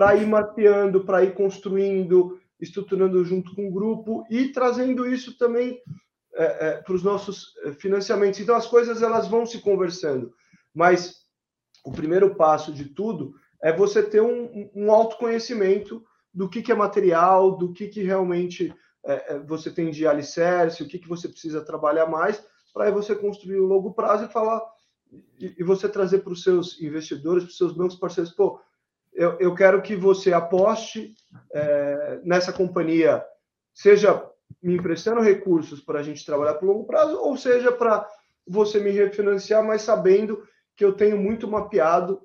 para 0.00 0.16
ir 0.16 0.26
mapeando, 0.26 1.04
para 1.04 1.22
ir 1.22 1.34
construindo, 1.34 2.40
estruturando 2.58 3.22
junto 3.22 3.54
com 3.54 3.68
o 3.68 3.70
grupo 3.70 4.24
e 4.30 4.48
trazendo 4.48 5.06
isso 5.06 5.36
também 5.36 5.78
é, 6.32 6.68
é, 6.68 6.76
para 6.78 6.94
os 6.94 7.02
nossos 7.02 7.54
é, 7.64 7.72
financiamentos. 7.72 8.40
Então, 8.40 8.56
as 8.56 8.66
coisas 8.66 9.02
elas 9.02 9.28
vão 9.28 9.44
se 9.44 9.58
conversando, 9.58 10.32
mas 10.72 11.16
o 11.84 11.92
primeiro 11.92 12.34
passo 12.34 12.72
de 12.72 12.86
tudo 12.86 13.34
é 13.62 13.76
você 13.76 14.02
ter 14.02 14.22
um, 14.22 14.70
um 14.74 14.90
autoconhecimento 14.90 16.02
do 16.32 16.48
que, 16.48 16.62
que 16.62 16.72
é 16.72 16.74
material, 16.74 17.58
do 17.58 17.70
que, 17.70 17.86
que 17.86 18.02
realmente 18.02 18.74
é, 19.04 19.34
é 19.34 19.38
você 19.38 19.70
tem 19.70 19.90
de 19.90 20.06
alicerce, 20.06 20.82
o 20.82 20.88
que, 20.88 20.98
que 20.98 21.08
você 21.08 21.28
precisa 21.28 21.62
trabalhar 21.62 22.06
mais, 22.06 22.42
para 22.72 22.90
você 22.90 23.14
construir 23.14 23.60
o 23.60 23.66
longo 23.66 23.92
prazo 23.92 24.24
e 24.24 24.32
falar 24.32 24.62
e, 25.38 25.56
e 25.58 25.62
você 25.62 25.90
trazer 25.90 26.20
para 26.20 26.32
os 26.32 26.42
seus 26.42 26.80
investidores, 26.80 27.44
para 27.44 27.50
os 27.50 27.58
seus 27.58 27.74
bancos 27.74 27.96
parceiros, 27.96 28.32
pô, 28.32 28.62
eu, 29.12 29.36
eu 29.38 29.54
quero 29.54 29.82
que 29.82 29.94
você 29.94 30.32
aposte 30.32 31.14
é, 31.52 32.20
nessa 32.24 32.52
companhia, 32.52 33.24
seja 33.74 34.26
me 34.62 34.74
emprestando 34.76 35.20
recursos 35.20 35.80
para 35.80 36.00
a 36.00 36.02
gente 36.02 36.24
trabalhar 36.24 36.54
por 36.54 36.66
longo 36.66 36.84
prazo, 36.84 37.16
ou 37.18 37.36
seja, 37.36 37.72
para 37.72 38.06
você 38.46 38.80
me 38.80 38.90
refinanciar, 38.90 39.64
mas 39.64 39.82
sabendo 39.82 40.42
que 40.76 40.84
eu 40.84 40.92
tenho 40.92 41.16
muito 41.16 41.48
mapeado 41.48 42.20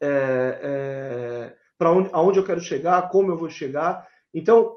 é, 0.00 0.60
é, 0.62 1.56
para 1.76 1.90
onde 1.90 2.10
aonde 2.12 2.38
eu 2.38 2.44
quero 2.44 2.60
chegar, 2.60 3.08
como 3.08 3.32
eu 3.32 3.36
vou 3.36 3.50
chegar. 3.50 4.06
Então, 4.32 4.74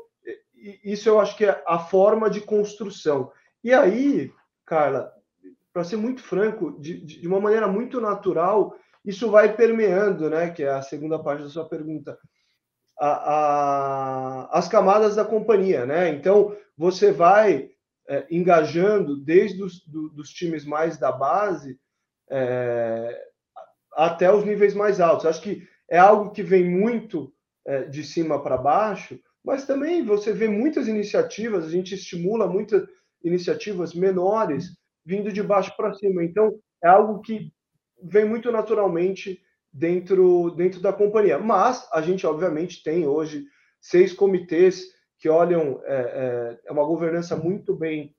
isso 0.83 1.09
eu 1.09 1.19
acho 1.19 1.35
que 1.35 1.45
é 1.45 1.63
a 1.67 1.79
forma 1.79 2.29
de 2.29 2.41
construção. 2.41 3.31
E 3.63 3.73
aí, 3.73 4.31
Carla, 4.65 5.11
para 5.73 5.83
ser 5.83 5.97
muito 5.97 6.21
franco, 6.21 6.79
de, 6.79 6.99
de 7.03 7.27
uma 7.27 7.39
maneira 7.39 7.67
muito 7.67 7.99
natural, 7.99 8.75
isso 9.03 9.29
vai 9.29 9.55
permeando, 9.55 10.29
né? 10.29 10.49
Que 10.49 10.63
é 10.63 10.69
a 10.69 10.81
segunda 10.81 11.17
parte 11.17 11.43
da 11.43 11.49
sua 11.49 11.67
pergunta. 11.67 12.17
A, 12.99 13.33
a, 13.33 14.59
as 14.59 14.67
camadas 14.67 15.15
da 15.15 15.25
companhia, 15.25 15.85
né? 15.85 16.09
Então, 16.09 16.55
você 16.77 17.11
vai 17.11 17.71
é, 18.07 18.27
engajando 18.29 19.15
desde 19.17 19.63
os 19.63 19.85
do, 19.85 20.09
dos 20.09 20.29
times 20.29 20.65
mais 20.65 20.97
da 20.97 21.11
base 21.11 21.79
é, 22.29 23.19
até 23.93 24.31
os 24.31 24.45
níveis 24.45 24.73
mais 24.73 24.99
altos. 24.99 25.25
Acho 25.25 25.41
que 25.41 25.67
é 25.89 25.97
algo 25.97 26.31
que 26.31 26.43
vem 26.43 26.69
muito 26.69 27.33
é, 27.65 27.83
de 27.83 28.03
cima 28.03 28.41
para 28.41 28.57
baixo, 28.57 29.19
mas 29.43 29.65
também 29.65 30.03
você 30.03 30.31
vê 30.31 30.47
muitas 30.47 30.87
iniciativas, 30.87 31.65
a 31.65 31.69
gente 31.69 31.95
estimula 31.95 32.47
muitas 32.47 32.87
iniciativas 33.23 33.93
menores 33.93 34.77
vindo 35.05 35.31
de 35.31 35.41
baixo 35.41 35.75
para 35.75 35.93
cima. 35.93 36.23
Então, 36.23 36.57
é 36.83 36.87
algo 36.87 37.21
que 37.21 37.51
vem 38.03 38.25
muito 38.25 38.51
naturalmente 38.51 39.41
dentro, 39.71 40.51
dentro 40.51 40.81
da 40.81 40.91
companhia. 40.91 41.37
Mas 41.37 41.87
a 41.91 42.01
gente, 42.01 42.25
obviamente, 42.25 42.83
tem 42.83 43.07
hoje 43.07 43.45
seis 43.79 44.13
comitês 44.13 44.83
que 45.17 45.29
olham, 45.29 45.81
é, 45.85 45.95
é, 45.95 46.59
é 46.65 46.71
uma 46.71 46.85
governança 46.85 47.35
muito 47.35 47.75
bem 47.75 48.15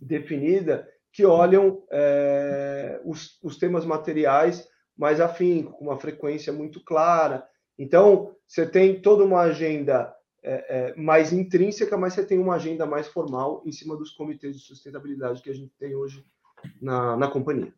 definida, 0.00 0.88
que 1.12 1.24
olham 1.24 1.82
é, 1.90 3.00
os, 3.04 3.38
os 3.42 3.56
temas 3.56 3.84
materiais 3.84 4.68
mais 4.96 5.20
afim, 5.20 5.62
com 5.62 5.84
uma 5.84 5.98
frequência 5.98 6.52
muito 6.52 6.82
clara. 6.84 7.46
Então, 7.78 8.34
você 8.46 8.66
tem 8.66 9.00
toda 9.00 9.24
uma 9.24 9.42
agenda 9.42 10.12
é, 10.42 10.90
é, 10.90 10.94
mais 10.96 11.32
intrínseca, 11.32 11.96
mas 11.96 12.14
você 12.14 12.26
tem 12.26 12.38
uma 12.38 12.56
agenda 12.56 12.84
mais 12.84 13.06
formal 13.06 13.62
em 13.64 13.72
cima 13.72 13.96
dos 13.96 14.10
comitês 14.10 14.56
de 14.56 14.62
sustentabilidade 14.62 15.42
que 15.42 15.50
a 15.50 15.54
gente 15.54 15.72
tem 15.78 15.94
hoje 15.94 16.24
na, 16.82 17.16
na 17.16 17.28
companhia. 17.28 17.72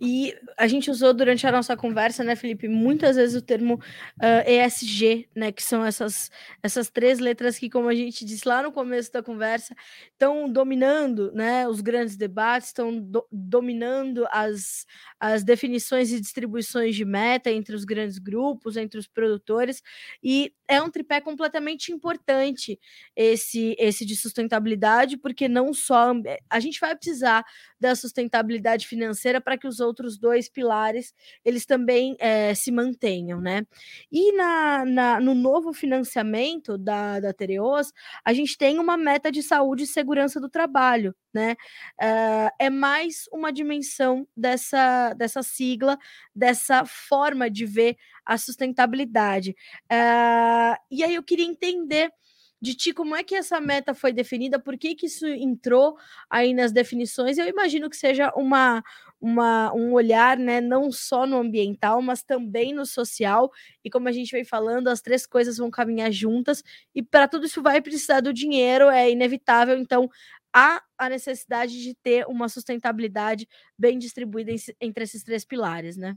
E 0.00 0.34
a 0.56 0.66
gente 0.66 0.90
usou 0.90 1.12
durante 1.12 1.46
a 1.46 1.52
nossa 1.52 1.76
conversa, 1.76 2.24
né, 2.24 2.34
Felipe, 2.34 2.68
muitas 2.68 3.16
vezes 3.16 3.36
o 3.36 3.44
termo 3.44 3.74
uh, 3.74 3.80
ah, 4.20 4.50
ESG, 4.50 5.28
né, 5.34 5.52
que 5.52 5.62
são 5.62 5.84
essas, 5.84 6.30
essas 6.62 6.88
três 6.88 7.18
letras 7.18 7.58
que, 7.58 7.68
como 7.68 7.88
a 7.88 7.94
gente 7.94 8.24
disse 8.24 8.48
lá 8.48 8.62
no 8.62 8.72
começo 8.72 9.12
da 9.12 9.22
conversa, 9.22 9.74
estão 10.12 10.50
dominando, 10.50 11.32
né, 11.32 11.68
os 11.68 11.80
grandes 11.80 12.16
debates, 12.16 12.68
estão 12.68 12.98
do, 12.98 13.26
dominando 13.30 14.26
as, 14.30 14.86
as 15.18 15.44
definições 15.44 16.12
e 16.12 16.20
distribuições 16.20 16.96
de 16.96 17.04
meta 17.04 17.50
entre 17.50 17.74
os 17.74 17.84
grandes 17.84 18.18
grupos, 18.18 18.76
entre 18.76 18.98
os 18.98 19.06
produtores, 19.06 19.82
e 20.22 20.52
é 20.66 20.80
um 20.80 20.90
tripé 20.90 21.20
completamente 21.20 21.92
importante 21.92 22.78
esse, 23.14 23.74
esse 23.78 24.06
de 24.06 24.16
sustentabilidade, 24.16 25.16
porque 25.16 25.48
não 25.48 25.74
só 25.74 26.12
a 26.48 26.60
gente 26.60 26.80
vai 26.80 26.94
precisar 26.94 27.44
da 27.78 27.94
sustentabilidade 27.94 28.86
financeira 28.86 29.39
para 29.40 29.56
que 29.58 29.66
os 29.66 29.80
outros 29.80 30.18
dois 30.18 30.48
pilares 30.48 31.14
eles 31.44 31.66
também 31.66 32.16
é, 32.18 32.54
se 32.54 32.70
mantenham, 32.70 33.40
né? 33.40 33.62
E 34.10 34.32
na, 34.32 34.84
na, 34.84 35.20
no 35.20 35.34
novo 35.34 35.72
financiamento 35.72 36.76
da, 36.78 37.20
da 37.20 37.32
Tereos, 37.32 37.92
a 38.24 38.32
gente 38.32 38.56
tem 38.56 38.78
uma 38.78 38.96
meta 38.96 39.30
de 39.30 39.42
saúde 39.42 39.84
e 39.84 39.86
segurança 39.86 40.40
do 40.40 40.48
trabalho, 40.48 41.14
né? 41.32 41.52
Uh, 42.00 42.50
é 42.58 42.70
mais 42.70 43.24
uma 43.32 43.52
dimensão 43.52 44.26
dessa, 44.36 45.14
dessa 45.14 45.42
sigla, 45.42 45.98
dessa 46.34 46.84
forma 46.84 47.50
de 47.50 47.66
ver 47.66 47.96
a 48.24 48.36
sustentabilidade. 48.38 49.54
Uh, 49.90 50.76
e 50.90 51.02
aí 51.04 51.14
eu 51.14 51.22
queria 51.22 51.46
entender 51.46 52.12
de 52.60 52.74
ti 52.74 52.92
como 52.92 53.16
é 53.16 53.24
que 53.24 53.34
essa 53.34 53.60
meta 53.60 53.94
foi 53.94 54.12
definida, 54.12 54.58
por 54.58 54.76
que, 54.76 54.94
que 54.94 55.06
isso 55.06 55.26
entrou 55.26 55.96
aí 56.28 56.52
nas 56.52 56.72
definições. 56.72 57.38
Eu 57.38 57.46
imagino 57.46 57.88
que 57.88 57.96
seja 57.96 58.30
uma, 58.36 58.82
uma, 59.20 59.72
um 59.74 59.92
olhar, 59.92 60.36
né, 60.36 60.60
não 60.60 60.92
só 60.92 61.26
no 61.26 61.38
ambiental, 61.38 62.02
mas 62.02 62.22
também 62.22 62.74
no 62.74 62.84
social. 62.84 63.50
E 63.84 63.90
como 63.90 64.08
a 64.08 64.12
gente 64.12 64.30
vem 64.32 64.44
falando, 64.44 64.88
as 64.88 65.00
três 65.00 65.26
coisas 65.26 65.56
vão 65.56 65.70
caminhar 65.70 66.12
juntas, 66.12 66.62
e 66.94 67.02
para 67.02 67.26
tudo 67.26 67.46
isso 67.46 67.62
vai 67.62 67.80
precisar 67.80 68.20
do 68.20 68.32
dinheiro, 68.32 68.90
é 68.90 69.10
inevitável. 69.10 69.78
Então, 69.78 70.10
há 70.52 70.82
a 70.98 71.08
necessidade 71.08 71.82
de 71.82 71.94
ter 71.94 72.26
uma 72.26 72.48
sustentabilidade 72.48 73.48
bem 73.78 73.98
distribuída 73.98 74.52
entre 74.80 75.04
esses 75.04 75.22
três 75.22 75.44
pilares, 75.44 75.96
né? 75.96 76.16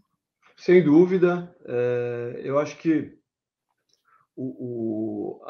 Sem 0.58 0.84
dúvida. 0.84 1.56
É, 1.66 2.42
eu 2.44 2.60
acho 2.60 2.78
que 2.78 3.18
o, 4.36 5.40
o, 5.40 5.42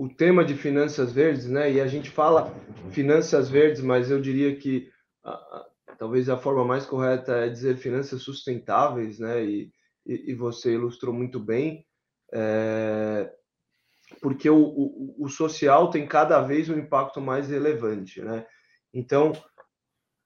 o 0.00 0.08
tema 0.08 0.42
de 0.42 0.54
finanças 0.54 1.12
verdes, 1.12 1.44
né? 1.46 1.70
E 1.70 1.78
a 1.78 1.86
gente 1.86 2.08
fala 2.08 2.50
finanças 2.90 3.50
verdes, 3.50 3.82
mas 3.82 4.10
eu 4.10 4.18
diria 4.18 4.56
que 4.56 4.90
a, 5.22 5.30
a, 5.30 5.66
talvez 5.98 6.30
a 6.30 6.38
forma 6.38 6.64
mais 6.64 6.86
correta 6.86 7.32
é 7.32 7.50
dizer 7.50 7.76
finanças 7.76 8.22
sustentáveis, 8.22 9.18
né? 9.18 9.44
E, 9.44 9.70
e, 10.06 10.30
e 10.30 10.34
você 10.34 10.72
ilustrou 10.72 11.12
muito 11.12 11.38
bem, 11.38 11.84
é, 12.32 13.30
porque 14.22 14.48
o, 14.48 14.56
o, 14.56 15.16
o, 15.18 15.28
social 15.28 15.90
tem 15.90 16.06
cada 16.06 16.40
vez 16.40 16.70
um 16.70 16.78
impacto 16.78 17.20
mais 17.20 17.50
relevante, 17.50 18.22
né? 18.22 18.46
Então, 18.94 19.32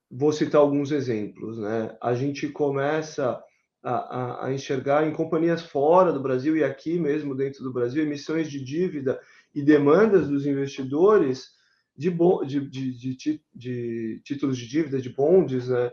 vou 0.09 0.33
citar 0.33 0.61
alguns 0.61 0.93
exemplos, 0.93 1.59
né? 1.59 1.99
A 2.01 2.15
gente 2.15 2.49
começa 2.49 3.43
a, 3.83 3.91
a, 3.93 4.47
a 4.47 4.53
enxergar 4.53 5.05
em 5.05 5.13
companhias 5.13 5.65
fora 5.65 6.13
do 6.13 6.23
Brasil 6.23 6.57
e 6.57 6.63
aqui 6.63 6.97
mesmo 6.97 7.35
dentro 7.35 7.65
do 7.65 7.73
Brasil 7.73 8.05
emissões 8.05 8.49
de 8.49 8.65
dívida 8.65 9.21
e 9.55 9.63
demandas 9.63 10.29
dos 10.29 10.47
investidores 10.47 11.51
de, 11.97 12.11
de, 12.11 12.61
de, 12.69 13.43
de, 13.55 14.21
títulos 14.25 14.59
de 14.59 14.67
dívida, 14.67 15.01
de 15.01 15.11
bondes, 15.11 15.69
né? 15.69 15.93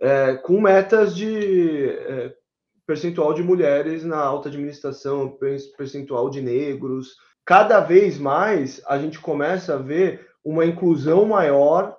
É, 0.00 0.34
com 0.34 0.60
metas 0.60 1.14
de 1.14 1.88
é, 1.88 2.34
percentual 2.86 3.32
de 3.34 3.42
mulheres 3.42 4.02
na 4.02 4.18
alta 4.18 4.48
administração, 4.48 5.38
percentual 5.76 6.28
de 6.28 6.40
negros. 6.40 7.16
Cada 7.44 7.80
vez 7.80 8.18
mais 8.18 8.82
a 8.86 8.98
gente 8.98 9.20
começa 9.20 9.74
a 9.74 9.78
ver 9.78 10.26
uma 10.44 10.66
inclusão 10.66 11.24
maior 11.24 11.96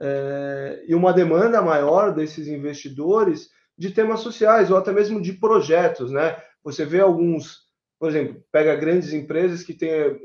é, 0.00 0.84
e 0.88 0.94
uma 0.94 1.12
demanda 1.12 1.60
maior 1.60 2.14
desses 2.14 2.48
investidores 2.48 3.50
de 3.76 3.90
temas 3.90 4.20
sociais 4.20 4.70
ou 4.70 4.76
até 4.76 4.92
mesmo 4.92 5.20
de 5.20 5.32
projetos, 5.32 6.10
né? 6.10 6.36
Você 6.64 6.84
vê 6.84 7.00
alguns, 7.00 7.58
por 8.02 8.08
exemplo, 8.08 8.44
pega 8.50 8.74
grandes 8.74 9.12
empresas 9.12 9.62
que 9.62 9.72
têm 9.72 9.88
eh, 9.88 10.16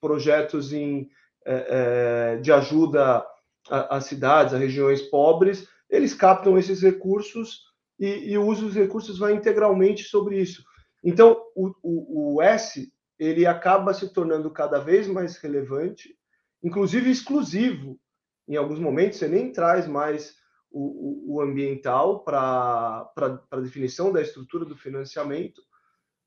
projetos 0.00 0.72
em, 0.72 1.10
é, 1.44 2.36
de 2.36 2.52
ajuda 2.52 3.26
às 3.68 4.04
cidades, 4.04 4.54
a 4.54 4.56
regiões 4.56 5.02
pobres, 5.02 5.66
eles 5.90 6.14
captam 6.14 6.56
esses 6.56 6.80
recursos 6.80 7.62
e, 7.98 8.30
e 8.30 8.38
o 8.38 8.46
uso 8.46 8.66
dos 8.66 8.76
recursos 8.76 9.18
vai 9.18 9.32
integralmente 9.32 10.04
sobre 10.04 10.40
isso. 10.40 10.62
Então, 11.02 11.36
o, 11.56 11.74
o, 11.82 12.34
o 12.36 12.40
S 12.42 12.92
ele 13.18 13.46
acaba 13.46 13.92
se 13.92 14.14
tornando 14.14 14.48
cada 14.48 14.78
vez 14.78 15.08
mais 15.08 15.36
relevante, 15.36 16.16
inclusive 16.62 17.10
exclusivo. 17.10 17.98
Em 18.46 18.54
alguns 18.54 18.78
momentos, 18.78 19.18
você 19.18 19.26
nem 19.26 19.50
traz 19.50 19.88
mais 19.88 20.36
o, 20.70 21.34
o, 21.34 21.40
ambiental 21.40 22.22
para 22.22 23.10
a 23.50 23.56
definição 23.56 24.12
da 24.12 24.22
estrutura 24.22 24.64
do 24.64 24.76
financiamento. 24.76 25.60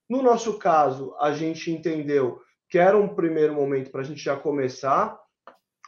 No 0.09 0.21
nosso 0.21 0.57
caso, 0.57 1.15
a 1.19 1.31
gente 1.33 1.71
entendeu 1.71 2.39
que 2.69 2.77
era 2.77 2.97
um 2.97 3.15
primeiro 3.15 3.53
momento 3.53 3.91
para 3.91 4.01
a 4.01 4.03
gente 4.03 4.21
já 4.21 4.35
começar 4.35 5.17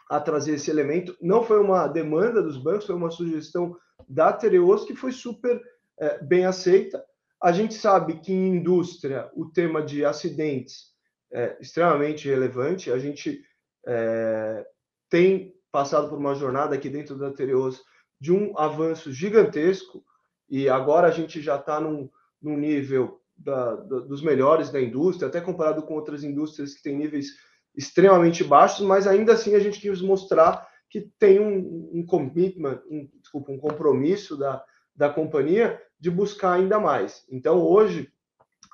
a 0.10 0.20
trazer 0.20 0.56
esse 0.56 0.72
elemento. 0.72 1.16
Não 1.22 1.44
foi 1.44 1.60
uma 1.60 1.88
demanda 1.88 2.42
dos 2.42 2.58
bancos, 2.58 2.86
foi 2.86 2.96
uma 2.96 3.12
sugestão 3.12 3.78
da 4.08 4.34
Tereos 4.34 4.86
que 4.86 4.96
foi 4.96 5.12
super 5.12 5.62
é, 6.00 6.24
bem 6.24 6.46
aceita. 6.46 7.04
A 7.42 7.52
gente 7.52 7.74
sabe 7.74 8.20
que 8.20 8.34
em 8.34 8.58
indústria 8.58 9.30
o 9.34 9.46
tema 9.46 9.82
de 9.82 10.04
acidentes 10.04 10.94
é 11.32 11.58
extremamente 11.62 12.28
relevante. 12.28 12.92
A 12.92 12.98
gente 12.98 13.42
é, 13.86 14.66
tem 15.10 15.54
passado 15.72 16.10
por 16.10 16.18
uma 16.18 16.36
jornada 16.36 16.76
aqui 16.76 16.90
dentro 16.90 17.18
da 17.18 17.32
Tereos 17.32 17.82
de 18.20 18.34
um 18.34 18.58
avanço 18.58 19.12
gigantesco 19.12 20.04
e 20.50 20.68
agora 20.68 21.08
a 21.08 21.12
gente 21.12 21.42
já 21.42 21.56
está 21.56 21.80
num, 21.80 22.10
num, 22.42 22.58
nível 22.58 23.22
da, 23.40 23.76
da, 23.76 24.00
dos 24.00 24.22
melhores 24.22 24.70
da 24.70 24.82
indústria, 24.82 25.28
até 25.28 25.40
comparado 25.42 25.84
com 25.84 25.96
outras 25.96 26.24
indústrias 26.24 26.74
que 26.74 26.84
têm 26.84 26.98
níveis 26.98 27.36
extremamente 27.76 28.44
baixos, 28.44 28.86
mas 28.86 29.08
ainda 29.08 29.34
assim 29.34 29.56
a 29.56 29.60
gente 29.60 29.80
quis 29.80 30.02
mostrar 30.02 30.68
que 30.90 31.02
tem 31.20 31.40
um, 31.40 31.90
um 31.94 32.06
commitment, 32.06 32.82
um, 32.90 33.08
desculpa, 33.22 33.52
um 33.52 33.60
compromisso 33.60 34.36
da, 34.36 34.64
da 34.96 35.10
companhia 35.10 35.80
de 36.00 36.10
buscar 36.10 36.54
ainda 36.54 36.80
mais. 36.80 37.24
Então 37.30 37.62
hoje 37.62 38.12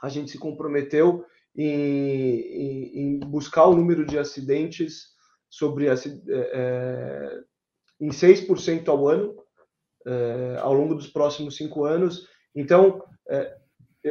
a 0.01 0.09
gente 0.09 0.31
se 0.31 0.37
comprometeu 0.37 1.25
em, 1.55 1.69
em, 1.69 2.99
em 2.99 3.19
buscar 3.19 3.65
o 3.65 3.75
número 3.75 4.05
de 4.05 4.17
acidentes 4.17 5.13
sobre 5.49 5.87
é, 5.87 5.93
é 6.27 7.41
em 7.99 8.09
6% 8.09 8.87
ao 8.89 9.07
ano, 9.07 9.35
é, 10.05 10.57
ao 10.59 10.73
longo 10.73 10.95
dos 10.95 11.07
próximos 11.07 11.55
cinco 11.55 11.85
anos. 11.85 12.27
Então, 12.53 13.03
é, 13.29 13.57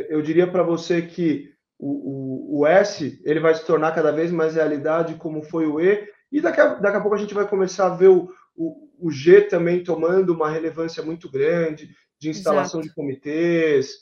eu 0.09 0.23
diria 0.23 0.47
para 0.47 0.63
você 0.63 1.03
que 1.03 1.53
o, 1.79 2.59
o, 2.59 2.61
o, 2.61 2.67
S 2.67 3.21
ele 3.25 3.41
vai 3.41 3.55
se 3.55 3.65
tornar 3.65 3.95
cada 3.95 4.13
vez 4.13 4.31
mais 4.31 4.55
realidade, 4.55 5.17
como 5.17 5.43
foi 5.43 5.67
o 5.67 5.81
E, 5.81 6.09
e 6.31 6.41
daqui 6.41 6.61
a, 6.61 6.75
daqui 6.75 6.97
a 6.97 7.01
pouco 7.01 7.17
a 7.17 7.19
gente 7.19 7.35
vai 7.35 7.47
começar 7.47 7.87
a 7.87 7.97
ver 7.97 8.09
o, 8.09 8.29
o, 8.57 8.89
o 8.99 9.11
G 9.11 9.43
também 9.43 9.83
tomando 9.83 10.33
uma 10.33 10.51
relevância 10.51 11.03
muito 11.03 11.31
grande, 11.31 11.91
de 12.19 12.29
instalação 12.29 12.81
Exato. 12.81 12.89
de 12.89 12.95
comitês, 12.95 13.95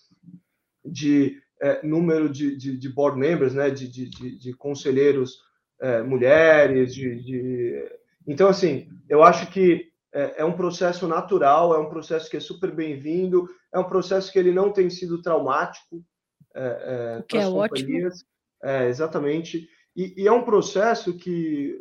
de 0.85 1.41
é, 1.61 1.85
número 1.87 2.29
de, 2.29 2.57
de, 2.57 2.77
de, 2.77 2.89
board 2.89 3.19
members, 3.19 3.55
né, 3.55 3.71
de, 3.71 3.89
de, 3.89 4.39
de 4.39 4.53
conselheiros 4.55 5.39
é, 5.81 6.03
mulheres, 6.03 6.95
de, 6.95 7.85
então, 8.27 8.49
assim, 8.49 8.89
eu 9.09 9.23
acho 9.23 9.51
que 9.51 9.92
é, 10.13 10.43
é, 10.43 10.45
um 10.45 10.53
processo 10.53 11.09
natural, 11.09 11.75
é 11.75 11.79
um 11.79 11.89
processo 11.89 12.29
que 12.29 12.37
é 12.37 12.41
super 12.41 12.71
bem-vindo, 12.71 13.49
é 13.73 13.79
um 13.79 13.85
processo 13.85 14.31
que 14.31 14.39
ele 14.39 14.53
não 14.53 14.71
tem 14.71 14.91
sido 14.91 15.23
traumático 15.23 16.05
é, 16.55 17.19
é, 17.19 17.25
que 17.27 17.39
é 17.39 17.45
companhias. 17.45 18.15
ótimo. 18.15 18.29
É, 18.63 18.89
exatamente. 18.89 19.69
E, 19.97 20.23
e, 20.23 20.29
é 20.29 20.33
um 20.33 20.45
processo 20.45 21.17
que 21.17 21.77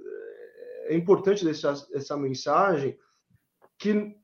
é 0.86 0.95
importante 0.95 1.45
deixar 1.45 1.75
essa 1.93 2.17
mensagem 2.17 2.97
que 3.77 4.15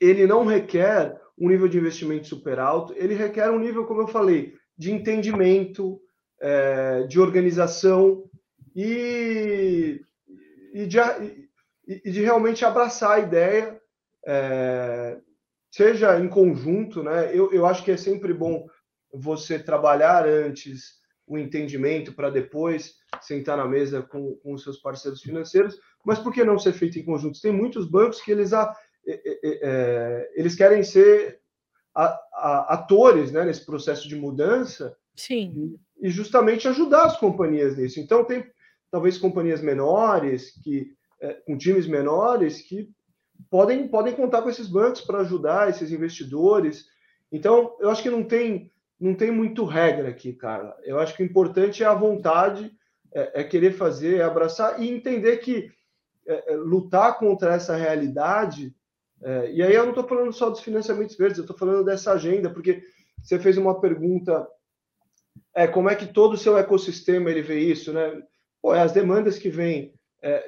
ele 0.00 0.26
não 0.26 0.44
requer 0.44 1.20
um 1.36 1.48
nível 1.48 1.68
de 1.68 1.78
investimento 1.78 2.26
super 2.26 2.58
alto, 2.58 2.94
ele 2.96 3.14
requer 3.14 3.50
um 3.50 3.58
nível, 3.58 3.84
como 3.86 4.02
eu 4.02 4.08
falei, 4.08 4.54
de 4.76 4.92
entendimento, 4.92 6.00
é, 6.40 7.02
de 7.04 7.18
organização 7.18 8.24
e 8.74 10.00
e 10.72 10.86
de, 10.86 10.98
e 11.88 12.10
de 12.10 12.22
realmente 12.22 12.64
abraçar 12.64 13.12
a 13.12 13.20
ideia, 13.20 13.80
é, 14.26 15.18
seja 15.70 16.20
em 16.20 16.28
conjunto, 16.28 17.02
né? 17.02 17.34
Eu, 17.34 17.50
eu 17.52 17.64
acho 17.64 17.82
que 17.82 17.90
é 17.90 17.96
sempre 17.96 18.34
bom 18.34 18.66
você 19.12 19.58
trabalhar 19.58 20.26
antes 20.26 20.98
o 21.26 21.38
entendimento 21.38 22.12
para 22.12 22.30
depois 22.30 22.94
sentar 23.22 23.56
na 23.56 23.66
mesa 23.66 24.02
com, 24.02 24.34
com 24.36 24.52
os 24.52 24.62
seus 24.62 24.78
parceiros 24.78 25.22
financeiros, 25.22 25.78
mas 26.04 26.18
por 26.18 26.32
que 26.32 26.44
não 26.44 26.58
ser 26.58 26.72
feito 26.72 26.98
em 26.98 27.04
conjunto? 27.04 27.40
Tem 27.40 27.52
muitos 27.52 27.86
bancos 27.86 28.20
que 28.20 28.30
eles, 28.30 28.52
a, 28.52 28.74
é, 29.06 30.30
eles 30.34 30.54
querem 30.54 30.82
ser 30.82 31.40
a, 31.94 32.06
a, 32.32 32.74
atores 32.74 33.32
né, 33.32 33.44
nesse 33.44 33.64
processo 33.64 34.08
de 34.08 34.16
mudança 34.16 34.96
Sim. 35.14 35.78
e 36.00 36.08
justamente 36.10 36.68
ajudar 36.68 37.04
as 37.04 37.18
companhias 37.18 37.76
nisso. 37.76 38.00
Então, 38.00 38.24
tem 38.24 38.44
talvez 38.90 39.18
companhias 39.18 39.60
menores, 39.60 40.52
que 40.62 40.96
é, 41.20 41.34
com 41.34 41.56
times 41.56 41.86
menores, 41.86 42.62
que 42.62 42.90
podem, 43.50 43.88
podem 43.88 44.14
contar 44.14 44.42
com 44.42 44.50
esses 44.50 44.68
bancos 44.68 45.00
para 45.00 45.20
ajudar 45.20 45.68
esses 45.68 45.90
investidores. 45.90 46.86
Então, 47.30 47.76
eu 47.80 47.90
acho 47.90 48.02
que 48.02 48.10
não 48.10 48.24
tem, 48.24 48.70
não 49.00 49.14
tem 49.14 49.30
muito 49.30 49.64
regra 49.64 50.08
aqui, 50.08 50.32
cara. 50.32 50.76
Eu 50.82 50.98
acho 50.98 51.14
que 51.16 51.22
o 51.22 51.26
importante 51.26 51.82
é 51.82 51.86
a 51.86 51.94
vontade, 51.94 52.72
é, 53.12 53.40
é 53.40 53.44
querer 53.44 53.72
fazer, 53.72 54.18
é 54.18 54.22
abraçar 54.22 54.80
e 54.80 54.88
entender 54.88 55.38
que 55.38 55.70
é, 56.26 56.52
é 56.52 56.56
lutar 56.56 57.18
contra 57.18 57.54
essa 57.54 57.76
realidade. 57.76 58.74
É, 59.22 59.52
e 59.52 59.62
aí 59.62 59.74
eu 59.74 59.82
não 59.82 59.90
estou 59.90 60.06
falando 60.06 60.32
só 60.32 60.48
dos 60.50 60.60
financiamentos 60.60 61.16
verdes, 61.16 61.38
eu 61.38 61.44
estou 61.44 61.56
falando 61.56 61.84
dessa 61.84 62.12
agenda, 62.12 62.50
porque 62.50 62.82
você 63.22 63.38
fez 63.38 63.58
uma 63.58 63.80
pergunta, 63.80 64.46
é 65.54 65.66
como 65.66 65.90
é 65.90 65.96
que 65.96 66.06
todo 66.06 66.34
o 66.34 66.38
seu 66.38 66.56
ecossistema 66.56 67.30
ele 67.30 67.42
vê 67.42 67.58
isso, 67.58 67.92
né? 67.92 68.22
Pô, 68.62 68.74
é 68.74 68.80
as 68.80 68.92
demandas 68.92 69.38
que 69.38 69.48
vêm 69.48 69.97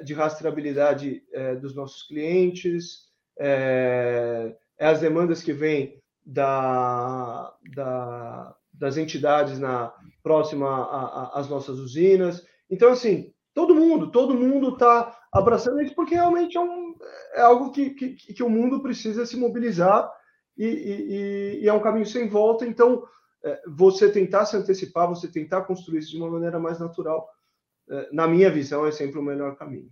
de 0.03 0.13
rastreabilidade 0.13 1.23
é, 1.31 1.55
dos 1.55 1.73
nossos 1.75 2.03
clientes, 2.03 3.09
é, 3.39 4.55
é, 4.77 4.87
as 4.87 4.99
demandas 4.99 5.41
que 5.41 5.53
vêm 5.53 6.01
da, 6.25 7.53
da, 7.73 8.55
das 8.73 8.97
entidades 8.97 9.59
na 9.59 9.93
próxima 10.23 11.31
às 11.33 11.47
nossas 11.47 11.77
usinas. 11.79 12.45
Então, 12.69 12.91
assim, 12.91 13.33
todo 13.53 13.75
mundo, 13.75 14.11
todo 14.11 14.33
mundo 14.33 14.69
está 14.69 15.17
abraçando 15.31 15.81
isso 15.81 15.95
porque 15.95 16.15
realmente 16.15 16.57
é, 16.57 16.61
um, 16.61 16.95
é 17.33 17.41
algo 17.41 17.71
que, 17.71 17.91
que, 17.91 18.15
que, 18.15 18.43
o 18.43 18.49
mundo 18.49 18.81
precisa 18.81 19.25
se 19.25 19.37
mobilizar 19.37 20.11
e, 20.57 20.65
e, 20.65 21.59
e 21.63 21.67
é 21.67 21.73
um 21.73 21.81
caminho 21.81 22.05
sem 22.05 22.27
volta. 22.27 22.65
Então, 22.65 23.03
é, 23.43 23.61
você 23.67 24.11
tentar 24.11 24.45
se 24.45 24.55
antecipar, 24.55 25.07
você 25.07 25.27
tentar 25.27 25.61
construir 25.61 25.99
isso 25.99 26.11
de 26.11 26.17
uma 26.17 26.29
maneira 26.29 26.59
mais 26.59 26.79
natural, 26.79 27.27
é, 27.27 27.40
na 28.11 28.27
minha 28.27 28.49
visão, 28.49 28.85
é 28.85 28.91
sempre 28.91 29.19
o 29.19 29.23
melhor 29.23 29.55
caminho. 29.55 29.89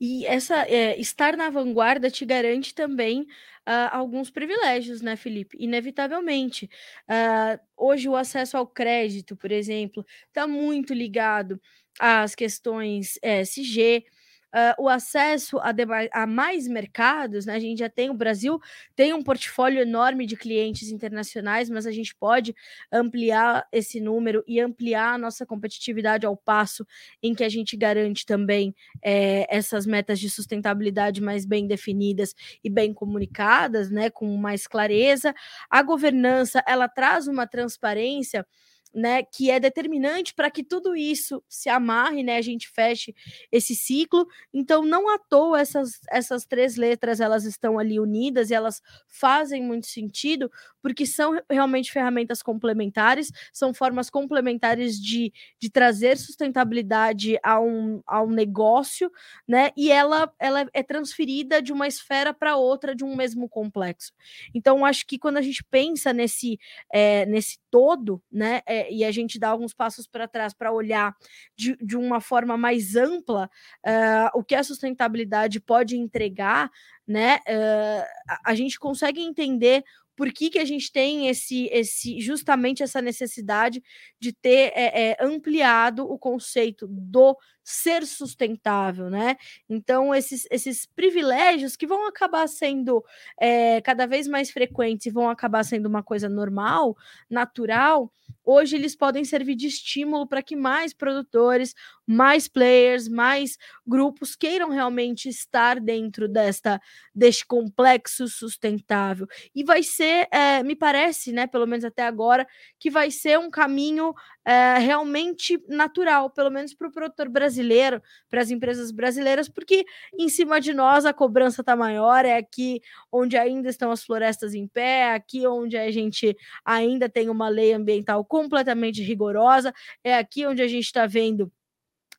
E 0.00 0.26
essa 0.26 0.66
é, 0.66 0.98
estar 1.00 1.36
na 1.36 1.50
vanguarda 1.50 2.10
te 2.10 2.24
garante 2.24 2.74
também 2.74 3.22
uh, 3.22 3.88
alguns 3.90 4.30
privilégios, 4.30 5.00
né, 5.00 5.16
Felipe? 5.16 5.56
Inevitavelmente. 5.60 6.68
Uh, 7.08 7.60
hoje 7.76 8.08
o 8.08 8.16
acesso 8.16 8.56
ao 8.56 8.66
crédito, 8.66 9.36
por 9.36 9.52
exemplo, 9.52 10.04
está 10.26 10.46
muito 10.46 10.92
ligado 10.92 11.60
às 11.98 12.34
questões 12.34 13.18
SG, 13.22 14.04
uh, 14.52 14.82
o 14.82 14.88
acesso 14.88 15.58
a, 15.58 15.72
a, 16.12 16.26
mais 16.26 16.68
mercados, 16.68 17.46
né? 17.46 17.54
A 17.54 17.58
gente 17.58 17.78
já 17.78 17.88
tem, 17.88 18.10
o 18.10 18.14
Brasil 18.14 18.60
tem 18.94 19.12
um 19.12 19.22
portfólio 19.22 19.80
enorme 19.80 20.26
de 20.26 20.36
clientes 20.36 20.90
internacionais, 20.90 21.70
mas 21.70 21.86
a 21.86 21.92
gente 21.92 22.14
pode 22.14 22.54
ampliar 22.90 23.66
esse 23.72 24.00
número 24.00 24.44
e 24.46 24.60
ampliar 24.60 25.14
a 25.14 25.18
nossa 25.18 25.46
competitividade 25.46 26.26
ao 26.26 26.36
passo 26.36 26.86
em 27.22 27.34
que 27.34 27.44
a 27.44 27.48
gente 27.48 27.76
garante 27.76 28.26
também 28.26 28.74
é, 29.02 29.46
essas 29.54 29.86
metas 29.86 30.20
de 30.20 30.28
sustentabilidade 30.28 31.20
mais 31.20 31.44
bem 31.44 31.66
definidas 31.66 32.34
e 32.62 32.68
bem 32.68 32.92
comunicadas, 32.92 33.90
né? 33.90 34.10
Com 34.10 34.36
mais 34.36 34.66
clareza. 34.66 35.34
A 35.70 35.82
governança 35.82 36.62
ela 36.66 36.88
traz 36.88 37.26
uma 37.26 37.46
transparência 37.46 38.46
né, 38.94 39.22
que 39.22 39.50
é 39.50 39.58
determinante 39.58 40.34
para 40.34 40.50
que 40.50 40.62
tudo 40.62 40.94
isso 40.94 41.42
se 41.48 41.68
amarre, 41.68 42.22
né, 42.22 42.36
a 42.36 42.42
gente 42.42 42.68
feche 42.68 43.14
esse 43.50 43.74
ciclo. 43.74 44.26
Então, 44.52 44.84
não 44.84 45.08
à 45.08 45.18
toa 45.18 45.60
essas, 45.60 46.00
essas 46.10 46.44
três 46.44 46.76
letras 46.76 47.20
elas 47.20 47.44
estão 47.44 47.78
ali 47.78 47.98
unidas 47.98 48.50
e 48.50 48.54
elas 48.54 48.82
fazem 49.08 49.62
muito 49.62 49.86
sentido, 49.86 50.50
porque 50.82 51.06
são 51.06 51.40
realmente 51.50 51.92
ferramentas 51.92 52.42
complementares, 52.42 53.30
são 53.52 53.72
formas 53.72 54.10
complementares 54.10 55.00
de, 55.00 55.32
de 55.58 55.70
trazer 55.70 56.18
sustentabilidade 56.18 57.38
a 57.42 57.60
um, 57.60 58.02
a 58.06 58.22
um 58.22 58.30
negócio, 58.30 59.10
né, 59.46 59.70
e 59.76 59.90
ela, 59.90 60.32
ela 60.38 60.66
é 60.72 60.82
transferida 60.82 61.62
de 61.62 61.72
uma 61.72 61.86
esfera 61.86 62.34
para 62.34 62.56
outra 62.56 62.94
de 62.94 63.04
um 63.04 63.14
mesmo 63.16 63.48
complexo. 63.48 64.12
Então, 64.54 64.84
acho 64.84 65.06
que 65.06 65.18
quando 65.18 65.36
a 65.36 65.42
gente 65.42 65.62
pensa 65.64 66.12
nesse, 66.12 66.58
é, 66.92 67.24
nesse 67.26 67.58
todo, 67.70 68.22
né, 68.30 68.60
é, 68.66 68.81
e 68.90 69.04
a 69.04 69.10
gente 69.10 69.38
dá 69.38 69.48
alguns 69.48 69.74
passos 69.74 70.06
para 70.06 70.28
trás 70.28 70.52
para 70.52 70.72
olhar 70.72 71.14
de, 71.56 71.76
de 71.76 71.96
uma 71.96 72.20
forma 72.20 72.56
mais 72.56 72.96
ampla 72.96 73.50
uh, 73.86 74.38
o 74.38 74.44
que 74.44 74.54
a 74.54 74.62
sustentabilidade 74.62 75.60
pode 75.60 75.96
entregar, 75.96 76.70
né? 77.06 77.36
Uh, 77.48 78.04
a, 78.28 78.50
a 78.50 78.54
gente 78.54 78.78
consegue 78.78 79.20
entender 79.20 79.84
por 80.16 80.32
que, 80.32 80.50
que 80.50 80.58
a 80.58 80.64
gente 80.64 80.92
tem 80.92 81.28
esse, 81.28 81.68
esse 81.72 82.20
justamente 82.20 82.82
essa 82.82 83.00
necessidade 83.00 83.82
de 84.20 84.32
ter 84.32 84.72
é, 84.74 85.10
é, 85.10 85.16
ampliado 85.20 86.04
o 86.04 86.18
conceito 86.18 86.86
do 86.86 87.36
ser 87.64 88.06
sustentável, 88.06 89.08
né? 89.08 89.36
Então, 89.68 90.14
esses, 90.14 90.46
esses 90.50 90.86
privilégios 90.86 91.76
que 91.76 91.86
vão 91.86 92.06
acabar 92.06 92.48
sendo 92.48 93.04
é, 93.40 93.80
cada 93.80 94.06
vez 94.06 94.26
mais 94.26 94.50
frequentes 94.50 95.06
e 95.06 95.10
vão 95.10 95.28
acabar 95.28 95.64
sendo 95.64 95.86
uma 95.86 96.02
coisa 96.02 96.28
normal, 96.28 96.96
natural, 97.30 98.10
hoje 98.44 98.76
eles 98.76 98.96
podem 98.96 99.24
servir 99.24 99.54
de 99.54 99.66
estímulo 99.66 100.26
para 100.26 100.42
que 100.42 100.56
mais 100.56 100.92
produtores, 100.92 101.74
mais 102.06 102.48
players, 102.48 103.08
mais 103.08 103.56
grupos 103.86 104.34
queiram 104.34 104.70
realmente 104.70 105.28
estar 105.28 105.80
dentro 105.80 106.28
desta 106.28 106.80
deste 107.14 107.46
complexo 107.46 108.26
sustentável. 108.28 109.26
E 109.54 109.62
vai 109.64 109.82
ser, 109.82 110.28
é, 110.32 110.62
me 110.62 110.74
parece, 110.74 111.32
né, 111.32 111.46
pelo 111.46 111.66
menos 111.66 111.84
até 111.84 112.02
agora, 112.06 112.46
que 112.78 112.90
vai 112.90 113.10
ser 113.10 113.38
um 113.38 113.50
caminho 113.50 114.14
é, 114.44 114.78
realmente 114.78 115.62
natural, 115.68 116.30
pelo 116.30 116.50
menos 116.50 116.74
para 116.74 116.88
o 116.88 116.92
produtor 116.92 117.28
brasileiro, 117.28 118.02
para 118.28 118.40
as 118.40 118.50
empresas 118.50 118.90
brasileiras, 118.90 119.48
porque 119.48 119.84
em 120.18 120.28
cima 120.28 120.60
de 120.60 120.72
nós 120.72 121.04
a 121.04 121.12
cobrança 121.12 121.62
está 121.62 121.76
maior, 121.76 122.24
é 122.24 122.36
aqui 122.36 122.80
onde 123.10 123.36
ainda 123.36 123.68
estão 123.68 123.90
as 123.90 124.04
florestas 124.04 124.54
em 124.54 124.66
pé, 124.66 125.12
aqui 125.14 125.46
onde 125.46 125.76
a 125.76 125.90
gente 125.90 126.36
ainda 126.64 127.08
tem 127.08 127.28
uma 127.28 127.48
lei 127.48 127.72
ambiental 127.72 128.24
completamente 128.24 129.02
rigorosa, 129.02 129.72
é 130.02 130.16
aqui 130.16 130.46
onde 130.46 130.62
a 130.62 130.68
gente 130.68 130.84
está 130.84 131.06
vendo 131.06 131.50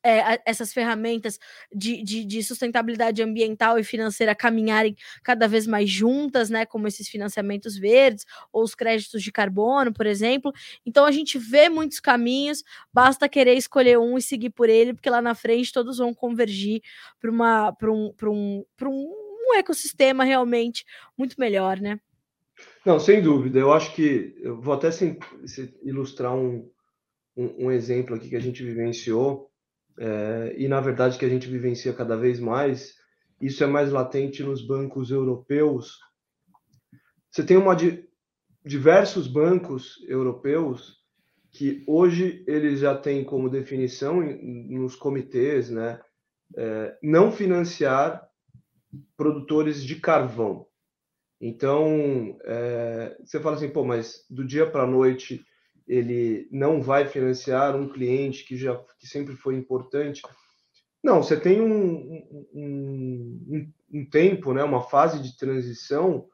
é, 0.04 0.40
essas 0.44 0.72
ferramentas 0.72 1.38
de, 1.74 2.02
de, 2.02 2.24
de, 2.24 2.42
sustentabilidade 2.42 3.22
ambiental 3.22 3.78
e 3.78 3.84
financeira 3.84 4.34
caminharem 4.34 4.94
cada 5.22 5.48
vez 5.48 5.66
mais 5.66 5.88
juntas, 5.88 6.50
né? 6.50 6.66
Como 6.66 6.86
esses 6.86 7.08
financiamentos 7.08 7.78
verdes 7.78 8.26
ou 8.52 8.62
os 8.62 8.74
créditos 8.74 9.22
de 9.22 9.32
carbono, 9.32 9.92
por 9.92 10.06
exemplo. 10.06 10.52
Então 10.84 11.06
a 11.06 11.10
gente 11.10 11.38
vê 11.38 11.68
muitos 11.68 12.00
caminhos, 12.00 12.62
basta 12.92 13.28
querer 13.28 13.54
escolher 13.54 13.98
um 13.98 14.18
e 14.18 14.22
seguir 14.22 14.50
por 14.50 14.68
ele, 14.68 14.92
porque 14.92 15.08
lá 15.08 15.22
na 15.22 15.34
frente 15.34 15.72
todos 15.72 15.98
vão 15.98 16.12
convergir 16.12 16.82
para 17.18 17.30
um, 17.90 18.12
um, 18.22 18.64
um, 18.82 19.12
um 19.48 19.54
ecossistema 19.54 20.22
realmente 20.22 20.84
muito 21.16 21.36
melhor, 21.38 21.80
né? 21.80 21.98
Não, 22.84 23.00
sem 23.00 23.22
dúvida. 23.22 23.58
Eu 23.58 23.72
acho 23.72 23.94
que 23.94 24.34
eu 24.40 24.60
vou 24.60 24.74
até 24.74 24.90
sem, 24.90 25.18
sem 25.46 25.74
ilustrar 25.82 26.34
um, 26.34 26.70
um, 27.36 27.66
um, 27.66 27.70
exemplo 27.70 28.14
aqui 28.14 28.28
que 28.28 28.36
a 28.36 28.40
gente 28.40 28.62
vivenciou 28.62 29.50
é, 29.98 30.54
e 30.56 30.68
na 30.68 30.80
verdade 30.80 31.18
que 31.18 31.24
a 31.24 31.28
gente 31.28 31.48
vivencia 31.48 31.92
cada 31.92 32.16
vez 32.16 32.40
mais, 32.40 32.94
isso 33.40 33.62
é 33.62 33.66
mais 33.66 33.90
latente 33.90 34.42
nos 34.42 34.66
bancos 34.66 35.10
europeus. 35.10 35.98
Você 37.30 37.44
tem 37.44 37.56
uma 37.56 37.74
de 37.74 38.08
diversos 38.64 39.26
bancos 39.26 40.02
europeus 40.08 41.02
que 41.50 41.84
hoje 41.86 42.42
eles 42.46 42.80
já 42.80 42.96
têm 42.96 43.24
como 43.24 43.48
definição 43.48 44.20
nos 44.20 44.96
comitês, 44.96 45.70
né, 45.70 46.00
é, 46.56 46.98
não 47.02 47.30
financiar 47.30 48.28
produtores 49.16 49.84
de 49.84 49.96
carvão. 49.96 50.66
Então, 51.40 52.38
é, 52.44 53.16
você 53.22 53.38
fala 53.38 53.56
assim, 53.56 53.68
pô, 53.68 53.84
mas 53.84 54.24
do 54.30 54.44
dia 54.44 54.68
para 54.68 54.84
a 54.84 54.86
noite 54.86 55.44
ele 55.86 56.48
não 56.50 56.80
vai 56.82 57.06
financiar 57.06 57.76
um 57.76 57.88
cliente 57.88 58.44
que 58.44 58.56
já 58.56 58.76
que 58.98 59.06
sempre 59.06 59.36
foi 59.36 59.54
importante. 59.56 60.22
Não, 61.02 61.22
você 61.22 61.38
tem 61.38 61.60
um, 61.60 62.48
um, 62.54 63.72
um 63.92 64.08
tempo, 64.08 64.54
né, 64.54 64.64
uma 64.64 64.82
fase 64.82 65.20
de 65.20 65.36
transição, 65.36 66.26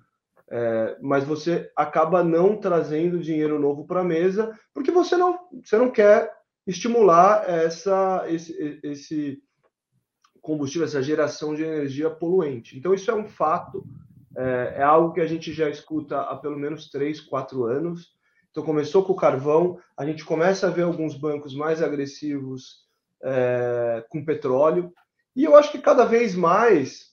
é, 0.48 0.96
mas 1.00 1.24
você 1.24 1.70
acaba 1.76 2.22
não 2.22 2.56
trazendo 2.56 3.20
dinheiro 3.20 3.58
novo 3.58 3.84
para 3.84 4.00
a 4.00 4.04
mesa, 4.04 4.56
porque 4.72 4.90
você 4.90 5.16
não, 5.16 5.38
você 5.64 5.76
não 5.76 5.90
quer 5.90 6.32
estimular 6.66 7.48
essa, 7.48 8.24
esse, 8.28 8.80
esse 8.82 9.42
combustível, 10.40 10.86
essa 10.86 11.02
geração 11.02 11.54
de 11.54 11.62
energia 11.62 12.10
poluente. 12.10 12.78
Então, 12.78 12.94
isso 12.94 13.10
é 13.10 13.14
um 13.14 13.28
fato, 13.28 13.84
é, 14.36 14.74
é 14.76 14.82
algo 14.82 15.12
que 15.12 15.20
a 15.20 15.26
gente 15.26 15.52
já 15.52 15.68
escuta 15.68 16.20
há 16.20 16.36
pelo 16.36 16.58
menos 16.58 16.90
três, 16.90 17.20
quatro 17.20 17.64
anos. 17.64 18.08
Então, 18.50 18.64
começou 18.64 19.04
com 19.04 19.12
o 19.12 19.16
carvão, 19.16 19.78
a 19.96 20.04
gente 20.04 20.24
começa 20.24 20.66
a 20.66 20.70
ver 20.70 20.82
alguns 20.82 21.16
bancos 21.16 21.54
mais 21.54 21.82
agressivos 21.82 22.84
é, 23.22 24.04
com 24.08 24.24
petróleo, 24.24 24.92
e 25.36 25.44
eu 25.44 25.56
acho 25.56 25.70
que 25.70 25.78
cada 25.78 26.04
vez 26.04 26.34
mais 26.34 27.10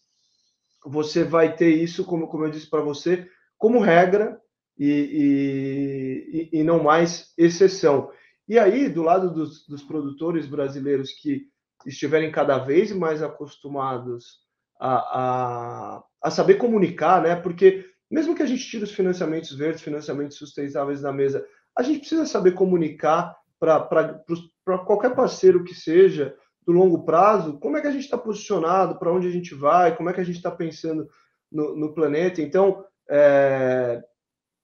você 0.86 1.24
vai 1.24 1.56
ter 1.56 1.70
isso, 1.70 2.04
como, 2.04 2.28
como 2.28 2.46
eu 2.46 2.52
disse 2.52 2.70
para 2.70 2.82
você, 2.82 3.30
como 3.58 3.80
regra 3.80 4.40
e, 4.78 6.50
e, 6.52 6.60
e, 6.60 6.64
não 6.64 6.82
mais 6.82 7.34
exceção. 7.38 8.12
E 8.48 8.58
aí, 8.58 8.88
do 8.88 9.04
lado 9.04 9.32
dos, 9.32 9.68
dos 9.68 9.84
produtores 9.84 10.48
brasileiros 10.48 11.12
que 11.12 11.48
estiverem 11.86 12.32
cada 12.32 12.58
vez 12.58 12.92
mais 12.92 13.22
acostumados 13.22 14.40
a, 14.80 14.96
a, 14.96 16.04
a 16.24 16.32
saber 16.32 16.56
comunicar, 16.56 17.22
né? 17.22 17.36
Porque 17.36 17.86
mesmo 18.10 18.36
que 18.36 18.44
a 18.44 18.46
gente 18.46 18.66
tire 18.66 18.84
os 18.84 18.92
financiamentos 18.92 19.52
verdes, 19.54 19.82
financiamentos 19.82 20.38
sustentáveis 20.38 21.02
da 21.02 21.12
mesa, 21.12 21.46
a 21.78 21.84
gente 21.84 22.00
precisa 22.00 22.26
saber 22.26 22.54
comunicar 22.54 23.36
para 23.60 24.78
qualquer 24.86 25.16
parceiro 25.16 25.64
que 25.64 25.74
seja 25.74 26.36
do 26.66 26.74
longo 26.74 27.04
prazo, 27.04 27.58
como 27.60 27.78
é 27.78 27.82
que 27.82 27.88
a 27.88 27.92
gente 27.92 28.04
está 28.04 28.18
posicionado, 28.18 29.00
para 29.00 29.12
onde 29.12 29.28
a 29.28 29.32
gente 29.32 29.56
vai, 29.56 29.96
como 29.96 30.10
é 30.10 30.14
que 30.14 30.20
a 30.20 30.24
gente 30.24 30.36
está 30.36 30.52
pensando 30.52 31.08
no, 31.52 31.76
no, 31.78 31.94
planeta. 31.94 32.42
Então, 32.42 32.84
é, 33.10 34.02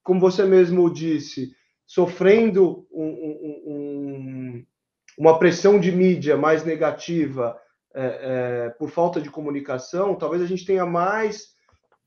como 0.04 0.20
você 0.20 0.44
mesmo 0.44 0.92
disse, 0.94 1.56
sofrendo 1.86 2.86
um, 2.92 3.06
um, 3.06 3.64
um, 3.66 4.66
uma 5.18 5.40
pressão 5.40 5.80
de 5.80 5.92
mídia 5.92 6.36
mais 6.36 6.66
negativa 6.66 7.58
é, 7.96 8.66
é, 8.66 8.70
por 8.72 8.90
falta 8.90 9.22
de 9.22 9.30
comunicação, 9.30 10.16
talvez 10.16 10.42
a 10.42 10.46
gente 10.46 10.66
tenha 10.66 10.86
mais 10.86 11.53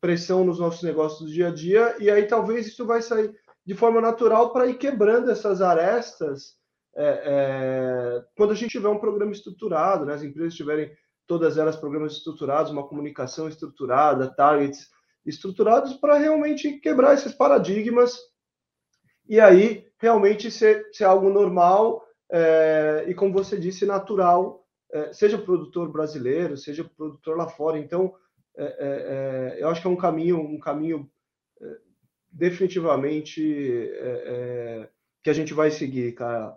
pressão 0.06 0.44
nos 0.44 0.60
nossos 0.60 0.84
negócios 0.84 1.18
do 1.18 1.34
dia 1.34 1.48
a 1.48 1.50
dia, 1.52 1.96
e 1.98 2.08
aí 2.08 2.28
talvez 2.28 2.64
isso 2.64 2.86
vai 2.86 3.02
sair 3.02 3.34
de 3.66 3.74
forma 3.74 4.00
natural 4.00 4.52
para 4.52 4.68
ir 4.68 4.78
quebrando 4.78 5.28
essas 5.32 5.60
arestas 5.60 6.54
é, 6.96 7.22
é, 7.24 8.24
quando 8.36 8.52
a 8.52 8.54
gente 8.54 8.70
tiver 8.70 8.88
um 8.88 9.00
programa 9.00 9.32
estruturado, 9.32 10.06
né? 10.06 10.14
as 10.14 10.22
empresas 10.22 10.54
tiverem 10.54 10.92
todas 11.26 11.58
elas 11.58 11.74
programas 11.74 12.12
estruturados, 12.12 12.70
uma 12.70 12.86
comunicação 12.86 13.48
estruturada, 13.48 14.32
targets 14.32 14.88
estruturados 15.26 15.94
para 15.94 16.18
realmente 16.18 16.78
quebrar 16.78 17.14
esses 17.14 17.34
paradigmas 17.34 18.16
e 19.28 19.40
aí 19.40 19.88
realmente 19.98 20.52
ser, 20.52 20.88
ser 20.92 21.02
algo 21.02 21.28
normal 21.30 22.06
é, 22.30 23.06
e, 23.08 23.14
como 23.14 23.32
você 23.32 23.58
disse, 23.58 23.84
natural 23.84 24.64
é, 24.92 25.12
seja 25.12 25.36
produtor 25.36 25.90
brasileiro, 25.90 26.56
seja 26.56 26.88
produtor 26.96 27.36
lá 27.36 27.48
fora. 27.48 27.76
Então, 27.76 28.14
eu 29.58 29.68
acho 29.68 29.80
que 29.80 29.86
é 29.86 29.90
um 29.90 29.96
caminho, 29.96 30.40
um 30.40 30.58
caminho 30.58 31.10
é, 31.60 31.76
definitivamente 32.30 33.90
é, 33.94 34.88
que 35.22 35.30
a 35.30 35.32
gente 35.32 35.54
vai 35.54 35.70
seguir, 35.70 36.12
cara. 36.12 36.56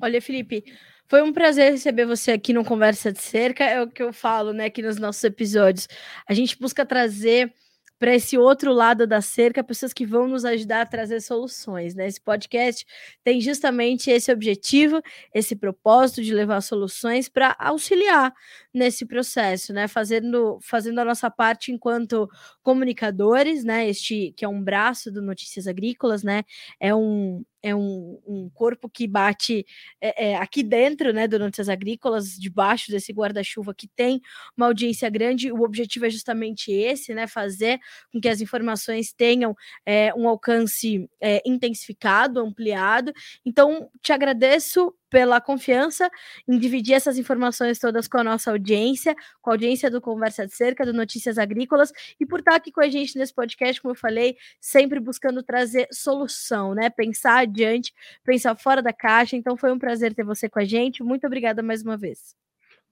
Olha, 0.00 0.20
Felipe, 0.20 0.64
foi 1.08 1.22
um 1.22 1.32
prazer 1.32 1.72
receber 1.72 2.06
você 2.06 2.32
aqui 2.32 2.52
no 2.52 2.64
Conversa 2.64 3.12
de 3.12 3.20
Cerca. 3.20 3.64
É 3.64 3.82
o 3.82 3.88
que 3.88 4.02
eu 4.02 4.12
falo, 4.12 4.52
né, 4.52 4.66
aqui 4.66 4.82
nos 4.82 4.98
nossos 4.98 5.22
episódios. 5.24 5.88
A 6.28 6.34
gente 6.34 6.58
busca 6.58 6.86
trazer 6.86 7.52
para 8.00 8.14
esse 8.14 8.38
outro 8.38 8.72
lado 8.72 9.06
da 9.06 9.20
cerca, 9.20 9.62
pessoas 9.62 9.92
que 9.92 10.06
vão 10.06 10.26
nos 10.26 10.42
ajudar 10.46 10.80
a 10.80 10.86
trazer 10.86 11.20
soluções. 11.20 11.94
Né? 11.94 12.06
Esse 12.06 12.18
podcast 12.18 12.86
tem 13.22 13.42
justamente 13.42 14.10
esse 14.10 14.32
objetivo, 14.32 15.02
esse 15.34 15.54
propósito 15.54 16.22
de 16.22 16.34
levar 16.34 16.62
soluções 16.62 17.28
para 17.28 17.54
auxiliar 17.58 18.32
nesse 18.72 19.04
processo, 19.04 19.72
né? 19.72 19.88
Fazendo, 19.88 20.58
fazendo 20.62 21.00
a 21.00 21.04
nossa 21.04 21.30
parte 21.30 21.72
enquanto 21.72 22.28
comunicadores, 22.62 23.64
né? 23.64 23.88
Este 23.88 24.32
que 24.36 24.44
é 24.44 24.48
um 24.48 24.62
braço 24.62 25.10
do 25.10 25.20
Notícias 25.20 25.66
Agrícolas, 25.66 26.22
né? 26.22 26.44
É 26.78 26.94
um, 26.94 27.44
é 27.62 27.74
um, 27.74 28.20
um, 28.26 28.50
corpo 28.54 28.88
que 28.88 29.06
bate 29.06 29.66
é, 30.00 30.30
é, 30.30 30.36
aqui 30.36 30.62
dentro 30.62 31.12
né, 31.12 31.28
do 31.28 31.38
Notícias 31.38 31.68
Agrícolas, 31.68 32.36
debaixo 32.38 32.90
desse 32.90 33.12
guarda-chuva 33.12 33.74
que 33.74 33.88
tem 33.88 34.20
uma 34.56 34.66
audiência 34.66 35.10
grande. 35.10 35.52
O 35.52 35.62
objetivo 35.62 36.06
é 36.06 36.10
justamente 36.10 36.72
esse, 36.72 37.12
né? 37.14 37.26
Fazer 37.26 37.78
com 38.12 38.20
que 38.20 38.28
as 38.28 38.40
informações 38.40 39.12
tenham 39.12 39.54
é, 39.84 40.14
um 40.14 40.28
alcance 40.28 41.08
é, 41.20 41.42
intensificado, 41.44 42.40
ampliado. 42.40 43.12
Então, 43.44 43.90
te 44.00 44.12
agradeço 44.12 44.94
pela 45.10 45.40
confiança 45.40 46.08
em 46.48 46.58
dividir 46.58 46.94
essas 46.94 47.18
informações 47.18 47.78
todas 47.78 48.06
com 48.08 48.18
a 48.18 48.24
nossa 48.24 48.50
audiência, 48.50 49.14
com 49.42 49.50
a 49.50 49.54
audiência 49.54 49.90
do 49.90 50.00
Conversa 50.00 50.46
de 50.46 50.54
Cerca, 50.54 50.86
do 50.86 50.92
Notícias 50.92 51.36
Agrícolas, 51.36 51.92
e 52.18 52.24
por 52.24 52.38
estar 52.38 52.54
aqui 52.54 52.70
com 52.70 52.80
a 52.80 52.88
gente 52.88 53.18
nesse 53.18 53.34
podcast, 53.34 53.82
como 53.82 53.92
eu 53.92 53.98
falei, 53.98 54.36
sempre 54.60 55.00
buscando 55.00 55.42
trazer 55.42 55.88
solução, 55.92 56.74
né? 56.74 56.88
Pensar 56.88 57.40
adiante, 57.40 57.92
pensar 58.24 58.54
fora 58.56 58.80
da 58.80 58.92
caixa. 58.92 59.36
Então 59.36 59.56
foi 59.56 59.72
um 59.72 59.78
prazer 59.78 60.14
ter 60.14 60.24
você 60.24 60.48
com 60.48 60.60
a 60.60 60.64
gente. 60.64 61.02
Muito 61.02 61.26
obrigada 61.26 61.62
mais 61.62 61.82
uma 61.82 61.96
vez. 61.96 62.34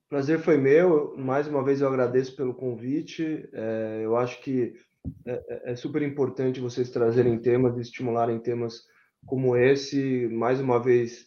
Prazer 0.08 0.40
foi 0.40 0.56
meu. 0.56 1.14
Mais 1.16 1.46
uma 1.46 1.62
vez 1.62 1.80
eu 1.80 1.88
agradeço 1.88 2.34
pelo 2.34 2.54
convite. 2.54 3.48
É, 3.52 4.00
eu 4.02 4.16
acho 4.16 4.40
que 4.40 4.74
é, 5.26 5.32
é, 5.48 5.72
é 5.72 5.76
super 5.76 6.02
importante 6.02 6.60
vocês 6.60 6.90
trazerem 6.90 7.38
temas 7.38 7.78
estimularem 7.78 8.38
temas 8.38 8.82
como 9.26 9.56
esse. 9.56 10.26
Mais 10.28 10.60
uma 10.60 10.82
vez, 10.82 11.26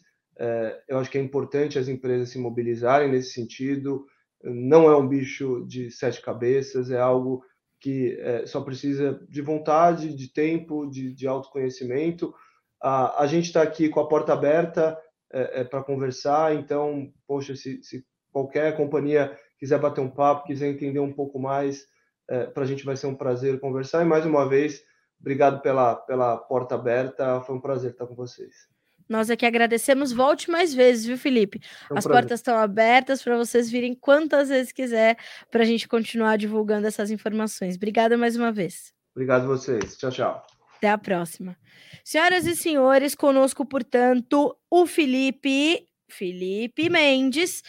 eu 0.88 0.98
acho 0.98 1.10
que 1.10 1.18
é 1.18 1.20
importante 1.20 1.78
as 1.78 1.88
empresas 1.88 2.30
se 2.30 2.38
mobilizarem 2.38 3.10
nesse 3.10 3.32
sentido. 3.32 4.06
Não 4.42 4.90
é 4.90 4.96
um 4.96 5.06
bicho 5.06 5.64
de 5.66 5.90
sete 5.90 6.20
cabeças, 6.20 6.90
é 6.90 6.98
algo 6.98 7.44
que 7.82 8.16
é, 8.20 8.46
só 8.46 8.60
precisa 8.60 9.20
de 9.28 9.42
vontade, 9.42 10.14
de 10.14 10.32
tempo, 10.32 10.86
de, 10.86 11.12
de 11.12 11.26
autoconhecimento. 11.26 12.32
A, 12.80 13.22
a 13.22 13.26
gente 13.26 13.46
está 13.46 13.60
aqui 13.60 13.88
com 13.88 13.98
a 13.98 14.08
porta 14.08 14.32
aberta 14.32 14.96
é, 15.32 15.60
é 15.60 15.64
para 15.64 15.82
conversar, 15.82 16.54
então, 16.54 17.12
poxa, 17.26 17.56
se, 17.56 17.82
se, 17.82 18.06
qualquer 18.30 18.76
companhia 18.76 19.36
quiser 19.58 19.80
bater 19.80 20.00
um 20.00 20.08
papo, 20.08 20.46
quiser 20.46 20.68
entender 20.68 21.00
um 21.00 21.12
pouco 21.12 21.40
mais, 21.40 21.84
é, 22.30 22.46
para 22.46 22.62
a 22.62 22.66
gente 22.66 22.84
vai 22.84 22.96
ser 22.96 23.08
um 23.08 23.16
prazer 23.16 23.58
conversar. 23.58 24.02
E 24.02 24.08
mais 24.08 24.24
uma 24.24 24.48
vez, 24.48 24.80
obrigado 25.20 25.60
pela, 25.60 25.96
pela 25.96 26.36
porta 26.36 26.76
aberta, 26.76 27.40
foi 27.40 27.56
um 27.56 27.60
prazer 27.60 27.90
estar 27.90 28.06
com 28.06 28.14
vocês. 28.14 28.54
Nós 29.08 29.30
aqui 29.30 29.46
agradecemos. 29.46 30.12
Volte 30.12 30.50
mais 30.50 30.72
vezes, 30.74 31.04
viu, 31.04 31.18
Felipe? 31.18 31.60
É 31.90 31.94
um 31.94 31.98
As 31.98 32.04
prazer. 32.04 32.22
portas 32.22 32.40
estão 32.40 32.58
abertas 32.58 33.22
para 33.22 33.36
vocês 33.36 33.70
virem 33.70 33.94
quantas 33.94 34.48
vezes 34.48 34.72
quiser 34.72 35.16
para 35.50 35.62
a 35.62 35.66
gente 35.66 35.86
continuar 35.88 36.36
divulgando 36.36 36.86
essas 36.86 37.10
informações. 37.10 37.76
Obrigada 37.76 38.16
mais 38.16 38.36
uma 38.36 38.52
vez. 38.52 38.92
Obrigado 39.14 39.42
a 39.44 39.46
vocês. 39.46 39.96
Tchau, 39.96 40.10
tchau. 40.10 40.46
Até 40.78 40.90
a 40.90 40.98
próxima. 40.98 41.56
Senhoras 42.04 42.46
e 42.46 42.56
senhores, 42.56 43.14
conosco, 43.14 43.64
portanto, 43.64 44.56
o 44.70 44.86
Felipe, 44.86 45.86
Felipe 46.08 46.90
Mendes. 46.90 47.62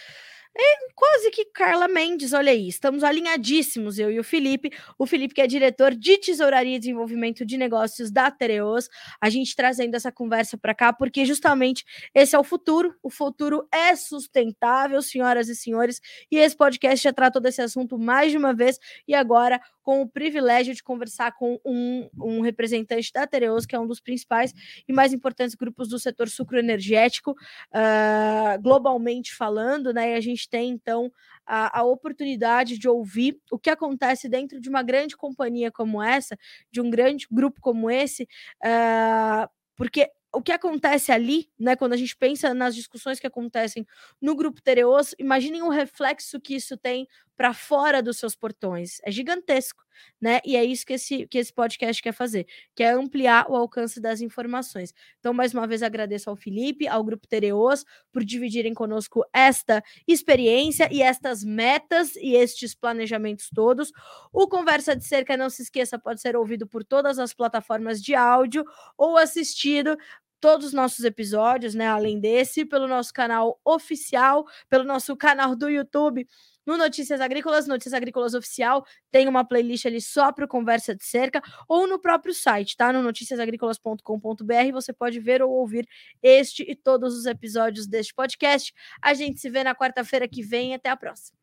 É 0.56 0.94
quase 0.94 1.32
que 1.32 1.46
Carla 1.46 1.88
Mendes, 1.88 2.32
olha 2.32 2.52
aí, 2.52 2.68
estamos 2.68 3.04
alinhadíssimos, 3.04 3.98
eu 3.98 4.12
e 4.12 4.20
o 4.20 4.24
Felipe. 4.24 4.72
O 5.00 5.06
Felipe, 5.08 5.34
que 5.34 5.42
é 5.42 5.48
diretor 5.48 5.96
de 5.96 6.18
Tesouraria 6.20 6.76
e 6.76 6.80
Desenvolvimento 6.80 7.44
de 7.44 7.58
Negócios 7.58 8.12
da 8.12 8.30
Tereos, 8.30 8.88
a 9.20 9.32
gente 9.32 9.56
trazendo 9.56 9.96
essa 9.96 10.12
conversa 10.12 10.56
para 10.56 10.76
cá, 10.76 10.94
porque 10.94 11.26
justamente 11.26 11.84
esse 12.14 12.36
é 12.36 12.40
o 12.40 12.44
futuro. 12.44 12.96
O 13.02 13.10
futuro 13.10 13.68
é 13.74 13.96
sustentável, 13.96 15.02
senhoras 15.02 15.50
e 15.50 15.56
senhores, 15.56 16.00
e 16.32 16.38
esse 16.38 16.56
podcast 16.56 17.04
já 17.04 17.12
tratou 17.12 17.42
desse 17.42 17.62
assunto 17.62 17.98
mais 17.98 18.32
de 18.32 18.38
uma 18.38 18.54
vez, 18.54 18.78
e 19.08 19.16
agora 19.16 19.60
com 19.82 20.02
o 20.02 20.08
privilégio 20.08 20.74
de 20.74 20.82
conversar 20.82 21.34
com 21.34 21.60
um, 21.66 22.10
um 22.16 22.42
representante 22.42 23.12
da 23.12 23.28
Tereos, 23.28 23.66
que 23.66 23.76
é 23.76 23.80
um 23.80 23.86
dos 23.86 24.00
principais 24.00 24.54
e 24.88 24.94
mais 24.94 25.14
importantes 25.14 25.56
grupos 25.56 25.90
do 25.90 26.00
setor 26.00 26.30
sucroenergético, 26.30 27.32
uh, 27.32 28.62
globalmente 28.62 29.36
falando, 29.36 29.94
né? 29.94 30.14
E 30.14 30.16
a 30.16 30.22
gente 30.44 30.50
tem, 30.50 30.70
então, 30.70 31.12
a, 31.46 31.80
a, 31.80 31.84
oportunidade 31.84 32.78
de 32.78 32.88
ouvir 32.88 33.40
o 33.52 33.58
que 33.58 33.70
acontece 33.70 34.28
dentro 34.28 34.60
de 34.60 34.70
uma 34.70 34.84
grande 34.84 35.16
companhia 35.16 35.72
como 35.72 36.02
essa, 36.02 36.38
de 36.72 36.82
um 36.82 36.90
grande 36.90 37.28
grupo 37.32 37.60
como 37.62 37.90
esse, 37.90 38.24
uh, 38.64 39.50
porque 39.76 40.10
o 40.36 40.42
que 40.42 40.52
acontece 40.52 41.12
ali, 41.12 41.48
né, 41.60 41.76
quando 41.76 41.94
a 41.94 41.98
gente 41.98 42.16
pensa 42.16 42.54
nas 42.54 42.74
discussões 42.74 43.20
que 43.20 43.28
acontecem 43.28 43.86
no 44.20 44.36
grupo 44.36 44.62
Tereos, 44.62 45.14
imaginem 45.20 45.62
o 45.62 45.70
reflexo 45.70 46.42
que 46.42 46.56
isso 46.56 46.76
tem 46.76 47.08
para 47.36 47.54
fora 47.54 48.02
dos 48.02 48.18
seus 48.18 48.36
portões. 48.36 49.00
É 49.04 49.12
gigantesco, 49.12 49.84
né? 50.22 50.40
E 50.46 50.56
é 50.56 50.64
isso 50.64 50.86
que 50.86 50.94
esse, 50.94 51.28
que 51.28 51.38
esse 51.38 51.54
podcast 51.54 52.02
quer 52.02 52.14
fazer, 52.14 52.48
que 52.76 52.84
é 52.84 52.92
ampliar 52.92 53.50
o 53.50 53.56
alcance 53.56 54.00
das 54.00 54.22
informações. 54.22 54.94
Então, 55.20 55.34
mais 55.34 55.54
uma 55.54 55.68
vez, 55.68 55.84
agradeço 55.84 56.30
ao 56.30 56.36
Felipe, 56.36 56.88
ao 56.88 57.04
Grupo 57.04 57.28
Tereos, 57.28 57.86
por 58.12 58.24
dividirem 58.24 58.74
conosco 58.74 59.26
esta 59.34 59.84
experiência 60.08 60.88
e 60.92 61.02
estas 61.02 61.44
metas 61.44 62.16
e 62.16 62.36
estes 62.36 62.76
planejamentos 62.76 63.50
todos. 63.54 63.92
O 64.32 64.48
Conversa 64.48 64.96
de 64.96 65.06
Cerca, 65.06 65.38
não 65.38 65.50
se 65.50 65.64
esqueça, 65.64 66.00
pode 66.00 66.22
ser 66.22 66.36
ouvido 66.36 66.68
por 66.68 66.84
todas 66.84 67.20
as 67.20 67.34
plataformas 67.34 68.02
de 68.02 68.16
áudio 68.16 68.64
ou 68.98 69.18
assistido 69.18 69.98
todos 70.44 70.68
os 70.68 70.74
nossos 70.74 71.06
episódios, 71.06 71.74
né? 71.74 71.88
Além 71.88 72.20
desse, 72.20 72.66
pelo 72.66 72.86
nosso 72.86 73.14
canal 73.14 73.62
oficial, 73.64 74.46
pelo 74.70 74.84
nosso 74.84 75.16
canal 75.16 75.56
do 75.56 75.70
YouTube 75.70 76.28
no 76.66 76.76
Notícias 76.76 77.22
Agrícolas, 77.22 77.66
Notícias 77.66 77.94
Agrícolas 77.94 78.34
Oficial, 78.34 78.86
tem 79.10 79.30
uma 79.30 79.46
playlist 79.46 79.86
ali 79.86 80.02
só 80.02 80.34
para 80.34 80.46
Conversa 80.46 80.94
de 80.94 81.06
Cerca, 81.06 81.42
ou 81.66 81.88
no 81.88 81.98
próprio 81.98 82.34
site, 82.34 82.76
tá? 82.76 82.92
No 82.92 83.02
noticiasagricolas.com.br, 83.02 84.72
você 84.74 84.92
pode 84.92 85.18
ver 85.18 85.42
ou 85.42 85.50
ouvir 85.50 85.88
este 86.22 86.70
e 86.70 86.76
todos 86.76 87.18
os 87.18 87.26
episódios 87.26 87.88
deste 87.88 88.14
podcast. 88.14 88.74
A 89.02 89.14
gente 89.14 89.40
se 89.40 89.50
vê 89.50 89.64
na 89.64 89.74
quarta-feira 89.74 90.28
que 90.28 90.44
vem. 90.44 90.74
Até 90.74 90.90
a 90.90 90.98
próxima. 90.98 91.38